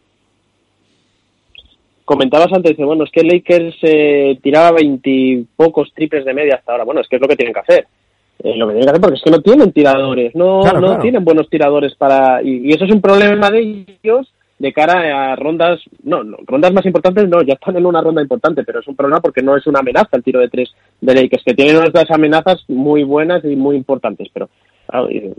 comentabas 2.09 2.51
antes, 2.51 2.75
bueno, 2.77 3.03
es 3.03 3.11
que 3.11 3.23
Lakers 3.23 3.75
eh, 3.83 4.39
tiraba 4.41 4.71
veintipocos 4.71 5.93
triples 5.93 6.25
de 6.25 6.33
media 6.33 6.55
hasta 6.55 6.71
ahora. 6.71 6.83
Bueno, 6.83 7.01
es 7.01 7.07
que 7.07 7.17
es 7.17 7.21
lo 7.21 7.27
que 7.27 7.35
tienen 7.35 7.53
que 7.53 7.59
hacer. 7.59 7.87
Eh, 8.39 8.55
lo 8.55 8.65
que 8.65 8.73
tienen 8.73 8.85
que 8.85 8.89
hacer 8.89 9.01
porque 9.01 9.17
es 9.17 9.21
que 9.23 9.29
no 9.29 9.41
tienen 9.41 9.71
tiradores, 9.71 10.33
no, 10.33 10.63
no 10.63 10.97
tienen 10.97 11.23
buenos 11.23 11.47
tiradores 11.51 11.93
para... 11.93 12.41
Y, 12.41 12.73
eso 12.73 12.85
es 12.85 12.91
un 12.91 12.99
problema 12.99 13.51
de 13.51 13.85
ellos 14.01 14.33
de 14.57 14.73
cara 14.73 15.33
a 15.33 15.35
rondas, 15.35 15.79
no, 16.01 16.23
no, 16.23 16.37
rondas 16.47 16.73
más 16.73 16.85
importantes 16.87 17.29
no, 17.29 17.43
ya 17.43 17.53
están 17.53 17.77
en 17.77 17.85
una 17.85 18.01
ronda 18.01 18.23
importante, 18.23 18.63
pero 18.63 18.79
es 18.79 18.87
un 18.87 18.95
problema 18.95 19.21
porque 19.21 19.43
no 19.43 19.55
es 19.55 19.67
una 19.67 19.79
amenaza 19.79 20.17
el 20.17 20.23
tiro 20.23 20.39
de 20.39 20.49
tres 20.49 20.71
de 20.99 21.13
Lakers, 21.13 21.43
que 21.45 21.53
tienen 21.53 21.77
otras 21.77 22.09
amenazas 22.09 22.65
muy 22.67 23.03
buenas 23.03 23.45
y 23.45 23.55
muy 23.55 23.75
importantes, 23.75 24.29
pero 24.33 24.49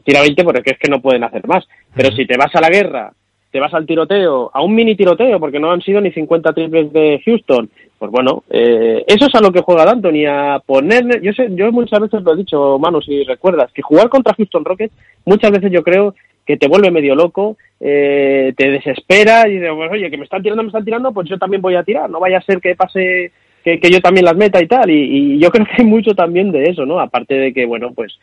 tira 0.05 0.23
20 0.23 0.45
porque 0.45 0.71
es 0.71 0.79
que 0.79 0.89
no 0.89 1.03
pueden 1.03 1.25
hacer 1.25 1.45
más. 1.49 1.65
Pero 1.97 2.15
si 2.15 2.27
te 2.27 2.39
vas 2.39 2.55
a 2.55 2.61
la 2.61 2.71
guerra 2.71 3.13
te 3.51 3.61
vas 3.61 3.75
al 3.75 3.87
tiroteo, 3.87 4.51
a 4.53 4.63
un 4.63 4.75
mini 4.75 4.95
tiroteo, 4.95 5.41
porque 5.41 5.59
no 5.59 5.71
han 5.71 5.83
sido 5.83 6.01
ni 6.01 6.13
50 6.13 6.53
triples 6.53 6.93
de 6.93 7.21
Houston, 7.25 7.69
pues 7.99 8.11
bueno, 8.11 8.45
eh, 8.49 9.05
eso 9.07 9.27
es 9.27 9.35
a 9.35 9.41
lo 9.41 9.53
que 9.53 9.61
juega 9.61 9.85
D'Antoni, 9.85 10.25
a 10.25 10.63
poner, 10.65 11.21
yo 11.21 11.33
sé, 11.33 11.49
yo 11.51 11.71
muchas 11.73 12.01
veces 12.01 12.23
lo 12.23 12.33
he 12.33 12.37
dicho, 12.37 12.79
Manu, 12.79 13.03
si 13.03 13.25
recuerdas, 13.25 13.71
que 13.73 13.83
jugar 13.83 14.09
contra 14.09 14.35
Houston 14.35 14.65
Rockets, 14.65 14.95
muchas 15.27 15.51
veces 15.51 15.71
yo 15.71 15.83
creo 15.83 16.15
que 16.47 16.57
te 16.57 16.69
vuelve 16.69 16.91
medio 16.91 17.15
loco, 17.15 17.57
eh, 17.79 18.55
te 18.57 18.71
desespera 18.71 19.49
y 19.49 19.57
dices, 19.57 19.71
pues, 19.75 19.91
oye, 19.93 20.11
que 20.11 20.17
me 20.17 20.25
están 20.25 20.43
tirando, 20.43 20.63
me 20.63 20.69
están 20.69 20.85
tirando, 20.85 21.13
pues 21.13 21.29
yo 21.29 21.39
también 21.39 21.61
voy 21.61 21.75
a 21.75 21.83
tirar, 21.83 22.09
no 22.09 22.21
vaya 22.21 22.39
a 22.39 22.43
ser 22.43 22.61
que 22.61 22.75
pase 22.75 23.33
que, 23.63 23.79
que 23.79 23.91
yo 23.91 24.01
también 24.01 24.25
las 24.25 24.37
meta 24.37 24.63
y 24.63 24.67
tal, 24.67 24.89
y, 24.91 25.35
y 25.35 25.39
yo 25.39 25.51
creo 25.51 25.67
que 25.67 25.83
hay 25.83 25.85
mucho 25.85 26.15
también 26.15 26.51
de 26.53 26.65
eso, 26.65 26.87
¿no? 26.87 27.01
Aparte 27.01 27.35
de 27.35 27.53
que, 27.53 27.67
bueno, 27.67 27.93
pues 27.95 28.19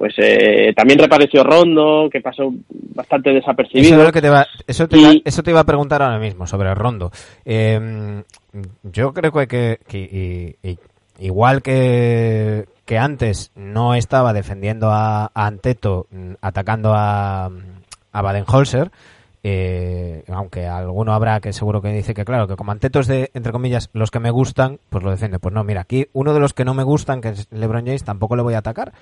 pues 0.00 0.14
eh, 0.16 0.72
también 0.74 0.98
repareció 0.98 1.44
Rondo, 1.44 2.08
que 2.10 2.22
pasó 2.22 2.50
bastante 2.94 3.34
desapercibido. 3.34 4.02
Eso, 4.02 4.12
te, 4.12 4.28
eso, 4.66 4.88
te 4.88 5.22
eso 5.26 5.42
te 5.42 5.50
iba 5.50 5.60
a 5.60 5.66
preguntar 5.66 6.00
ahora 6.00 6.18
mismo 6.18 6.46
sobre 6.46 6.74
Rondo. 6.74 7.10
Eh, 7.44 8.22
yo 8.82 9.12
creo 9.12 9.30
que, 9.30 9.78
que, 9.86 10.56
igual 11.18 11.60
que, 11.60 12.64
que 12.86 12.96
antes 12.96 13.52
no 13.54 13.94
estaba 13.94 14.32
defendiendo 14.32 14.88
a, 14.90 15.30
Anteto 15.34 16.06
mm, 16.10 16.32
atacando 16.40 16.94
a, 16.94 17.50
a 18.10 18.22
Baden-Holzer, 18.22 18.90
eh, 19.42 20.22
aunque 20.28 20.66
alguno 20.66 21.12
habrá 21.12 21.40
que 21.40 21.52
seguro 21.52 21.80
que 21.80 21.92
dice 21.92 22.12
que 22.12 22.24
claro, 22.24 22.46
que 22.46 22.56
como 22.56 22.72
Anteto 22.72 23.00
es 23.00 23.06
de, 23.06 23.30
entre 23.34 23.52
comillas, 23.52 23.90
los 23.92 24.10
que 24.10 24.18
me 24.18 24.30
gustan, 24.30 24.78
pues 24.88 25.04
lo 25.04 25.10
defiende. 25.10 25.38
Pues 25.38 25.54
no, 25.54 25.62
mira, 25.62 25.82
aquí 25.82 26.08
uno 26.14 26.32
de 26.32 26.40
los 26.40 26.54
que 26.54 26.64
no 26.64 26.72
me 26.72 26.84
gustan, 26.84 27.20
que 27.20 27.28
es 27.28 27.48
LeBron 27.50 27.84
James, 27.84 28.04
tampoco 28.04 28.36
le 28.36 28.42
voy 28.42 28.54
a 28.54 28.58
atacar. 28.58 28.92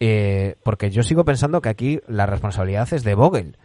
Eh, 0.00 0.56
porque 0.62 0.90
yo 0.90 1.02
sigo 1.02 1.24
pensando 1.24 1.60
que 1.60 1.68
aquí 1.68 2.00
la 2.06 2.26
responsabilidad 2.26 2.92
es 2.92 3.04
de 3.04 3.14
Vogel. 3.14 3.56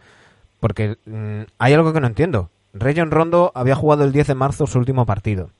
Porque 0.60 0.96
mm, 1.04 1.42
hay 1.58 1.72
algo 1.72 1.92
que 1.92 2.00
no 2.00 2.06
entiendo. 2.06 2.50
Rayon 2.72 3.10
Rondo 3.10 3.52
había 3.54 3.76
jugado 3.76 4.04
el 4.04 4.12
10 4.12 4.28
de 4.28 4.34
marzo 4.34 4.66
su 4.66 4.78
último 4.78 5.06
partido. 5.06 5.50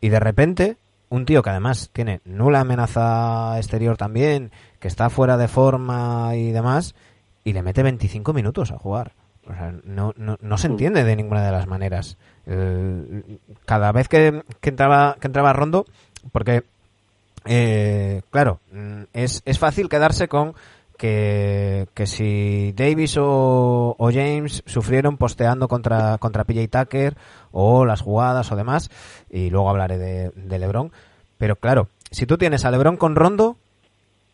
Y 0.00 0.08
de 0.08 0.20
repente, 0.20 0.76
un 1.08 1.26
tío 1.26 1.42
que 1.42 1.50
además 1.50 1.90
tiene 1.92 2.20
nula 2.24 2.60
amenaza 2.60 3.56
exterior 3.58 3.96
también, 3.96 4.50
que 4.80 4.88
está 4.88 5.10
fuera 5.10 5.36
de 5.36 5.48
forma 5.48 6.34
y 6.34 6.50
demás, 6.52 6.94
y 7.44 7.52
le 7.52 7.62
mete 7.62 7.82
25 7.82 8.32
minutos 8.32 8.72
a 8.72 8.78
jugar. 8.78 9.12
O 9.48 9.52
sea, 9.52 9.74
no, 9.84 10.12
no, 10.16 10.36
no 10.40 10.58
se 10.58 10.66
entiende 10.66 11.04
de 11.04 11.14
ninguna 11.14 11.44
de 11.44 11.52
las 11.52 11.66
maneras. 11.66 12.16
cada 13.64 13.92
vez 13.92 14.08
que, 14.08 14.42
que, 14.60 14.70
entraba, 14.70 15.16
que 15.20 15.28
entraba 15.28 15.52
Rondo, 15.52 15.84
porque 16.32 16.64
eh, 17.46 18.22
claro, 18.30 18.60
mm, 18.72 19.02
es, 19.12 19.42
es 19.44 19.58
fácil 19.58 19.88
quedarse 19.88 20.28
con 20.28 20.54
que, 20.98 21.88
que 21.94 22.06
si 22.06 22.72
Davis 22.72 23.16
o, 23.18 23.94
o, 23.98 24.10
James 24.12 24.62
sufrieron 24.66 25.16
posteando 25.16 25.68
contra, 25.68 26.18
contra 26.18 26.44
PJ 26.44 26.68
Tucker 26.68 27.16
o 27.52 27.84
las 27.84 28.00
jugadas 28.00 28.50
o 28.50 28.56
demás, 28.56 28.90
y 29.30 29.50
luego 29.50 29.68
hablaré 29.68 29.98
de, 29.98 30.30
de 30.34 30.58
LeBron, 30.58 30.92
pero 31.38 31.56
claro, 31.56 31.88
si 32.10 32.26
tú 32.26 32.38
tienes 32.38 32.64
a 32.64 32.70
LeBron 32.70 32.96
con 32.96 33.14
Rondo, 33.14 33.56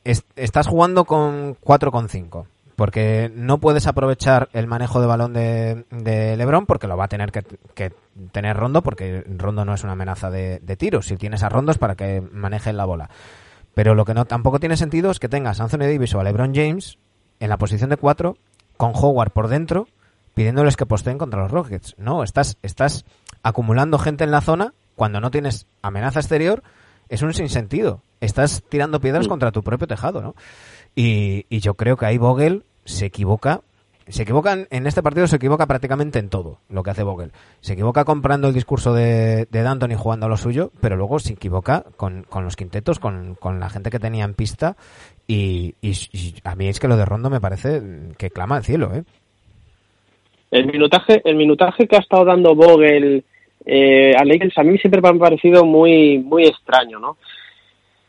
estás 0.04 0.66
jugando 0.66 1.04
con 1.04 1.56
4,5 1.56 2.46
porque 2.82 3.30
no 3.32 3.58
puedes 3.58 3.86
aprovechar 3.86 4.48
el 4.52 4.66
manejo 4.66 5.00
de 5.00 5.06
balón 5.06 5.32
de, 5.32 5.84
de 5.92 6.36
Lebron 6.36 6.66
porque 6.66 6.88
lo 6.88 6.96
va 6.96 7.04
a 7.04 7.08
tener 7.08 7.30
que, 7.30 7.92
tener 8.32 8.56
Rondo 8.56 8.82
porque 8.82 9.22
Rondo 9.38 9.64
no 9.64 9.72
es 9.72 9.84
una 9.84 9.92
amenaza 9.92 10.32
de, 10.32 10.58
de 10.58 10.76
tiros. 10.76 11.06
Si 11.06 11.16
tienes 11.16 11.44
a 11.44 11.48
Rondo 11.48 11.70
es 11.70 11.78
para 11.78 11.94
que 11.94 12.20
maneje 12.20 12.72
la 12.72 12.84
bola. 12.84 13.08
Pero 13.72 13.94
lo 13.94 14.04
que 14.04 14.14
no 14.14 14.24
tampoco 14.24 14.58
tiene 14.58 14.76
sentido 14.76 15.12
es 15.12 15.20
que 15.20 15.28
tengas 15.28 15.60
a 15.60 15.62
Anthony 15.62 15.78
Davis 15.92 16.12
o 16.16 16.18
a 16.18 16.24
LeBron 16.24 16.56
James 16.56 16.98
en 17.38 17.50
la 17.50 17.56
posición 17.56 17.88
de 17.88 17.98
cuatro 17.98 18.36
con 18.76 18.90
Howard 18.96 19.30
por 19.30 19.46
dentro 19.46 19.86
pidiéndoles 20.34 20.76
que 20.76 20.84
posteen 20.84 21.18
contra 21.18 21.40
los 21.40 21.52
Rockets. 21.52 21.94
No, 21.98 22.24
estás, 22.24 22.58
estás 22.62 23.04
acumulando 23.44 24.00
gente 24.00 24.24
en 24.24 24.32
la 24.32 24.40
zona 24.40 24.74
cuando 24.96 25.20
no 25.20 25.30
tienes 25.30 25.68
amenaza 25.82 26.18
exterior. 26.18 26.64
Es 27.08 27.22
un 27.22 27.32
sinsentido. 27.32 28.02
Estás 28.20 28.64
tirando 28.68 29.00
piedras 29.00 29.28
contra 29.28 29.52
tu 29.52 29.62
propio 29.62 29.86
tejado, 29.86 30.20
¿no? 30.20 30.34
Y, 30.94 31.58
yo 31.60 31.74
creo 31.74 31.96
que 31.96 32.06
ahí 32.06 32.18
Vogel 32.18 32.64
se 32.84 33.06
equivoca. 33.06 33.60
Se 34.08 34.24
equivoca 34.24 34.66
en 34.68 34.86
este 34.86 35.02
partido, 35.02 35.28
se 35.28 35.36
equivoca 35.36 35.66
prácticamente 35.66 36.18
en 36.18 36.28
todo 36.28 36.58
lo 36.68 36.82
que 36.82 36.90
hace 36.90 37.04
Vogel. 37.04 37.30
Se 37.60 37.74
equivoca 37.74 38.04
comprando 38.04 38.48
el 38.48 38.54
discurso 38.54 38.92
de, 38.92 39.46
de 39.50 39.62
D'Antoni 39.62 39.94
jugando 39.94 40.26
a 40.26 40.28
lo 40.28 40.36
suyo, 40.36 40.72
pero 40.80 40.96
luego 40.96 41.20
se 41.20 41.34
equivoca 41.34 41.84
con, 41.96 42.24
con 42.24 42.44
los 42.44 42.56
quintetos, 42.56 42.98
con, 42.98 43.36
con, 43.36 43.60
la 43.60 43.70
gente 43.70 43.90
que 43.90 44.00
tenía 44.00 44.24
en 44.24 44.34
pista. 44.34 44.76
Y, 45.28 45.76
a 46.42 46.56
mí 46.56 46.68
es 46.68 46.80
que 46.80 46.88
lo 46.88 46.96
de 46.96 47.04
Rondo 47.04 47.30
me 47.30 47.40
parece 47.40 47.80
que 48.18 48.30
clama 48.30 48.56
al 48.56 48.64
cielo, 48.64 48.92
¿eh? 48.92 49.04
El 50.50 50.66
minutaje, 50.66 51.22
el 51.24 51.36
minutaje 51.36 51.86
que 51.86 51.96
ha 51.96 52.00
estado 52.00 52.24
dando 52.24 52.54
Vogel 52.54 53.24
eh, 53.64 54.12
a 54.16 54.24
Lakers 54.24 54.58
a 54.58 54.64
mí 54.64 54.76
siempre 54.78 55.00
me 55.00 55.08
ha 55.08 55.12
parecido 55.14 55.64
muy, 55.64 56.18
muy 56.18 56.44
extraño, 56.44 56.98
¿no? 56.98 57.16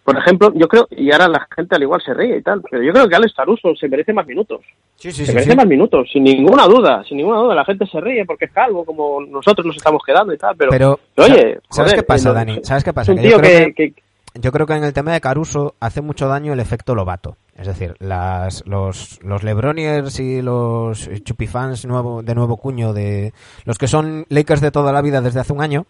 Por 0.03 0.17
ejemplo, 0.17 0.51
yo 0.55 0.67
creo, 0.67 0.87
y 0.91 1.11
ahora 1.11 1.27
la 1.27 1.47
gente 1.55 1.75
al 1.75 1.81
igual 1.83 2.01
se 2.01 2.13
ríe 2.13 2.37
y 2.37 2.41
tal, 2.41 2.61
pero 2.69 2.83
yo 2.83 2.91
creo 2.91 3.07
que 3.07 3.15
Alex 3.15 3.33
Caruso 3.33 3.73
se 3.75 3.87
merece 3.87 4.11
más 4.13 4.27
minutos. 4.27 4.61
Sí, 4.95 5.11
sí, 5.11 5.25
se 5.25 5.31
sí, 5.31 5.33
merece 5.33 5.55
más 5.55 5.65
minutos, 5.67 6.09
sin 6.11 6.23
ninguna 6.23 6.65
duda, 6.65 7.03
sin 7.07 7.17
ninguna 7.17 7.39
duda. 7.39 7.55
La 7.55 7.65
gente 7.65 7.85
se 7.87 7.99
ríe 8.01 8.25
porque 8.25 8.45
es 8.45 8.51
calvo, 8.51 8.83
como 8.85 9.21
nosotros 9.21 9.65
nos 9.65 9.77
estamos 9.77 10.01
quedando 10.05 10.33
y 10.33 10.37
tal, 10.37 10.55
pero, 10.57 10.71
Pero, 10.71 10.99
oye, 11.17 11.59
¿sabes 11.69 11.91
joder, 11.91 11.95
qué 11.95 12.03
pasa, 12.03 12.29
no- 12.29 12.35
Dani? 12.35 12.59
¿Sabes 12.63 12.83
qué 12.83 12.93
pasa? 12.93 13.15
Que 13.15 13.29
yo 13.29 13.37
creo 13.37 13.73
que- 13.75 13.93
Yo 14.35 14.51
creo 14.51 14.65
que 14.65 14.73
en 14.73 14.83
el 14.83 14.93
tema 14.93 15.13
de 15.13 15.21
Caruso 15.21 15.75
hace 15.79 16.01
mucho 16.01 16.27
daño 16.27 16.53
el 16.53 16.59
efecto 16.59 16.95
Lobato. 16.95 17.37
Es 17.55 17.67
decir, 17.67 17.93
las, 17.99 18.65
los, 18.65 19.19
los 19.23 19.43
Lebroniers 19.43 20.19
y 20.19 20.41
los 20.41 21.07
Chupifans 21.23 21.85
nuevo, 21.85 22.23
de 22.23 22.33
nuevo 22.33 22.57
cuño, 22.57 22.93
de 22.93 23.31
los 23.65 23.77
que 23.77 23.87
son 23.87 24.25
Lakers 24.29 24.59
de 24.61 24.71
toda 24.71 24.91
la 24.91 25.03
vida 25.03 25.21
desde 25.21 25.39
hace 25.39 25.53
un 25.53 25.61
año, 25.61 25.85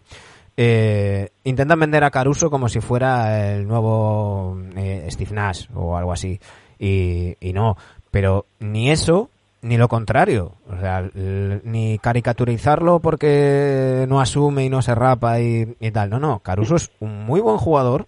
eh, 0.56 1.30
intentan 1.44 1.80
vender 1.80 2.04
a 2.04 2.10
Caruso 2.10 2.50
como 2.50 2.68
si 2.68 2.80
fuera 2.80 3.54
el 3.54 3.66
nuevo 3.66 4.56
eh, 4.76 5.06
Steve 5.10 5.32
Nash 5.32 5.66
o 5.74 5.96
algo 5.96 6.12
así. 6.12 6.40
Y, 6.78 7.36
y 7.40 7.52
no, 7.52 7.76
pero 8.10 8.46
ni 8.60 8.90
eso 8.90 9.30
ni 9.64 9.78
lo 9.78 9.88
contrario. 9.88 10.52
O 10.68 10.78
sea, 10.78 11.10
ni 11.14 11.98
caricaturizarlo 11.98 13.00
porque 13.00 14.04
no 14.08 14.20
asume 14.20 14.64
y 14.64 14.70
no 14.70 14.82
se 14.82 14.94
rapa 14.94 15.40
y, 15.40 15.74
tal. 15.92 16.10
No, 16.10 16.20
no, 16.20 16.40
Caruso 16.40 16.76
es 16.76 16.90
un 17.00 17.24
muy 17.24 17.40
buen 17.40 17.56
jugador 17.56 18.06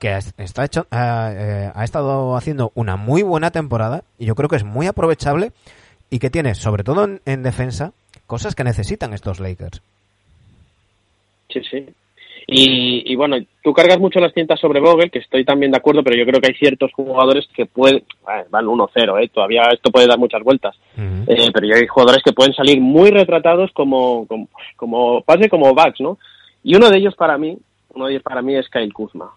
que 0.00 0.18
está 0.38 0.64
hecho, 0.64 0.86
eh, 0.90 1.70
ha 1.72 1.84
estado 1.84 2.36
haciendo 2.36 2.72
una 2.74 2.96
muy 2.96 3.22
buena 3.22 3.50
temporada 3.50 4.02
y 4.18 4.26
yo 4.26 4.34
creo 4.34 4.48
que 4.48 4.56
es 4.56 4.64
muy 4.64 4.86
aprovechable 4.86 5.52
y 6.10 6.18
que 6.18 6.30
tiene, 6.30 6.54
sobre 6.54 6.84
todo 6.84 7.06
en 7.24 7.42
defensa, 7.42 7.92
cosas 8.26 8.54
que 8.54 8.64
necesitan 8.64 9.12
estos 9.12 9.40
Lakers. 9.40 9.82
Sí, 11.54 11.62
sí. 11.70 11.86
Y, 12.46 13.10
y 13.10 13.16
bueno, 13.16 13.36
tú 13.62 13.72
cargas 13.72 13.98
mucho 13.98 14.20
las 14.20 14.34
cintas 14.34 14.60
sobre 14.60 14.80
Vogel, 14.80 15.10
que 15.10 15.20
estoy 15.20 15.44
también 15.44 15.72
de 15.72 15.78
acuerdo, 15.78 16.02
pero 16.04 16.16
yo 16.16 16.26
creo 16.26 16.40
que 16.40 16.48
hay 16.48 16.54
ciertos 16.54 16.92
jugadores 16.92 17.48
que 17.54 17.64
pueden, 17.64 17.98
eh, 17.98 18.44
van 18.50 18.66
1-0, 18.66 19.22
¿eh? 19.22 19.30
todavía 19.32 19.62
esto 19.72 19.90
puede 19.90 20.06
dar 20.06 20.18
muchas 20.18 20.42
vueltas. 20.42 20.76
Eh, 21.26 21.50
pero 21.54 21.66
yo 21.66 21.76
hay 21.76 21.86
jugadores 21.86 22.22
que 22.22 22.34
pueden 22.34 22.52
salir 22.52 22.80
muy 22.80 23.10
retratados 23.10 23.70
como, 23.72 24.26
como, 24.26 24.48
como 24.76 25.22
pase 25.22 25.48
como 25.48 25.72
backs, 25.74 26.00
¿no? 26.00 26.18
Y 26.62 26.76
uno 26.76 26.90
de 26.90 26.98
ellos 26.98 27.14
para 27.14 27.38
mí, 27.38 27.56
uno 27.94 28.06
de 28.06 28.12
ellos 28.12 28.22
para 28.22 28.42
mí 28.42 28.56
es 28.56 28.68
Kyle 28.68 28.92
Kuzma. 28.92 29.30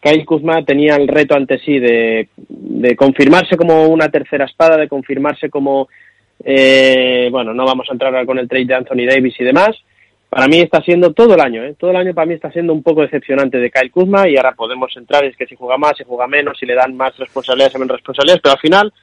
Kyle 0.00 0.24
Kuzma 0.24 0.64
tenía 0.64 0.96
el 0.96 1.08
reto 1.08 1.34
ante 1.34 1.58
sí 1.58 1.78
de, 1.78 2.28
de 2.36 2.96
confirmarse 2.96 3.56
como 3.56 3.86
una 3.86 4.08
tercera 4.08 4.44
espada, 4.44 4.76
de 4.76 4.88
confirmarse 4.88 5.50
como, 5.50 5.88
eh, 6.44 7.28
bueno, 7.30 7.54
no 7.54 7.64
vamos 7.64 7.88
a 7.88 7.92
entrar 7.92 8.12
ahora 8.12 8.26
con 8.26 8.38
el 8.38 8.48
trade 8.48 8.66
de 8.66 8.74
Anthony 8.74 9.06
Davis 9.08 9.34
y 9.40 9.44
demás. 9.44 9.76
Para 10.32 10.48
mí 10.48 10.60
está 10.60 10.80
siendo 10.80 11.12
todo 11.12 11.34
el 11.34 11.40
año, 11.42 11.62
¿eh? 11.62 11.76
todo 11.78 11.90
el 11.90 11.96
año 11.98 12.14
para 12.14 12.26
mí 12.26 12.32
está 12.32 12.50
siendo 12.50 12.72
un 12.72 12.82
poco 12.82 13.02
decepcionante 13.02 13.58
de 13.58 13.70
Kyle 13.70 13.90
Kuzma 13.90 14.26
y 14.26 14.38
ahora 14.38 14.52
podemos 14.52 14.90
entrar, 14.96 15.26
es 15.26 15.36
que 15.36 15.44
si 15.44 15.56
juega 15.56 15.76
más, 15.76 15.92
si 15.98 16.04
juega 16.04 16.26
menos, 16.26 16.56
si 16.58 16.64
le 16.64 16.74
dan 16.74 16.96
más 16.96 17.14
responsabilidades 17.18 17.74
menos 17.74 17.96
responsabilidades, 17.96 18.40
pero 18.42 18.54
al 18.54 18.58
final 18.58 18.94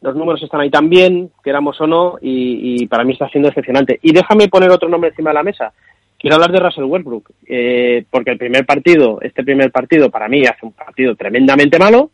los 0.00 0.16
números 0.16 0.42
están 0.42 0.62
ahí 0.62 0.70
también, 0.70 1.30
queramos 1.44 1.78
o 1.82 1.86
no, 1.86 2.16
y, 2.22 2.80
y 2.82 2.86
para 2.86 3.04
mí 3.04 3.12
está 3.12 3.28
siendo 3.28 3.50
decepcionante. 3.50 3.98
Y 4.00 4.14
déjame 4.14 4.48
poner 4.48 4.70
otro 4.70 4.88
nombre 4.88 5.10
encima 5.10 5.28
de 5.28 5.34
la 5.34 5.42
mesa. 5.42 5.70
Quiero 6.18 6.36
hablar 6.36 6.50
de 6.52 6.60
Russell 6.60 6.84
Westbrook, 6.84 7.30
eh, 7.46 8.06
porque 8.10 8.30
el 8.30 8.38
primer 8.38 8.64
partido, 8.64 9.18
este 9.20 9.44
primer 9.44 9.70
partido, 9.70 10.08
para 10.08 10.28
mí 10.28 10.46
hace 10.46 10.64
un 10.64 10.72
partido 10.72 11.14
tremendamente 11.14 11.78
malo, 11.78 12.10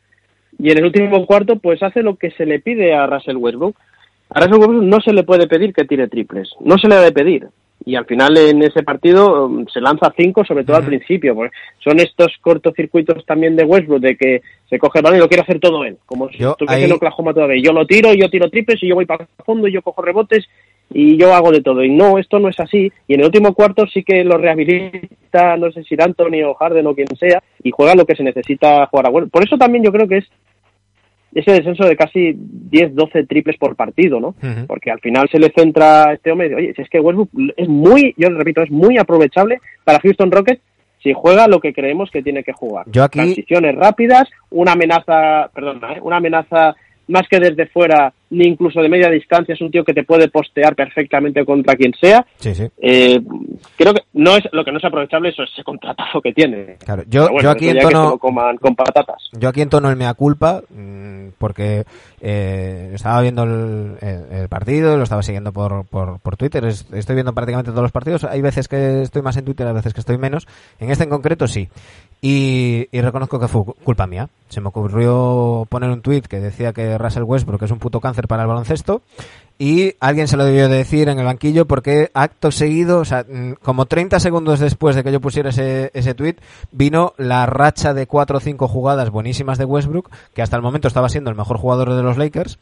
y 0.59 0.73
en 0.73 0.79
el 0.79 0.87
último 0.87 1.25
cuarto, 1.25 1.61
pues 1.61 1.85
hace 1.85 2.03
lo 2.03 2.17
que 2.17 2.33
se 2.33 2.47
le 2.47 2.59
pide 2.59 2.95
a 2.95 3.07
Russell 3.07 3.37
Westbrook. 3.37 3.77
A 4.31 4.41
Russell 4.41 4.59
Westbrook 4.59 4.83
no 4.83 5.01
se 5.01 5.13
le 5.13 5.23
puede 5.23 5.47
pedir 5.47 5.73
que 5.73 5.85
tire 5.85 6.09
triples, 6.09 6.51
no 6.59 6.79
se 6.79 6.89
le 6.89 6.97
debe 6.97 7.13
pedir. 7.13 7.47
Y 7.87 7.97
al 7.97 8.07
final 8.07 8.35
en 8.39 8.63
ese 8.63 8.83
partido 8.83 9.45
um, 9.47 9.67
se 9.67 9.81
lanza 9.81 10.11
cinco, 10.17 10.43
sobre 10.45 10.65
todo 10.65 10.77
al 10.77 10.87
principio, 10.87 11.35
porque 11.35 11.55
son 11.83 12.01
estos 12.01 12.33
cortocircuitos 12.41 13.27
también 13.27 13.57
de 13.57 13.65
Westbrook, 13.65 14.01
de 14.01 14.17
que 14.17 14.41
se 14.71 14.79
coge 14.79 15.01
el 15.01 15.03
balón 15.03 15.19
y 15.19 15.21
lo 15.21 15.29
quiere 15.29 15.43
hacer 15.43 15.61
todo 15.61 15.85
él, 15.85 15.99
como 16.07 16.31
si 16.31 16.39
Yo 16.39 16.53
estuviese 16.53 16.77
ahí- 16.77 16.85
en 16.85 16.93
Oklahoma 16.93 17.35
todavía. 17.35 17.63
Yo 17.63 17.73
lo 17.73 17.87
tiro, 17.87 18.15
yo 18.15 18.31
tiro 18.31 18.49
triples 18.49 18.83
y 18.83 18.89
yo 18.89 18.95
voy 18.95 19.05
para 19.05 19.25
el 19.25 19.45
fondo 19.45 19.69
y 19.69 19.73
yo 19.73 19.83
cojo 19.83 20.01
rebotes 20.01 20.47
y 20.95 21.19
yo 21.19 21.35
hago 21.35 21.51
de 21.51 21.61
todo. 21.61 21.85
Y 21.85 21.91
no, 21.91 22.19
esto 22.19 22.39
no 22.39 22.49
es 22.49 22.59
así. 22.59 22.91
Y 23.07 23.15
en 23.15 23.21
el 23.21 23.27
último 23.27 23.53
cuarto 23.53 23.87
sí 23.87 24.03
que 24.03 24.25
lo 24.25 24.39
rehabilita, 24.39 25.57
no 25.59 25.71
sé 25.71 25.83
si 25.85 25.95
era 25.95 26.05
Anthony 26.07 26.43
o 26.47 26.55
Harden 26.55 26.87
o 26.87 26.95
quien 26.95 27.09
sea, 27.19 27.43
y 27.63 27.71
juega 27.71 27.95
lo 27.95 28.07
que 28.07 28.17
se 28.17 28.23
necesita 28.23 28.87
jugar 28.87 29.07
a 29.07 29.11
Westbrook. 29.11 29.31
Por 29.33 29.45
eso 29.45 29.59
también 29.59 29.85
yo 29.85 29.93
creo 29.93 30.09
que 30.09 30.19
es 30.19 30.27
ese 31.35 31.53
descenso 31.53 31.85
de 31.85 31.97
casi 31.97 32.33
10, 32.37 32.95
12 32.95 33.25
triples 33.27 33.57
por 33.59 33.75
partido, 33.77 34.21
¿no? 34.21 34.35
Porque 34.67 34.91
al 34.91 35.01
final 35.01 35.29
se 35.31 35.39
le 35.39 35.51
centra 35.57 36.05
a 36.11 36.13
este 36.15 36.31
hombre 36.31 36.47
y 36.47 36.51
dice, 36.51 36.61
oye, 36.63 36.75
si 36.75 36.83
es 36.83 36.89
que 36.89 37.01
Westbrook 37.01 37.31
es 37.57 37.69
muy, 37.69 38.15
yo 38.17 38.31
lo 38.31 38.39
repito, 38.39 38.63
es 38.63 38.71
muy 38.71 38.99
aprovechable 38.99 39.59
para 39.85 39.99
Houston 40.01 40.31
Rockets 40.31 40.61
si 41.03 41.13
juega 41.13 41.47
lo 41.49 41.61
que 41.61 41.75
creemos 41.75 42.11
que 42.11 42.23
tiene 42.23 42.43
que 42.45 42.53
jugar. 42.53 42.87
Yo 42.91 43.05
aquí- 43.05 43.19
Transiciones 43.19 43.75
rápidas, 43.75 44.25
una 44.51 44.73
amenaza, 44.73 45.51
perdona, 45.55 45.95
¿eh? 45.95 46.01
una 46.03 46.17
amenaza 46.17 46.75
más 47.09 47.29
que 47.29 47.39
desde 47.41 47.67
fuera, 47.67 48.13
ni 48.35 48.47
incluso 48.47 48.81
de 48.81 48.89
media 48.89 49.09
distancia, 49.11 49.55
es 49.55 49.61
un 49.61 49.71
tío 49.71 49.85
que 49.85 49.95
te 49.95 50.05
puede 50.05 50.29
postear 50.29 50.75
perfectamente 50.75 51.45
contra 51.45 51.75
quien 51.77 51.93
sea. 52.01 52.25
Sí, 52.39 52.55
sí. 52.55 52.65
Eh, 52.79 53.21
creo 53.77 53.95
que 53.95 54.03
no 54.15 54.37
es 54.37 54.45
lo 54.53 54.65
que 54.65 54.73
no 54.73 54.79
es 54.79 54.85
aprovechable 54.85 55.31
eso 55.31 55.43
es 55.43 55.51
ese 55.53 55.65
contratazo 55.65 56.21
que 56.21 56.33
tiene. 56.33 56.77
Claro, 56.85 57.03
yo, 57.07 57.23
Pero 57.23 57.33
bueno, 57.33 57.43
yo 57.43 57.51
aquí 57.51 57.69
en 57.69 57.79
tono, 57.79 58.19
coman 58.19 58.57
con 58.59 58.75
patatas. 58.75 59.29
Yo 59.33 59.49
aquí 59.49 59.61
entono 59.63 59.91
el 59.91 59.97
mea 59.97 60.15
culpa 60.15 60.63
mm, 60.71 61.29
porque 61.39 61.85
eh, 62.21 62.91
estaba 62.95 63.21
viendo 63.21 63.45
el, 63.45 63.97
el- 64.01 64.33
el 64.43 64.49
partido, 64.49 64.97
lo 64.97 65.03
estaba 65.05 65.23
siguiendo 65.23 65.53
por, 65.53 65.87
por, 65.87 66.19
por 66.21 66.37
Twitter, 66.37 66.65
es- 66.65 66.87
estoy 66.93 67.15
viendo 67.15 67.33
prácticamente 67.33 67.71
todos 67.71 67.83
los 67.83 67.93
partidos, 67.93 68.25
hay 68.25 68.41
veces 68.43 68.69
que 68.69 69.03
estoy 69.03 69.23
más 69.23 69.37
en 69.37 69.45
Twitter, 69.45 69.67
hay 69.67 69.75
veces 69.75 69.95
que 69.95 70.01
estoy 70.01 70.19
menos, 70.19 70.47
en 70.81 70.91
este 70.91 71.05
en 71.05 71.11
concreto 71.11 71.47
sí. 71.47 71.69
Y, 72.23 72.89
y 72.91 73.01
reconozco 73.03 73.39
que 73.39 73.49
fue 73.49 73.65
cu- 73.65 73.75
culpa 73.85 74.07
mía. 74.07 74.29
Se 74.49 74.61
me 74.63 74.69
ocurrió 74.69 75.67
poner 75.69 75.91
un 75.91 76.01
tweet 76.01 76.23
que 76.23 76.41
decía 76.41 76.73
que 76.73 76.97
Russell 76.97 77.25
Westbrook 77.25 77.63
es 77.63 77.71
un 77.71 77.79
puto 77.79 78.01
cáncer 78.01 78.24
para 78.29 78.43
el 78.43 78.49
baloncesto 78.49 79.03
y 79.57 79.95
alguien 80.01 80.27
se 80.27 80.37
lo 80.37 80.45
debió 80.45 80.69
de 80.69 80.79
decir 80.79 81.09
en 81.09 81.21
el 81.21 81.25
banquillo 81.25 81.65
porque 81.67 82.11
acto 82.13 82.51
seguido, 82.51 82.99
o 82.99 83.05
sea, 83.05 83.25
mm, 83.29 83.53
como 83.63 83.87
30 83.87 84.19
segundos 84.19 84.59
después 84.59 84.97
de 84.97 85.05
que 85.05 85.13
yo 85.13 85.21
pusiera 85.21 85.51
ese, 85.51 85.93
ese 85.95 86.13
tweet, 86.15 86.37
vino 86.73 87.15
la 87.19 87.47
racha 87.47 87.95
de 87.95 88.09
4 88.09 88.39
o 88.39 88.41
5 88.41 88.67
jugadas 88.67 89.11
buenísimas 89.11 89.57
de 89.57 89.65
Westbrook, 89.65 90.11
que 90.35 90.43
hasta 90.43 90.57
el 90.57 90.63
momento 90.63 90.89
estaba 90.89 91.09
siendo 91.09 91.31
el 91.31 91.37
mejor 91.37 91.59
jugador 91.59 91.95
de 91.95 92.03
los 92.03 92.19
Lakers, 92.19 92.59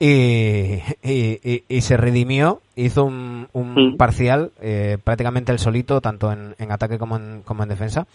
y, 0.00 0.80
y, 1.02 1.38
y- 1.44 1.64
y 1.68 1.80
se 1.82 1.96
redimió, 1.96 2.60
hizo 2.74 3.04
un, 3.04 3.46
un 3.52 3.96
parcial 3.96 4.50
eh, 4.60 4.98
prácticamente 5.04 5.52
el 5.52 5.60
solito, 5.60 6.00
tanto 6.00 6.32
en, 6.32 6.56
en 6.58 6.72
ataque 6.72 6.98
como 6.98 7.16
en, 7.16 7.42
como 7.44 7.62
en 7.62 7.68
defensa. 7.68 8.06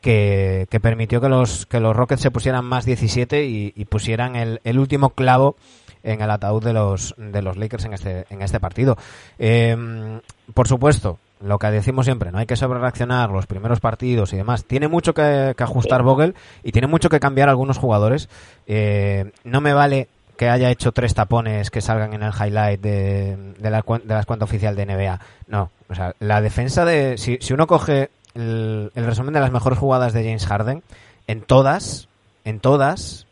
Que, 0.00 0.66
que 0.70 0.80
permitió 0.80 1.18
que 1.22 1.30
los, 1.30 1.64
que 1.64 1.80
los 1.80 1.96
Rockets 1.96 2.20
se 2.20 2.30
pusieran 2.30 2.66
más 2.66 2.84
17 2.84 3.46
y, 3.46 3.72
y 3.74 3.84
pusieran 3.86 4.36
el, 4.36 4.60
el 4.62 4.78
último 4.78 5.08
clavo 5.10 5.56
en 6.04 6.20
el 6.20 6.30
ataúd 6.30 6.62
de 6.62 6.72
los, 6.72 7.14
de 7.16 7.42
los 7.42 7.56
Lakers 7.56 7.84
en 7.86 7.94
este, 7.94 8.26
en 8.30 8.42
este 8.42 8.60
partido. 8.60 8.96
Eh, 9.38 10.20
por 10.52 10.68
supuesto, 10.68 11.18
lo 11.40 11.58
que 11.58 11.66
decimos 11.70 12.06
siempre, 12.06 12.30
no 12.30 12.38
hay 12.38 12.46
que 12.46 12.56
sobrereaccionar 12.56 13.30
los 13.30 13.46
primeros 13.46 13.80
partidos 13.80 14.32
y 14.32 14.36
demás. 14.36 14.64
Tiene 14.64 14.88
mucho 14.88 15.14
que, 15.14 15.54
que 15.56 15.62
ajustar 15.62 16.02
Vogel 16.02 16.34
y 16.62 16.72
tiene 16.72 16.86
mucho 16.86 17.08
que 17.08 17.20
cambiar 17.20 17.48
algunos 17.48 17.78
jugadores. 17.78 18.28
Eh, 18.66 19.32
no 19.44 19.60
me 19.60 19.72
vale 19.72 20.08
que 20.36 20.48
haya 20.48 20.70
hecho 20.70 20.92
tres 20.92 21.14
tapones 21.14 21.70
que 21.70 21.80
salgan 21.80 22.12
en 22.12 22.22
el 22.22 22.32
highlight 22.32 22.80
de, 22.80 23.36
de, 23.58 23.70
la, 23.70 23.82
de 23.82 24.14
las 24.14 24.26
cuentas 24.26 24.48
oficial 24.48 24.74
de 24.74 24.86
NBA. 24.86 25.20
No, 25.48 25.70
o 25.88 25.94
sea, 25.94 26.14
la 26.18 26.40
defensa 26.40 26.84
de... 26.84 27.18
Si, 27.18 27.38
si 27.40 27.52
uno 27.52 27.66
coge 27.66 28.10
el, 28.34 28.90
el 28.94 29.06
resumen 29.06 29.34
de 29.34 29.40
las 29.40 29.52
mejores 29.52 29.78
jugadas 29.78 30.12
de 30.12 30.24
James 30.24 30.46
Harden, 30.46 30.82
en 31.26 31.42
todas, 31.42 32.08
en 32.44 32.60
todas, 32.60 33.26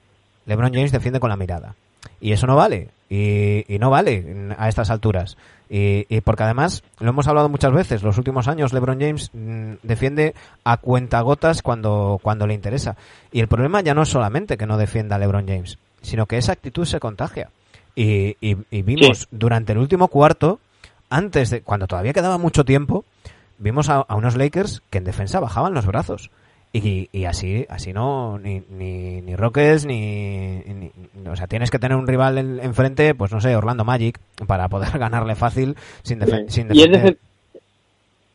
LeBron 0.47 0.73
James 0.73 0.93
defiende 0.93 1.21
con 1.21 1.31
la 1.31 1.37
mirada. 1.37 1.75
Y 2.23 2.33
eso 2.33 2.47
no 2.47 2.57
vale. 2.57 2.89
Y, 3.11 3.65
y 3.69 3.79
no 3.79 3.91
vale 3.91 4.55
a 4.57 4.69
estas 4.71 4.89
alturas. 4.89 5.37
Y, 5.69 6.07
y 6.09 6.21
porque 6.23 6.45
además, 6.45 6.83
lo 7.01 7.11
hemos 7.11 7.27
hablado 7.29 7.49
muchas 7.51 7.73
veces, 7.73 8.03
los 8.03 8.17
últimos 8.17 8.49
años 8.49 8.73
LeBron 8.73 9.01
James 9.01 9.31
mm, 9.35 9.73
defiende 9.83 10.35
a 10.65 10.77
cuentagotas 10.79 11.61
cuando, 11.63 12.19
cuando 12.23 12.47
le 12.47 12.55
interesa. 12.55 12.97
Y 13.33 13.41
el 13.41 13.49
problema 13.49 13.81
ya 13.83 13.93
no 13.93 14.03
es 14.03 14.09
solamente 14.09 14.57
que 14.57 14.67
no 14.67 14.79
defienda 14.79 15.17
a 15.17 15.19
LeBron 15.19 15.47
James, 15.47 15.79
sino 16.01 16.25
que 16.27 16.39
esa 16.39 16.53
actitud 16.53 16.87
se 16.87 17.01
contagia. 17.01 17.51
Y, 17.95 18.37
y- 18.41 18.57
y 18.71 18.81
vimos 18.83 19.19
Sí. 19.21 19.27
durante 19.31 19.73
el 19.73 19.79
último 19.79 20.09
cuarto, 20.09 20.61
antes 21.11 21.51
de, 21.51 21.61
cuando 21.61 21.87
todavía 21.87 22.15
quedaba 22.15 22.39
mucho 22.39 22.65
tiempo, 22.65 23.05
vimos 23.59 23.91
a, 23.91 23.97
a 23.97 24.15
unos 24.15 24.37
Lakers 24.37 24.83
que 24.89 24.99
en 24.99 25.05
defensa 25.05 25.41
bajaban 25.41 25.75
los 25.75 25.85
brazos. 25.87 26.31
Y, 26.75 27.09
y 27.13 27.25
así 27.27 27.67
así 27.69 27.93
no, 27.93 28.39
ni, 28.39 28.63
ni, 28.71 29.21
ni 29.21 29.37
Rockets, 29.37 29.85
ni, 29.85 30.63
ni- 30.67 30.91
O 31.31 31.37
sea, 31.37 31.47
tienes 31.47 31.71
que 31.71 31.79
tener 31.79 31.97
un 31.99 32.07
rival 32.07 32.39
en- 32.39 32.61
enfrente, 32.61 33.15
pues 33.15 33.31
no 33.31 33.41
sé, 33.43 33.55
Orlando 33.55 33.85
Magic, 33.85 34.19
para 34.47 34.69
poder 34.69 34.89
ganarle 34.99 35.35
fácil 35.35 35.77
sin, 36.03 36.19
defe- 36.21 36.47
Sí. 36.49 36.63
sin 36.63 36.75
Y 36.75 36.81
es 36.83 36.91
defender. 36.91 37.19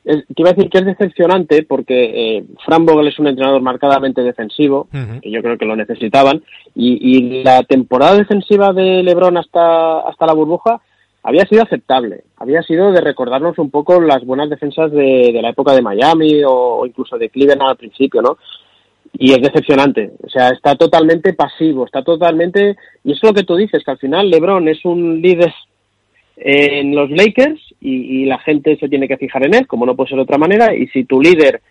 es- 0.06 0.26
te 0.28 0.34
iba 0.42 0.52
a 0.52 0.54
decir 0.54 0.70
que 0.70 0.78
es 0.78 0.86
decepcionante 0.86 1.64
porque 1.64 2.38
eh, 2.38 2.44
Fran 2.64 2.86
Vogel 2.86 3.08
es 3.08 3.20
un 3.20 3.28
entrenador 3.28 3.62
marcadamente 3.62 4.22
defensivo, 4.22 4.88
Ujú. 4.94 5.20
que 5.22 5.32
yo 5.32 5.42
creo 5.42 5.58
que 5.58 5.66
lo 5.66 5.76
necesitaban, 5.76 6.44
y, 6.76 7.18
y 7.18 7.44
la 7.44 7.64
temporada 7.64 8.16
defensiva 8.18 8.72
de 8.72 9.02
LeBron 9.04 9.36
hasta, 9.38 10.00
hasta 10.02 10.26
la 10.28 10.34
burbuja 10.34 10.80
había 11.28 11.45
sido 11.45 11.63
aceptable, 11.63 12.23
había 12.38 12.61
sido 12.61 12.93
de 12.93 13.01
recordarnos 13.01 13.59
un 13.59 13.69
poco 13.69 13.99
las 13.99 14.23
buenas 14.23 14.49
defensas 14.49 14.89
de, 14.93 15.38
la 15.41 15.49
época 15.49 15.73
de 15.73 15.82
Miami 15.82 16.41
o, 16.47 16.86
incluso 16.86 17.17
de 17.17 17.30
Cleveland 17.30 17.63
al 17.63 17.75
principio, 17.75 18.21
¿no? 18.21 18.38
y 19.11 19.34
es 19.34 19.41
decepcionante. 19.41 20.13
O 20.23 20.30
sea, 20.30 20.49
está 20.51 20.75
totalmente 20.75 21.34
pasivo, 21.34 21.86
está 21.86 22.01
totalmente... 22.01 22.78
Y 23.03 23.11
es 23.11 23.19
lo 23.23 23.34
que 23.34 23.43
tú 23.43 23.57
dices, 23.57 23.84
que 23.84 23.91
al 23.91 23.97
final 23.97 24.30
LeBron 24.30 24.69
es 24.69 24.86
un 24.86 25.21
líder 25.21 25.53
en 26.38 26.95
los 26.95 27.09
Lakers 27.09 27.59
y, 27.82 28.23
la 28.25 28.39
gente 28.39 28.78
se 28.78 28.88
tiene 28.88 29.09
que 29.09 29.17
fijar 29.17 29.45
en 29.45 29.53
él, 29.53 29.67
como 29.67 29.86
no 29.86 29.97
puede 29.97 30.09
ser 30.09 30.17
de 30.17 30.23
otra 30.23 30.38
manera, 30.38 30.73
y 30.73 30.88
si 30.88 31.03
tu 31.03 31.21
líder 31.21 31.61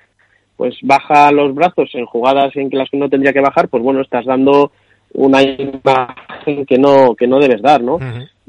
pues 0.59 0.77
baja 0.83 1.33
los 1.33 1.55
brazos 1.55 1.89
en 1.95 2.05
jugadas 2.05 2.55
en 2.57 2.69
que 2.69 2.77
las 2.77 2.91
que 2.91 2.99
no 2.99 3.09
tendría 3.09 3.33
que 3.33 3.41
bajar, 3.41 3.69
pues 3.69 3.83
bueno, 3.83 4.03
estás 4.03 4.27
dando 4.27 4.73
una 5.15 5.43
imagen 5.43 6.67
que 6.67 6.79
no 6.79 7.15
que 7.15 7.27
no 7.27 7.39
debes 7.39 7.63
dar, 7.63 7.83
¿no? 7.83 7.99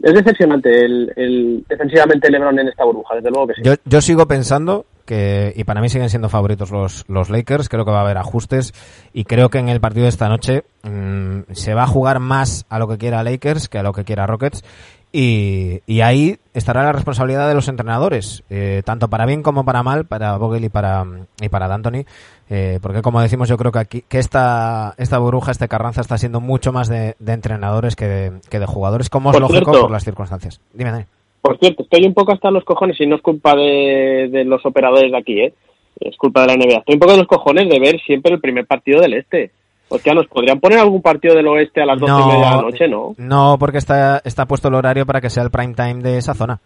Es 0.02 0.14
decepcionante 0.14 0.70
el, 0.70 1.12
el, 1.16 1.64
defensivamente 1.68 2.30
LeBron 2.30 2.60
en 2.60 2.68
esta 2.68 2.84
burbuja, 2.84 3.16
desde 3.16 3.32
luego 3.32 3.48
que 3.48 3.54
sí. 3.56 3.62
Yo, 3.64 3.74
yo 3.86 4.00
sigo 4.00 4.28
pensando 4.28 4.86
que, 5.08 5.54
y 5.56 5.64
para 5.64 5.82
mí 5.82 5.90
siguen 5.90 6.10
siendo 6.10 6.30
favoritos 6.30 6.70
los, 6.70 7.06
los 7.08 7.32
Lakers, 7.32 7.70
creo 7.70 7.86
que 7.86 7.92
va 7.92 8.00
a 8.00 8.04
haber 8.04 8.18
ajustes 8.18 8.74
y 9.14 9.24
creo 9.24 9.50
que 9.50 9.58
en 9.58 9.70
el 9.70 9.80
partido 9.80 10.04
de 10.04 10.10
esta 10.10 10.30
noche 10.30 10.66
mm, 10.84 11.54
se 11.54 11.74
va 11.74 11.84
a 11.84 11.88
jugar 11.88 12.20
más 12.20 12.66
a 12.70 12.78
lo 12.78 12.88
que 12.88 12.98
quiera 13.00 13.24
Lakers 13.24 13.70
que 13.70 13.80
a 13.80 13.84
lo 13.84 13.94
que 13.94 14.04
quiera 14.04 14.28
Rockets 14.28 14.64
y, 15.12 15.80
y 15.86 16.02
ahí 16.02 16.38
estará 16.54 16.84
la 16.84 16.92
responsabilidad 16.92 17.48
de 17.48 17.56
los 17.56 17.68
entrenadores, 17.68 18.44
eh, 18.50 18.82
tanto 18.86 19.10
para 19.10 19.26
bien 19.26 19.44
como 19.44 19.66
para 19.66 19.84
mal, 19.84 20.06
para 20.06 20.38
Vogel 20.38 20.66
y 20.66 20.70
para, 20.70 21.06
y 21.42 21.50
para 21.50 21.68
D'Antoni, 21.68 22.06
eh, 22.50 22.80
porque 22.82 23.02
como 23.02 23.22
decimos 23.22 23.50
yo 23.50 23.58
creo 23.58 23.72
que 23.72 23.80
aquí 23.80 24.04
que 24.08 24.20
esta, 24.20 24.94
esta 24.98 25.20
burbuja, 25.20 25.52
este 25.52 25.68
Carranza 25.68 26.02
está 26.02 26.18
siendo 26.18 26.42
mucho 26.42 26.72
más 26.72 26.90
de, 26.90 27.16
entrenadores 27.26 27.96
que 27.96 28.06
de, 28.06 28.32
que 28.50 28.60
de 28.60 28.66
jugadores, 28.66 29.10
como 29.10 29.32
es 29.32 29.40
lógico 29.40 29.72
por 29.72 29.92
las 29.92 30.04
circunstancias. 30.04 30.62
Dime, 30.74 30.92
Dani. 30.92 31.06
Por 31.42 31.58
cierto, 31.60 31.84
estoy 31.84 32.06
un 32.06 32.14
poco 32.14 32.34
hasta 32.34 32.52
los 32.52 32.66
cojones 32.66 33.00
y 33.00 33.08
no 33.08 33.16
es 33.16 33.22
culpa 33.22 33.56
de, 33.56 34.28
de 34.32 34.44
los 34.44 34.66
operadores 34.66 35.12
de 35.12 35.18
aquí, 35.18 35.40
¿eh? 35.40 35.54
es 36.00 36.18
culpa 36.18 36.42
de 36.42 36.48
la 36.48 36.56
NBA. 36.56 36.80
Estoy 36.80 36.96
un 36.96 37.00
poco 37.00 37.12
de 37.14 37.18
los 37.20 37.28
cojones 37.28 37.70
de 37.70 37.80
ver 37.80 38.00
siempre 38.02 38.34
el 38.34 38.40
primer 38.40 38.66
partido 38.66 39.02
del 39.02 39.14
este. 39.14 39.52
Hostia, 39.90 40.14
¿nos 40.14 40.28
podrían 40.28 40.60
poner 40.60 40.80
algún 40.80 41.02
partido 41.02 41.36
del 41.36 41.48
oeste 41.48 41.82
a 41.82 41.86
las 41.86 42.00
doce 42.00 42.12
y 42.12 42.26
media 42.26 42.50
de 42.50 42.56
la 42.56 42.62
noche, 42.62 42.88
no? 42.88 43.16
No, 43.18 43.58
porque 43.58 43.78
está, 43.78 44.22
está 44.26 44.46
puesto 44.46 44.68
el 44.68 44.76
horario 44.76 45.06
para 45.06 45.22
que 45.22 45.30
sea 45.30 45.44
el 45.44 45.52
prime 45.52 45.74
time 45.74 46.02
de 46.02 46.18
esa 46.18 46.34
zona. 46.34 46.60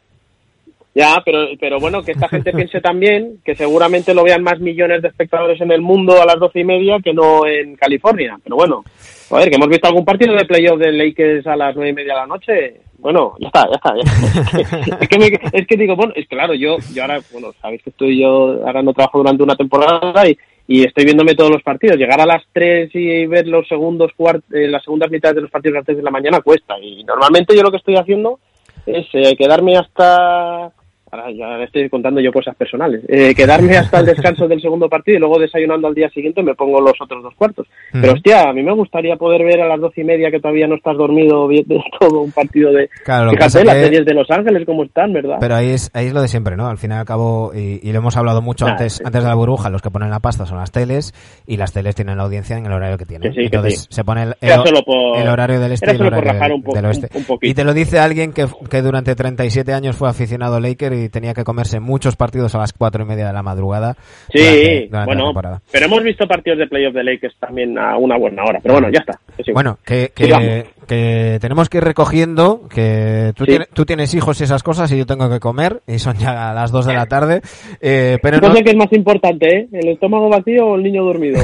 Ya, 0.93 1.21
pero, 1.23 1.47
pero 1.59 1.79
bueno, 1.79 2.01
que 2.01 2.11
esta 2.11 2.27
gente 2.27 2.51
piense 2.55 2.81
también 2.81 3.39
que 3.45 3.55
seguramente 3.55 4.13
lo 4.13 4.23
vean 4.23 4.43
más 4.43 4.59
millones 4.59 5.01
de 5.01 5.07
espectadores 5.07 5.61
en 5.61 5.71
el 5.71 5.81
mundo 5.81 6.21
a 6.21 6.25
las 6.25 6.39
doce 6.39 6.59
y 6.59 6.63
media 6.63 6.97
que 7.03 7.13
no 7.13 7.45
en 7.45 7.75
California. 7.75 8.37
Pero 8.43 8.55
bueno, 8.55 8.83
a 9.29 9.37
ver, 9.37 9.49
que 9.49 9.55
hemos 9.55 9.69
visto 9.69 9.87
algún 9.87 10.05
partido 10.05 10.33
de 10.35 10.45
playoff 10.45 10.79
de 10.79 10.91
Lakers 10.91 11.47
a 11.47 11.55
las 11.55 11.75
nueve 11.75 11.91
y 11.91 11.93
media 11.93 12.13
de 12.13 12.19
la 12.19 12.27
noche. 12.27 12.81
Bueno, 12.97 13.35
ya 13.39 13.47
está, 13.47 13.67
ya 13.67 13.75
está. 13.75 14.97
es, 14.99 15.07
que 15.07 15.39
es 15.53 15.67
que 15.67 15.77
digo, 15.77 15.95
bueno, 15.95 16.13
es 16.15 16.27
claro, 16.27 16.53
yo, 16.53 16.77
yo 16.93 17.01
ahora, 17.01 17.19
bueno, 17.31 17.51
sabéis 17.59 17.81
que 17.81 17.89
estoy 17.89 18.19
yo 18.19 18.63
ahora 18.65 18.83
no 18.83 18.93
trabajo 18.93 19.19
durante 19.19 19.41
una 19.41 19.55
temporada 19.55 20.27
y, 20.29 20.37
y 20.71 20.85
estoy 20.85 21.03
viéndome 21.03 21.35
todos 21.35 21.51
los 21.51 21.61
partidos. 21.63 21.97
Llegar 21.97 22.21
a 22.21 22.25
las 22.25 22.43
3 22.53 22.91
y 22.93 23.25
ver 23.25 23.45
los 23.45 23.67
segundos 23.67 24.11
eh, 24.53 24.69
las 24.69 24.81
segundas 24.81 25.11
mitades 25.11 25.35
de 25.35 25.41
los 25.41 25.51
partidos 25.51 25.75
a 25.75 25.79
las 25.79 25.85
3 25.85 25.97
de 25.97 26.03
la 26.03 26.11
mañana 26.11 26.39
cuesta. 26.39 26.79
Y 26.79 27.03
normalmente 27.03 27.53
yo 27.53 27.61
lo 27.61 27.71
que 27.71 27.77
estoy 27.77 27.97
haciendo 27.97 28.39
es 28.85 29.05
eh, 29.11 29.35
quedarme 29.35 29.75
hasta 29.75 30.71
Ahora 31.11 31.29
ya 31.31 31.61
estoy 31.63 31.89
contando 31.89 32.21
yo 32.21 32.31
cosas 32.31 32.55
personales. 32.55 33.01
Eh, 33.09 33.35
quedarme 33.35 33.75
hasta 33.75 33.99
el 33.99 34.05
descanso 34.05 34.47
del 34.47 34.61
segundo 34.61 34.87
partido 34.87 35.17
y 35.17 35.19
luego 35.19 35.39
desayunando 35.39 35.89
al 35.89 35.93
día 35.93 36.09
siguiente 36.09 36.41
me 36.41 36.55
pongo 36.55 36.79
los 36.79 36.93
otros 37.01 37.21
dos 37.21 37.35
cuartos. 37.35 37.67
Pero 37.91 38.13
hostia, 38.13 38.49
a 38.49 38.53
mí 38.53 38.63
me 38.63 38.73
gustaría 38.73 39.17
poder 39.17 39.43
ver 39.43 39.61
a 39.61 39.67
las 39.67 39.81
doce 39.81 40.01
y 40.01 40.03
media 40.05 40.31
que 40.31 40.39
todavía 40.39 40.67
no 40.67 40.75
estás 40.75 40.95
dormido 40.95 41.49
viendo 41.49 41.83
todo 41.99 42.21
un 42.21 42.31
partido 42.31 42.71
de... 42.71 42.89
Claro, 43.03 43.31
Fíjate, 43.31 43.65
las 43.65 43.77
series 43.77 44.05
de 44.05 44.13
Los 44.13 44.31
Ángeles 44.31 44.65
cómo 44.65 44.83
están, 44.83 45.11
¿verdad? 45.11 45.35
Pero 45.41 45.55
ahí 45.55 45.71
es, 45.71 45.91
ahí 45.93 46.07
es 46.07 46.13
lo 46.13 46.21
de 46.21 46.29
siempre, 46.29 46.55
¿no? 46.55 46.67
Al 46.67 46.77
fin 46.77 46.91
y 46.91 46.93
al 46.93 47.05
cabo, 47.05 47.51
y, 47.53 47.91
lo 47.91 47.97
hemos 47.97 48.15
hablado 48.15 48.41
mucho 48.41 48.65
antes, 48.65 49.01
antes 49.03 49.21
de 49.21 49.27
la 49.27 49.35
burbuja, 49.35 49.69
los 49.69 49.81
que 49.81 49.91
ponen 49.91 50.09
la 50.09 50.21
pasta 50.21 50.45
son 50.45 50.59
las 50.59 50.71
teles 50.71 51.13
y 51.45 51.57
las 51.57 51.73
teles 51.73 51.93
tienen 51.93 52.15
la 52.15 52.23
audiencia 52.23 52.57
en 52.57 52.65
el 52.65 52.71
horario 52.71 52.97
que 52.97 53.05
tienen. 53.05 53.33
Entonces 53.35 53.87
se 53.89 54.03
pone 54.05 54.23
el, 54.23 54.35
el, 54.39 55.27
horario 55.27 55.59
del 55.59 55.73
este 55.73 55.91
y 55.91 55.95
el 55.95 56.01
horario 56.03 56.61
del, 56.73 56.85
oeste. 56.85 57.09
y 57.41 57.53
te 57.53 57.65
lo 57.65 57.73
dice 57.73 57.99
alguien 57.99 58.31
que, 58.31 58.45
que 58.69 58.81
durante 58.81 59.13
37 59.13 59.73
años 59.73 59.97
fue 59.97 60.07
aficionado 60.07 60.55
a 60.55 60.61
Laker 60.61 60.93
y 60.93 61.00
tenía 61.09 61.33
que 61.33 61.43
comerse 61.43 61.79
muchos 61.79 62.15
partidos 62.15 62.55
a 62.55 62.59
las 62.59 62.73
cuatro 62.73 63.03
y 63.03 63.07
media 63.07 63.27
de 63.27 63.33
la 63.33 63.43
madrugada. 63.43 63.95
Sí, 64.33 64.89
bueno, 65.05 65.33
pero 65.71 65.85
hemos 65.85 66.03
visto 66.03 66.27
partidos 66.27 66.59
de 66.59 66.67
playoff 66.67 66.93
de 66.93 67.03
Lakers 67.03 67.35
también 67.39 67.77
a 67.77 67.97
una 67.97 68.17
buena 68.17 68.43
hora. 68.43 68.59
Pero 68.61 68.75
bueno, 68.75 68.89
ya 68.91 68.99
está. 68.99 69.19
Bueno, 69.53 69.77
que, 69.85 70.11
que, 70.15 71.37
tenemos 71.39 71.69
que 71.69 71.77
ir 71.77 71.83
recogiendo, 71.83 72.67
que 72.67 73.31
tú, 73.35 73.45
tienes, 73.45 73.69
tú 73.69 73.85
tienes 73.85 74.13
hijos 74.13 74.39
y 74.41 74.43
esas 74.43 74.63
cosas 74.63 74.91
y 74.91 74.97
yo 74.97 75.05
tengo 75.05 75.29
que 75.29 75.39
comer 75.39 75.81
y 75.87 75.99
son 75.99 76.17
ya 76.17 76.53
las 76.53 76.71
dos 76.71 76.85
de 76.85 76.93
la 76.93 77.05
tarde. 77.05 77.41
Eh, 77.79 78.17
pero 78.21 78.39
no, 78.39 78.53
sé 78.53 78.63
qué 78.63 78.71
es 78.71 78.75
más 78.77 78.91
importante, 78.91 79.47
¿eh? 79.47 79.67
¿El 79.71 79.89
estómago 79.89 80.29
vacío 80.29 80.65
o 80.65 80.75
el 80.75 80.83
niño 80.83 81.03
dormido? 81.03 81.41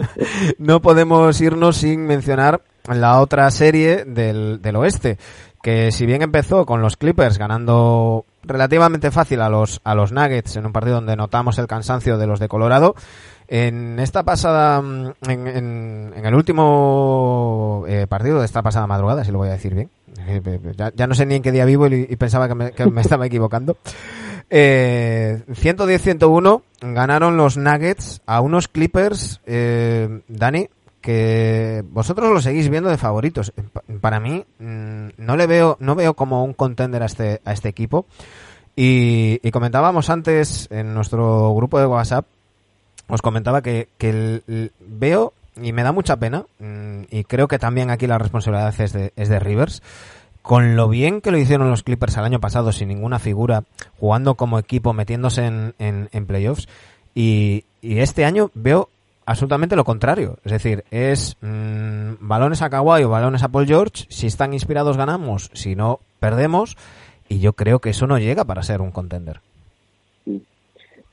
no 0.58 0.80
podemos 0.80 1.40
irnos 1.40 1.76
sin 1.76 2.06
mencionar 2.06 2.60
la 2.92 3.20
otra 3.20 3.50
serie 3.50 4.04
del, 4.04 4.60
del 4.60 4.76
oeste, 4.76 5.16
que 5.62 5.90
si 5.90 6.06
bien 6.06 6.22
empezó 6.22 6.66
con 6.66 6.82
los 6.82 6.96
Clippers 6.96 7.38
ganando 7.38 8.26
relativamente 8.44 9.10
fácil 9.10 9.40
a 9.40 9.48
los, 9.48 9.80
a 9.84 9.94
los 9.94 10.12
Nuggets 10.12 10.56
en 10.56 10.66
un 10.66 10.72
partido 10.72 10.96
donde 10.96 11.16
notamos 11.16 11.58
el 11.58 11.66
cansancio 11.66 12.18
de 12.18 12.26
los 12.26 12.40
de 12.40 12.48
Colorado, 12.48 12.94
en 13.48 13.98
esta 13.98 14.22
pasada, 14.22 14.80
mm, 14.80 15.12
en, 15.28 15.46
en, 15.46 16.26
el 16.26 16.34
último 16.34 17.84
eh, 17.86 18.06
partido 18.08 18.38
de 18.38 18.46
esta 18.46 18.62
pasada 18.62 18.86
madrugada, 18.86 19.24
si 19.24 19.32
lo 19.32 19.38
voy 19.38 19.48
a 19.48 19.52
decir 19.52 19.74
bien, 19.74 19.90
eh, 20.26 20.40
ya, 20.94 21.06
no 21.06 21.14
sé 21.14 21.26
ni 21.26 21.36
en 21.36 21.42
qué 21.42 21.52
día 21.52 21.64
vivo 21.64 21.86
y, 21.86 22.16
pensaba 22.16 22.48
que 22.48 22.54
me, 22.54 22.72
que 22.72 22.86
me, 22.86 23.00
estaba 23.02 23.26
equivocando. 23.26 23.76
Eh, 24.50 25.42
110-101 25.48 26.62
ganaron 26.80 27.36
los 27.36 27.56
Nuggets 27.56 28.22
a 28.26 28.40
unos 28.40 28.68
Clippers, 28.68 29.40
eh, 29.46 30.20
Dani, 30.28 30.68
que 31.04 31.84
vosotros 31.90 32.32
lo 32.32 32.40
seguís 32.40 32.70
viendo 32.70 32.88
de 32.88 32.96
favoritos. 32.96 33.52
Para 34.00 34.20
mí 34.20 34.42
mm, 34.58 35.08
no 35.18 35.36
le 35.36 35.46
veo 35.46 35.76
no 35.78 35.94
veo 35.94 36.14
como 36.14 36.42
un 36.42 36.54
contender 36.54 37.02
a 37.02 37.06
este 37.06 37.42
a 37.44 37.52
este 37.52 37.68
equipo. 37.68 38.06
Y, 38.74 39.38
comentábamos 39.50 40.08
antes 40.08 40.66
en 40.70 40.94
nuestro 40.94 41.54
grupo 41.54 41.78
de 41.78 41.86
WhatsApp, 41.86 42.24
os 43.06 43.20
comentaba 43.20 43.62
que, 43.62 43.88
que 43.98 44.40
veo 44.80 45.34
y 45.62 45.72
me 45.72 45.84
da 45.84 45.92
mucha 45.92 46.16
pena 46.16 46.46
mm, 46.58 47.02
y 47.10 47.24
creo 47.24 47.48
que 47.48 47.60
también 47.60 47.90
aquí 47.90 48.06
la 48.06 48.18
responsabilidad 48.18 48.74
es 48.80 48.92
de, 48.94 49.12
es 49.14 49.28
de 49.28 49.38
Rivers. 49.38 49.82
Con 50.40 50.74
lo 50.74 50.88
bien 50.88 51.20
que 51.20 51.30
lo 51.30 51.38
hicieron 51.38 51.70
los 51.70 51.82
Clippers 51.82 52.16
el 52.16 52.24
año 52.24 52.40
pasado, 52.40 52.72
sin 52.72 52.88
ninguna 52.88 53.18
figura, 53.18 53.64
jugando 54.00 54.36
como 54.36 54.58
equipo, 54.58 54.94
metiéndose 54.94 55.44
en, 55.44 55.74
en, 55.78 56.26
playoffs, 56.26 56.68
y, 57.14 57.64
y 57.80 57.98
este 57.98 58.24
año 58.26 58.50
veo 58.54 58.88
absolutamente 59.26 59.76
lo 59.76 59.84
contrario. 59.84 60.38
Es 60.44 60.52
decir, 60.52 60.84
es 60.90 61.36
mmm, 61.40 62.14
balones 62.20 62.62
a 62.62 62.70
Kawhi 62.70 63.04
o 63.04 63.10
balones 63.10 63.42
a 63.42 63.48
Paul 63.48 63.66
George. 63.66 64.04
Si 64.08 64.26
están 64.26 64.52
inspirados 64.52 64.96
ganamos, 64.96 65.50
si 65.52 65.74
no 65.74 66.00
perdemos. 66.20 66.76
Y 67.28 67.40
yo 67.40 67.54
creo 67.54 67.78
que 67.78 67.90
eso 67.90 68.06
no 68.06 68.18
llega 68.18 68.44
para 68.44 68.62
ser 68.62 68.80
un 68.80 68.90
contender. 68.90 69.40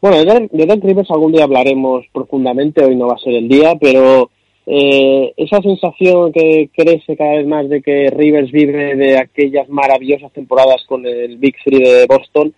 Bueno, 0.02 0.18
de 0.18 0.66
Dan 0.66 0.82
Rivers 0.82 1.12
algún 1.12 1.32
día 1.32 1.44
hablaremos 1.44 2.06
profundamente, 2.12 2.84
hoy 2.84 2.96
no 2.96 3.08
va 3.08 3.14
a 3.14 3.20
ser 3.20 3.34
el 3.36 3.48
día, 3.48 3.76
pero 3.80 4.32
eh, 4.66 5.32
esa 5.38 5.62
sensación 5.62 6.32
que 6.32 6.70
crece 6.76 7.16
cada 7.16 7.34
vez 7.34 7.46
más 7.46 7.70
de 7.70 7.84
que 7.84 8.10
Rivers 8.10 8.52
vive 8.52 8.96
de 8.96 9.20
aquellas 9.20 9.70
maravillosas 9.70 10.32
temporadas 10.34 10.84
con 10.88 11.06
el 11.06 11.38
Big 11.38 11.56
Three 11.64 11.84
de 11.84 12.06
Boston, 12.08 12.52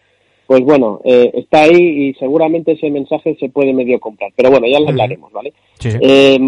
pues 0.45 0.61
bueno, 0.61 0.99
eh, 1.05 1.31
está 1.35 1.63
ahí 1.63 2.09
y 2.09 2.13
seguramente 2.15 2.73
ese 2.73 2.89
mensaje 2.89 3.35
se 3.39 3.49
puede 3.49 3.73
medio 3.73 3.99
comprar. 3.99 4.31
Pero 4.35 4.49
bueno, 4.51 4.67
ya 4.67 4.79
lo 4.79 4.89
hablaremos, 4.89 5.31
¿vale? 5.31 5.53
Eh, 5.83 6.39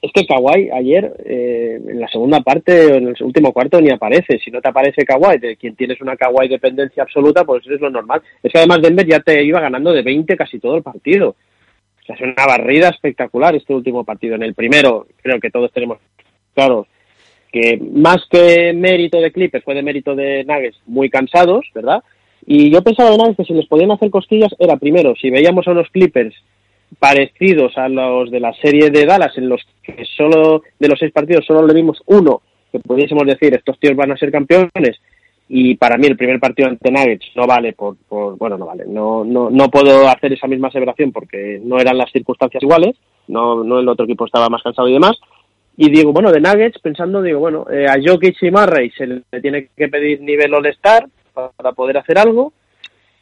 es 0.00 0.12
que 0.12 0.26
Kawhi 0.26 0.70
ayer, 0.70 1.14
eh, 1.24 1.78
en 1.88 2.00
la 2.00 2.08
segunda 2.08 2.40
parte, 2.40 2.96
en 2.96 3.08
el 3.08 3.16
último 3.20 3.52
cuarto, 3.52 3.80
ni 3.80 3.90
aparece. 3.90 4.38
Si 4.38 4.50
no 4.50 4.60
te 4.60 4.70
aparece 4.70 5.04
Kawhi, 5.04 5.38
de 5.38 5.56
quien 5.56 5.76
tienes 5.76 6.00
una 6.00 6.16
Kawhi 6.16 6.48
dependencia 6.48 7.02
absoluta, 7.02 7.44
pues 7.44 7.64
eso 7.64 7.74
es 7.74 7.80
lo 7.80 7.90
normal. 7.90 8.22
Es 8.42 8.50
que 8.50 8.58
además 8.58 8.80
Denver 8.80 9.06
ya 9.06 9.20
te 9.20 9.44
iba 9.44 9.60
ganando 9.60 9.92
de 9.92 10.02
20 10.02 10.36
casi 10.36 10.58
todo 10.58 10.76
el 10.76 10.82
partido. 10.82 11.30
O 11.30 12.04
sea, 12.06 12.16
es 12.16 12.22
una 12.22 12.46
barrida 12.46 12.88
espectacular 12.88 13.54
este 13.54 13.74
último 13.74 14.04
partido. 14.04 14.36
En 14.36 14.42
el 14.42 14.54
primero, 14.54 15.06
creo 15.20 15.38
que 15.38 15.50
todos 15.50 15.70
tenemos 15.70 15.98
claro 16.54 16.86
que 17.52 17.78
más 17.78 18.18
que 18.30 18.72
mérito 18.72 19.20
de 19.20 19.32
Clippers 19.32 19.64
fue 19.64 19.74
de 19.74 19.82
mérito 19.82 20.14
de 20.14 20.44
Nuggets 20.44 20.80
muy 20.86 21.08
cansados, 21.10 21.66
¿verdad? 21.74 22.02
Y 22.50 22.70
yo 22.70 22.80
pensaba 22.80 23.10
de 23.10 23.34
que 23.34 23.44
si 23.44 23.52
les 23.52 23.66
podían 23.66 23.90
hacer 23.90 24.08
cosquillas 24.08 24.54
era 24.58 24.78
primero, 24.78 25.14
si 25.20 25.28
veíamos 25.28 25.68
a 25.68 25.72
unos 25.72 25.90
Clippers 25.90 26.34
parecidos 26.98 27.76
a 27.76 27.90
los 27.90 28.30
de 28.30 28.40
la 28.40 28.54
serie 28.54 28.88
de 28.88 29.04
Dallas, 29.04 29.36
en 29.36 29.50
los 29.50 29.60
que 29.82 30.02
solo 30.16 30.62
de 30.78 30.88
los 30.88 30.98
seis 30.98 31.12
partidos 31.12 31.44
solo 31.44 31.66
le 31.66 31.74
vimos 31.74 32.02
uno, 32.06 32.40
que 32.72 32.78
pudiésemos 32.78 33.26
decir 33.26 33.52
estos 33.52 33.78
tíos 33.78 33.94
van 33.96 34.12
a 34.12 34.16
ser 34.16 34.32
campeones, 34.32 34.98
y 35.46 35.74
para 35.74 35.98
mí 35.98 36.06
el 36.06 36.16
primer 36.16 36.40
partido 36.40 36.70
ante 36.70 36.90
Nuggets 36.90 37.26
no 37.36 37.46
vale 37.46 37.74
por, 37.74 37.96
por 38.08 38.38
bueno 38.38 38.58
no 38.58 38.66
vale 38.66 38.84
no 38.86 39.24
no 39.24 39.48
no 39.48 39.70
puedo 39.70 40.06
hacer 40.06 40.34
esa 40.34 40.46
misma 40.46 40.68
aseveración 40.68 41.10
porque 41.10 41.58
no 41.64 41.78
eran 41.78 41.96
las 41.96 42.12
circunstancias 42.12 42.62
iguales 42.62 42.96
no 43.28 43.64
no 43.64 43.80
el 43.80 43.88
otro 43.88 44.04
equipo 44.04 44.26
estaba 44.26 44.50
más 44.50 44.62
cansado 44.62 44.88
y 44.88 44.92
demás 44.92 45.18
y 45.74 45.88
digo 45.88 46.12
bueno 46.12 46.32
de 46.32 46.40
Nuggets 46.42 46.78
pensando 46.80 47.22
digo 47.22 47.38
bueno 47.38 47.64
eh, 47.70 47.86
a 47.88 47.94
Jokic 47.94 48.42
y 48.42 48.50
Murray 48.50 48.90
se 48.90 49.06
le 49.06 49.22
tiene 49.40 49.68
que 49.74 49.88
pedir 49.88 50.20
nivel 50.20 50.52
All 50.52 50.66
Star 50.66 51.08
para 51.56 51.72
poder 51.72 51.98
hacer 51.98 52.18
algo. 52.18 52.52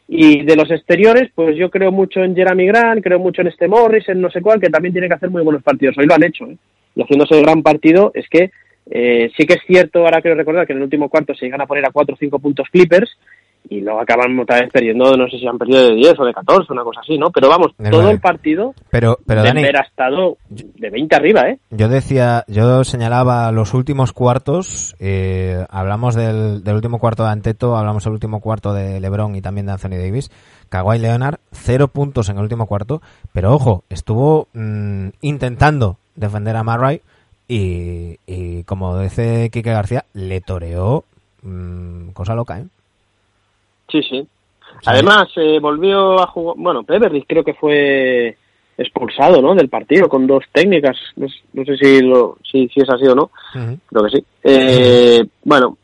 Y 0.09 0.45
de 0.45 0.57
los 0.57 0.71
exteriores, 0.71 1.31
pues 1.35 1.57
yo 1.57 1.69
creo 1.71 1.91
mucho 1.91 2.23
en 2.23 2.37
Jeremy 2.37 2.67
Grant, 2.67 3.03
creo 3.03 3.19
mucho 3.19 3.41
en 3.41 3.49
este 3.49 3.67
Morris, 3.67 4.09
en 4.09 4.21
no 4.21 4.31
sé 4.31 4.41
cuál, 4.41 4.61
que 4.61 4.71
también 4.71 4.93
tiene 4.93 5.09
que 5.09 5.15
hacer 5.15 5.31
muy 5.31 5.43
buenos 5.43 5.63
partidos. 5.63 5.99
Hoy 5.99 6.07
lo 6.07 6.15
han 6.15 6.25
hecho, 6.25 6.47
¿eh? 6.47 6.57
Y 6.95 7.03
haciéndose 7.03 7.37
el 7.37 7.43
gran 7.43 7.63
partido, 7.63 8.13
es 8.15 8.29
que 8.29 8.51
eh, 8.89 9.31
sí 9.37 9.47
que 9.47 9.55
es 9.55 9.61
cierto, 9.67 10.01
ahora 10.01 10.23
quiero 10.23 10.37
recordar 10.37 10.67
que 10.67 10.73
en 10.73 10.79
el 10.79 10.85
último 10.85 11.09
cuarto 11.09 11.35
se 11.35 11.45
llegan 11.45 11.61
a 11.61 11.67
poner 11.67 11.85
a 11.85 11.91
4 11.91 12.15
o 12.15 12.19
5 12.19 12.39
puntos 12.39 12.69
Clippers 12.71 13.19
y 13.69 13.81
luego 13.81 14.01
acaban 14.01 14.39
otra 14.39 14.61
vez 14.61 14.71
perdiendo, 14.73 15.17
no 15.17 15.29
sé 15.29 15.39
si 15.39 15.47
han 15.47 15.59
perdido 15.59 15.89
de 15.89 15.95
10 15.95 16.15
o 16.19 16.25
de 16.25 16.33
14, 16.33 16.73
una 16.73 16.85
cosa 16.85 17.01
así, 17.01 17.19
¿no? 17.19 17.31
Pero 17.31 17.49
vamos, 17.49 17.73
todo 17.91 18.11
el 18.11 18.21
partido 18.21 18.75
pero, 18.91 19.19
pero 19.27 19.43
Dani, 19.43 19.65
ha 19.65 19.87
estado 19.87 20.37
de 20.49 20.91
20 20.91 21.17
arriba, 21.17 21.43
¿eh? 21.49 21.59
Yo 21.71 21.89
decía, 21.89 22.45
yo 22.49 22.85
señalaba 22.85 23.51
los 23.53 23.75
últimos 23.75 24.13
cuartos, 24.13 24.95
eh, 25.01 25.65
hablamos 25.71 26.15
del, 26.15 26.63
del, 26.63 26.75
último 26.75 26.99
cuarto 26.99 27.25
de 27.25 27.31
Anteto, 27.31 27.77
hablamos 27.77 28.05
del 28.05 28.13
último 28.13 28.41
cuarto 28.41 28.73
de 28.73 29.01
LeBron 29.01 29.35
y 29.35 29.43
también 29.43 29.67
de 29.67 29.73
Anthony 29.73 29.99
Davis, 29.99 30.31
Kawhi 30.69 30.99
Leonard, 30.99 31.39
cero 31.53 31.89
puntos 31.89 32.29
en 32.29 32.37
el 32.37 32.43
último 32.43 32.67
cuarto, 32.67 33.03
pero 33.33 33.53
ojo, 33.53 33.85
estuvo 33.89 34.49
mmm, 34.53 35.09
intentando 35.21 35.99
defender 36.15 36.57
a 36.57 36.65
Murray 36.65 37.01
y, 37.49 38.19
y, 38.27 38.65
como 38.65 38.99
dice 38.99 39.51
Quique 39.51 39.71
García, 39.71 40.05
le 40.13 40.41
toreó 40.41 41.05
mmm, 41.43 42.11
cosa 42.11 42.35
loca, 42.35 42.61
¿eh? 42.61 42.67
Sí, 43.89 44.03
sí. 44.03 44.27
Además, 44.85 45.29
eh, 45.37 45.59
volvió 45.61 46.21
a 46.21 46.27
jugar, 46.27 46.57
bueno, 46.59 46.83
Beverly 46.83 47.23
creo 47.23 47.45
que 47.45 47.55
fue 47.55 48.37
expulsado, 48.77 49.41
¿no? 49.41 49.55
Del 49.55 49.69
partido 49.69 50.09
con 50.09 50.27
dos 50.27 50.45
técnicas. 50.53 50.97
No, 51.17 51.27
no 51.55 51.65
sé 51.65 51.77
si 51.77 52.03
lo, 52.03 52.37
si, 52.43 52.69
si 52.69 52.81
es 52.81 52.91
así 52.91 53.07
o 53.07 53.15
no. 53.15 53.31
Uh 53.55 53.59
-huh. 53.59 53.79
Creo 53.87 54.05
que 54.05 54.11
sí. 54.11 54.25
Eh, 54.45 55.25
bueno, 55.45 55.79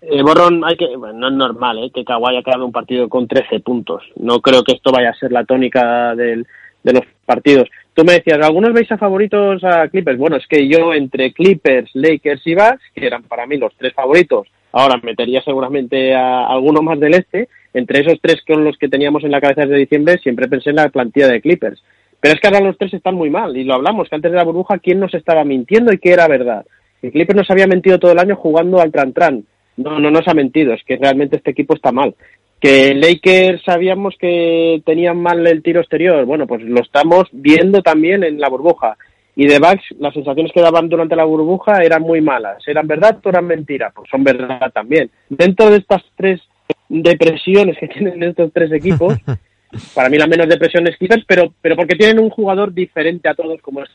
eh, 0.00 0.22
Borrón, 0.22 0.64
hay 0.64 0.76
que, 0.76 0.96
bueno, 0.96 1.18
no 1.18 1.28
es 1.28 1.34
normal, 1.34 1.78
¿eh? 1.78 1.90
Que 1.92 2.04
Kawhi 2.04 2.30
haya 2.30 2.42
quedado 2.42 2.64
un 2.64 2.72
partido 2.72 3.08
con 3.08 3.26
13 3.28 3.60
puntos. 3.60 4.02
No 4.16 4.40
creo 4.40 4.62
que 4.62 4.72
esto 4.72 4.90
vaya 4.90 5.10
a 5.10 5.14
ser 5.14 5.32
la 5.32 5.44
tónica 5.44 6.14
del, 6.14 6.46
de 6.82 6.92
los 6.92 7.02
partidos. 7.26 7.68
Tú 7.92 8.04
me 8.04 8.14
decías, 8.14 8.38
¿algunos 8.40 8.72
veis 8.72 8.90
a 8.92 8.96
favoritos 8.96 9.62
a 9.64 9.88
Clippers? 9.88 10.18
Bueno, 10.18 10.36
es 10.36 10.46
que 10.46 10.68
yo 10.68 10.94
entre 10.94 11.32
Clippers, 11.32 11.90
Lakers 11.94 12.46
y 12.46 12.54
Bucks, 12.54 12.82
que 12.94 13.06
eran 13.06 13.24
para 13.24 13.46
mí 13.46 13.56
los 13.56 13.74
tres 13.76 13.92
favoritos, 13.92 14.46
ahora 14.72 15.00
metería 15.02 15.42
seguramente 15.42 16.14
a 16.14 16.46
alguno 16.46 16.82
más 16.82 16.98
del 17.00 17.14
este, 17.14 17.48
entre 17.74 18.00
esos 18.00 18.18
tres 18.20 18.42
con 18.46 18.64
los 18.64 18.76
que 18.76 18.88
teníamos 18.88 19.24
en 19.24 19.30
la 19.30 19.40
cabeza 19.40 19.62
desde 19.62 19.76
diciembre, 19.76 20.18
siempre 20.18 20.48
pensé 20.48 20.70
en 20.70 20.76
la 20.76 20.88
plantilla 20.88 21.28
de 21.28 21.40
Clippers. 21.40 21.82
Pero 22.20 22.34
es 22.34 22.40
que 22.40 22.48
ahora 22.48 22.60
los 22.60 22.76
tres 22.76 22.94
están 22.94 23.14
muy 23.14 23.30
mal, 23.30 23.56
y 23.56 23.64
lo 23.64 23.74
hablamos, 23.74 24.08
que 24.08 24.16
antes 24.16 24.30
de 24.30 24.36
la 24.36 24.44
burbuja, 24.44 24.78
¿quién 24.78 24.98
nos 24.98 25.14
estaba 25.14 25.44
mintiendo 25.44 25.92
y 25.92 25.98
qué 25.98 26.10
era 26.10 26.26
verdad? 26.26 26.66
El 27.02 27.12
Clippers 27.12 27.36
nos 27.36 27.50
había 27.50 27.66
mentido 27.66 27.98
todo 27.98 28.12
el 28.12 28.18
año 28.18 28.36
jugando 28.36 28.80
al 28.80 28.90
tran-tran. 28.90 29.44
No, 29.76 30.00
no 30.00 30.10
nos 30.10 30.26
ha 30.26 30.34
mentido, 30.34 30.74
es 30.74 30.82
que 30.82 30.96
realmente 30.96 31.36
este 31.36 31.52
equipo 31.52 31.74
está 31.74 31.92
mal. 31.92 32.14
Que 32.60 32.92
Lakers 32.94 33.62
sabíamos 33.62 34.16
que 34.18 34.82
tenían 34.84 35.22
mal 35.22 35.46
el 35.46 35.62
tiro 35.62 35.80
exterior, 35.80 36.24
bueno, 36.24 36.48
pues 36.48 36.62
lo 36.62 36.80
estamos 36.80 37.28
viendo 37.30 37.82
también 37.82 38.24
en 38.24 38.40
la 38.40 38.48
burbuja. 38.48 38.96
Y 39.38 39.46
de 39.46 39.60
Bucks, 39.60 39.84
las 40.00 40.12
sensaciones 40.12 40.50
que 40.52 40.60
daban 40.60 40.88
durante 40.88 41.14
la 41.14 41.22
burbuja 41.22 41.80
eran 41.84 42.02
muy 42.02 42.20
malas. 42.20 42.60
¿Eran 42.66 42.88
verdad 42.88 43.20
o 43.22 43.28
eran 43.28 43.46
mentira? 43.46 43.92
Pues 43.94 44.10
son 44.10 44.24
verdad 44.24 44.72
también. 44.74 45.12
Dentro 45.28 45.70
de 45.70 45.76
estas 45.76 46.02
tres 46.16 46.40
depresiones 46.88 47.78
que 47.78 47.86
tienen 47.94 48.20
estos 48.24 48.52
tres 48.52 48.72
equipos, 48.72 49.14
para 49.94 50.08
mí 50.08 50.18
la 50.18 50.26
menos 50.26 50.48
depresión 50.48 50.88
es 50.88 50.96
Clippers, 50.96 51.24
pero, 51.24 51.54
pero 51.60 51.76
porque 51.76 51.94
tienen 51.94 52.18
un 52.18 52.30
jugador 52.30 52.74
diferente 52.74 53.28
a 53.28 53.34
todos 53.34 53.62
como 53.62 53.84
es 53.84 53.90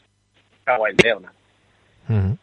Kawhi 0.64 0.94
Leonard. 1.04 1.34
-huh. 2.08 2.38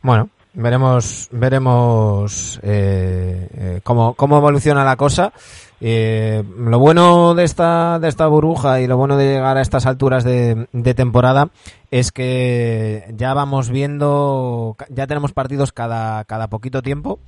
Bueno, 0.00 0.30
veremos 0.54 1.28
veremos 1.30 2.60
eh, 2.62 3.48
eh, 3.52 3.80
cómo, 3.82 4.14
cómo 4.14 4.38
evoluciona 4.38 4.84
la 4.84 4.96
cosa. 4.96 5.32
Eh, 5.80 6.42
lo 6.58 6.78
bueno 6.80 7.34
de 7.34 7.44
esta 7.44 8.00
de 8.00 8.08
esta 8.08 8.26
burbuja 8.26 8.80
y 8.80 8.88
lo 8.88 8.96
bueno 8.96 9.16
de 9.16 9.34
llegar 9.34 9.56
a 9.56 9.60
estas 9.60 9.86
alturas 9.86 10.24
de, 10.24 10.66
de, 10.72 10.94
temporada 10.94 11.50
es 11.92 12.10
que 12.10 13.14
ya 13.16 13.32
vamos 13.32 13.70
viendo, 13.70 14.76
ya 14.88 15.06
tenemos 15.06 15.32
partidos 15.32 15.70
cada, 15.70 16.24
cada 16.24 16.48
poquito 16.48 16.82
tiempo 16.82 17.20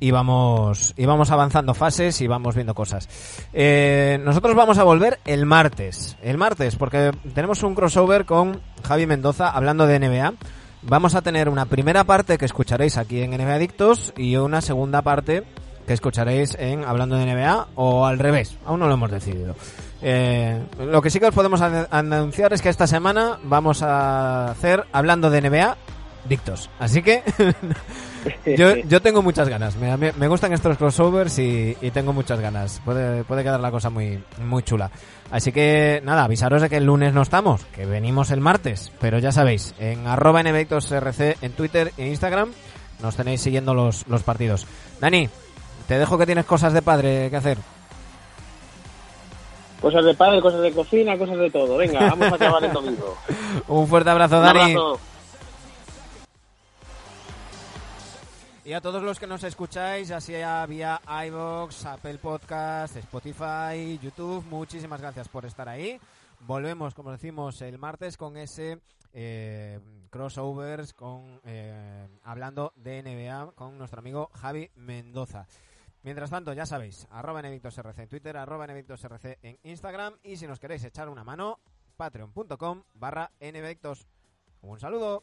y 0.00 0.10
vamos, 0.10 0.94
y 0.96 1.06
vamos 1.06 1.30
avanzando 1.30 1.74
fases 1.74 2.20
y 2.20 2.26
vamos 2.26 2.54
viendo 2.54 2.74
cosas. 2.74 3.08
Eh, 3.52 4.20
nosotros 4.24 4.54
vamos 4.54 4.78
a 4.78 4.84
volver 4.84 5.18
el 5.24 5.46
martes, 5.46 6.16
el 6.22 6.38
martes, 6.38 6.76
porque 6.76 7.10
tenemos 7.34 7.62
un 7.62 7.74
crossover 7.74 8.24
con 8.24 8.60
Javi 8.86 9.06
Mendoza 9.06 9.50
hablando 9.50 9.86
de 9.86 9.98
NBA. 9.98 10.34
Vamos 10.82 11.14
a 11.14 11.22
tener 11.22 11.48
una 11.48 11.66
primera 11.66 12.04
parte 12.04 12.38
que 12.38 12.44
escucharéis 12.44 12.96
aquí 12.96 13.20
en 13.20 13.32
NBA 13.32 13.54
Adictos 13.54 14.12
y 14.16 14.36
una 14.36 14.60
segunda 14.60 15.02
parte 15.02 15.44
que 15.86 15.92
escucharéis 15.92 16.54
en 16.58 16.84
Hablando 16.84 17.16
de 17.16 17.26
NBA 17.26 17.68
o 17.74 18.06
al 18.06 18.18
revés, 18.18 18.56
aún 18.64 18.80
no 18.80 18.86
lo 18.86 18.94
hemos 18.94 19.10
decidido. 19.10 19.56
Eh, 20.02 20.62
lo 20.78 21.02
que 21.02 21.10
sí 21.10 21.18
que 21.18 21.26
os 21.26 21.34
podemos 21.34 21.60
anunciar 21.60 22.52
es 22.52 22.62
que 22.62 22.68
esta 22.68 22.86
semana 22.86 23.38
vamos 23.42 23.82
a 23.82 24.50
hacer 24.50 24.84
Hablando 24.92 25.30
de 25.30 25.40
NBA 25.42 25.76
Dictos. 26.28 26.70
Así 26.78 27.02
que 27.02 27.22
yo, 28.56 28.76
yo 28.76 29.02
tengo 29.02 29.22
muchas 29.22 29.48
ganas. 29.48 29.76
Me, 29.76 29.96
me 29.96 30.28
gustan 30.28 30.52
estos 30.52 30.76
crossovers 30.76 31.38
y, 31.38 31.76
y, 31.80 31.90
tengo 31.90 32.12
muchas 32.12 32.40
ganas. 32.40 32.80
Puede, 32.84 33.24
puede 33.24 33.42
quedar 33.42 33.60
la 33.60 33.70
cosa 33.70 33.90
muy, 33.90 34.22
muy 34.44 34.62
chula. 34.62 34.90
Así 35.30 35.52
que 35.52 36.00
nada, 36.04 36.24
avisaros 36.24 36.62
de 36.62 36.68
que 36.68 36.78
el 36.78 36.84
lunes 36.84 37.12
no 37.12 37.22
estamos, 37.22 37.64
que 37.66 37.86
venimos 37.86 38.30
el 38.30 38.40
martes. 38.40 38.92
Pero 39.00 39.18
ya 39.18 39.32
sabéis, 39.32 39.74
en 39.78 40.06
arroba 40.06 40.42
rc 40.42 41.36
en 41.42 41.52
Twitter 41.52 41.92
e 41.96 42.06
Instagram 42.06 42.52
nos 43.02 43.16
tenéis 43.16 43.40
siguiendo 43.40 43.74
los, 43.74 44.06
los 44.08 44.22
partidos. 44.22 44.66
Dani, 45.00 45.28
te 45.86 45.98
dejo 45.98 46.18
que 46.18 46.26
tienes 46.26 46.44
cosas 46.44 46.72
de 46.72 46.82
padre 46.82 47.30
que 47.30 47.36
hacer. 47.36 47.58
Cosas 49.80 50.04
de 50.04 50.14
padre, 50.14 50.42
cosas 50.42 50.60
de 50.60 50.72
cocina, 50.72 51.16
cosas 51.16 51.38
de 51.38 51.50
todo. 51.50 51.76
Venga, 51.76 52.00
vamos 52.00 52.32
a 52.32 52.34
acabar 52.34 52.64
el 52.64 52.72
domingo. 52.72 53.16
Un 53.68 53.86
fuerte 53.86 54.10
abrazo, 54.10 54.40
Dani. 54.40 54.58
Un 54.58 54.78
abrazo. 54.78 55.00
Y 58.68 58.74
a 58.74 58.82
todos 58.82 59.02
los 59.02 59.18
que 59.18 59.26
nos 59.26 59.42
escucháis, 59.44 60.08
ya 60.08 60.20
sea 60.20 60.66
vía 60.66 61.00
iVoox, 61.26 61.86
Apple 61.86 62.18
Podcast, 62.18 62.96
Spotify, 62.96 63.98
YouTube, 63.98 64.44
muchísimas 64.44 65.00
gracias 65.00 65.26
por 65.26 65.46
estar 65.46 65.66
ahí. 65.70 65.98
Volvemos, 66.40 66.92
como 66.92 67.10
decimos, 67.10 67.62
el 67.62 67.78
martes 67.78 68.18
con 68.18 68.36
ese 68.36 68.82
eh, 69.14 69.80
crossovers, 70.10 70.92
con 70.92 71.40
eh, 71.46 72.08
hablando 72.24 72.74
de 72.76 73.02
NBA 73.02 73.52
con 73.52 73.78
nuestro 73.78 74.00
amigo 74.00 74.28
Javi 74.34 74.70
Mendoza. 74.74 75.46
Mientras 76.02 76.28
tanto, 76.28 76.52
ya 76.52 76.66
sabéis, 76.66 77.06
arroba 77.10 77.40
NVictosRC 77.40 78.00
en 78.00 78.08
Twitter, 78.10 78.36
arroba 78.36 78.66
NVictosRC 78.66 79.38
en 79.40 79.58
Instagram 79.62 80.18
y 80.22 80.36
si 80.36 80.46
nos 80.46 80.60
queréis 80.60 80.84
echar 80.84 81.08
una 81.08 81.24
mano, 81.24 81.58
patreon.com 81.96 82.82
barra 82.92 83.30
NVictos. 83.40 84.06
Un 84.60 84.78
saludo. 84.78 85.22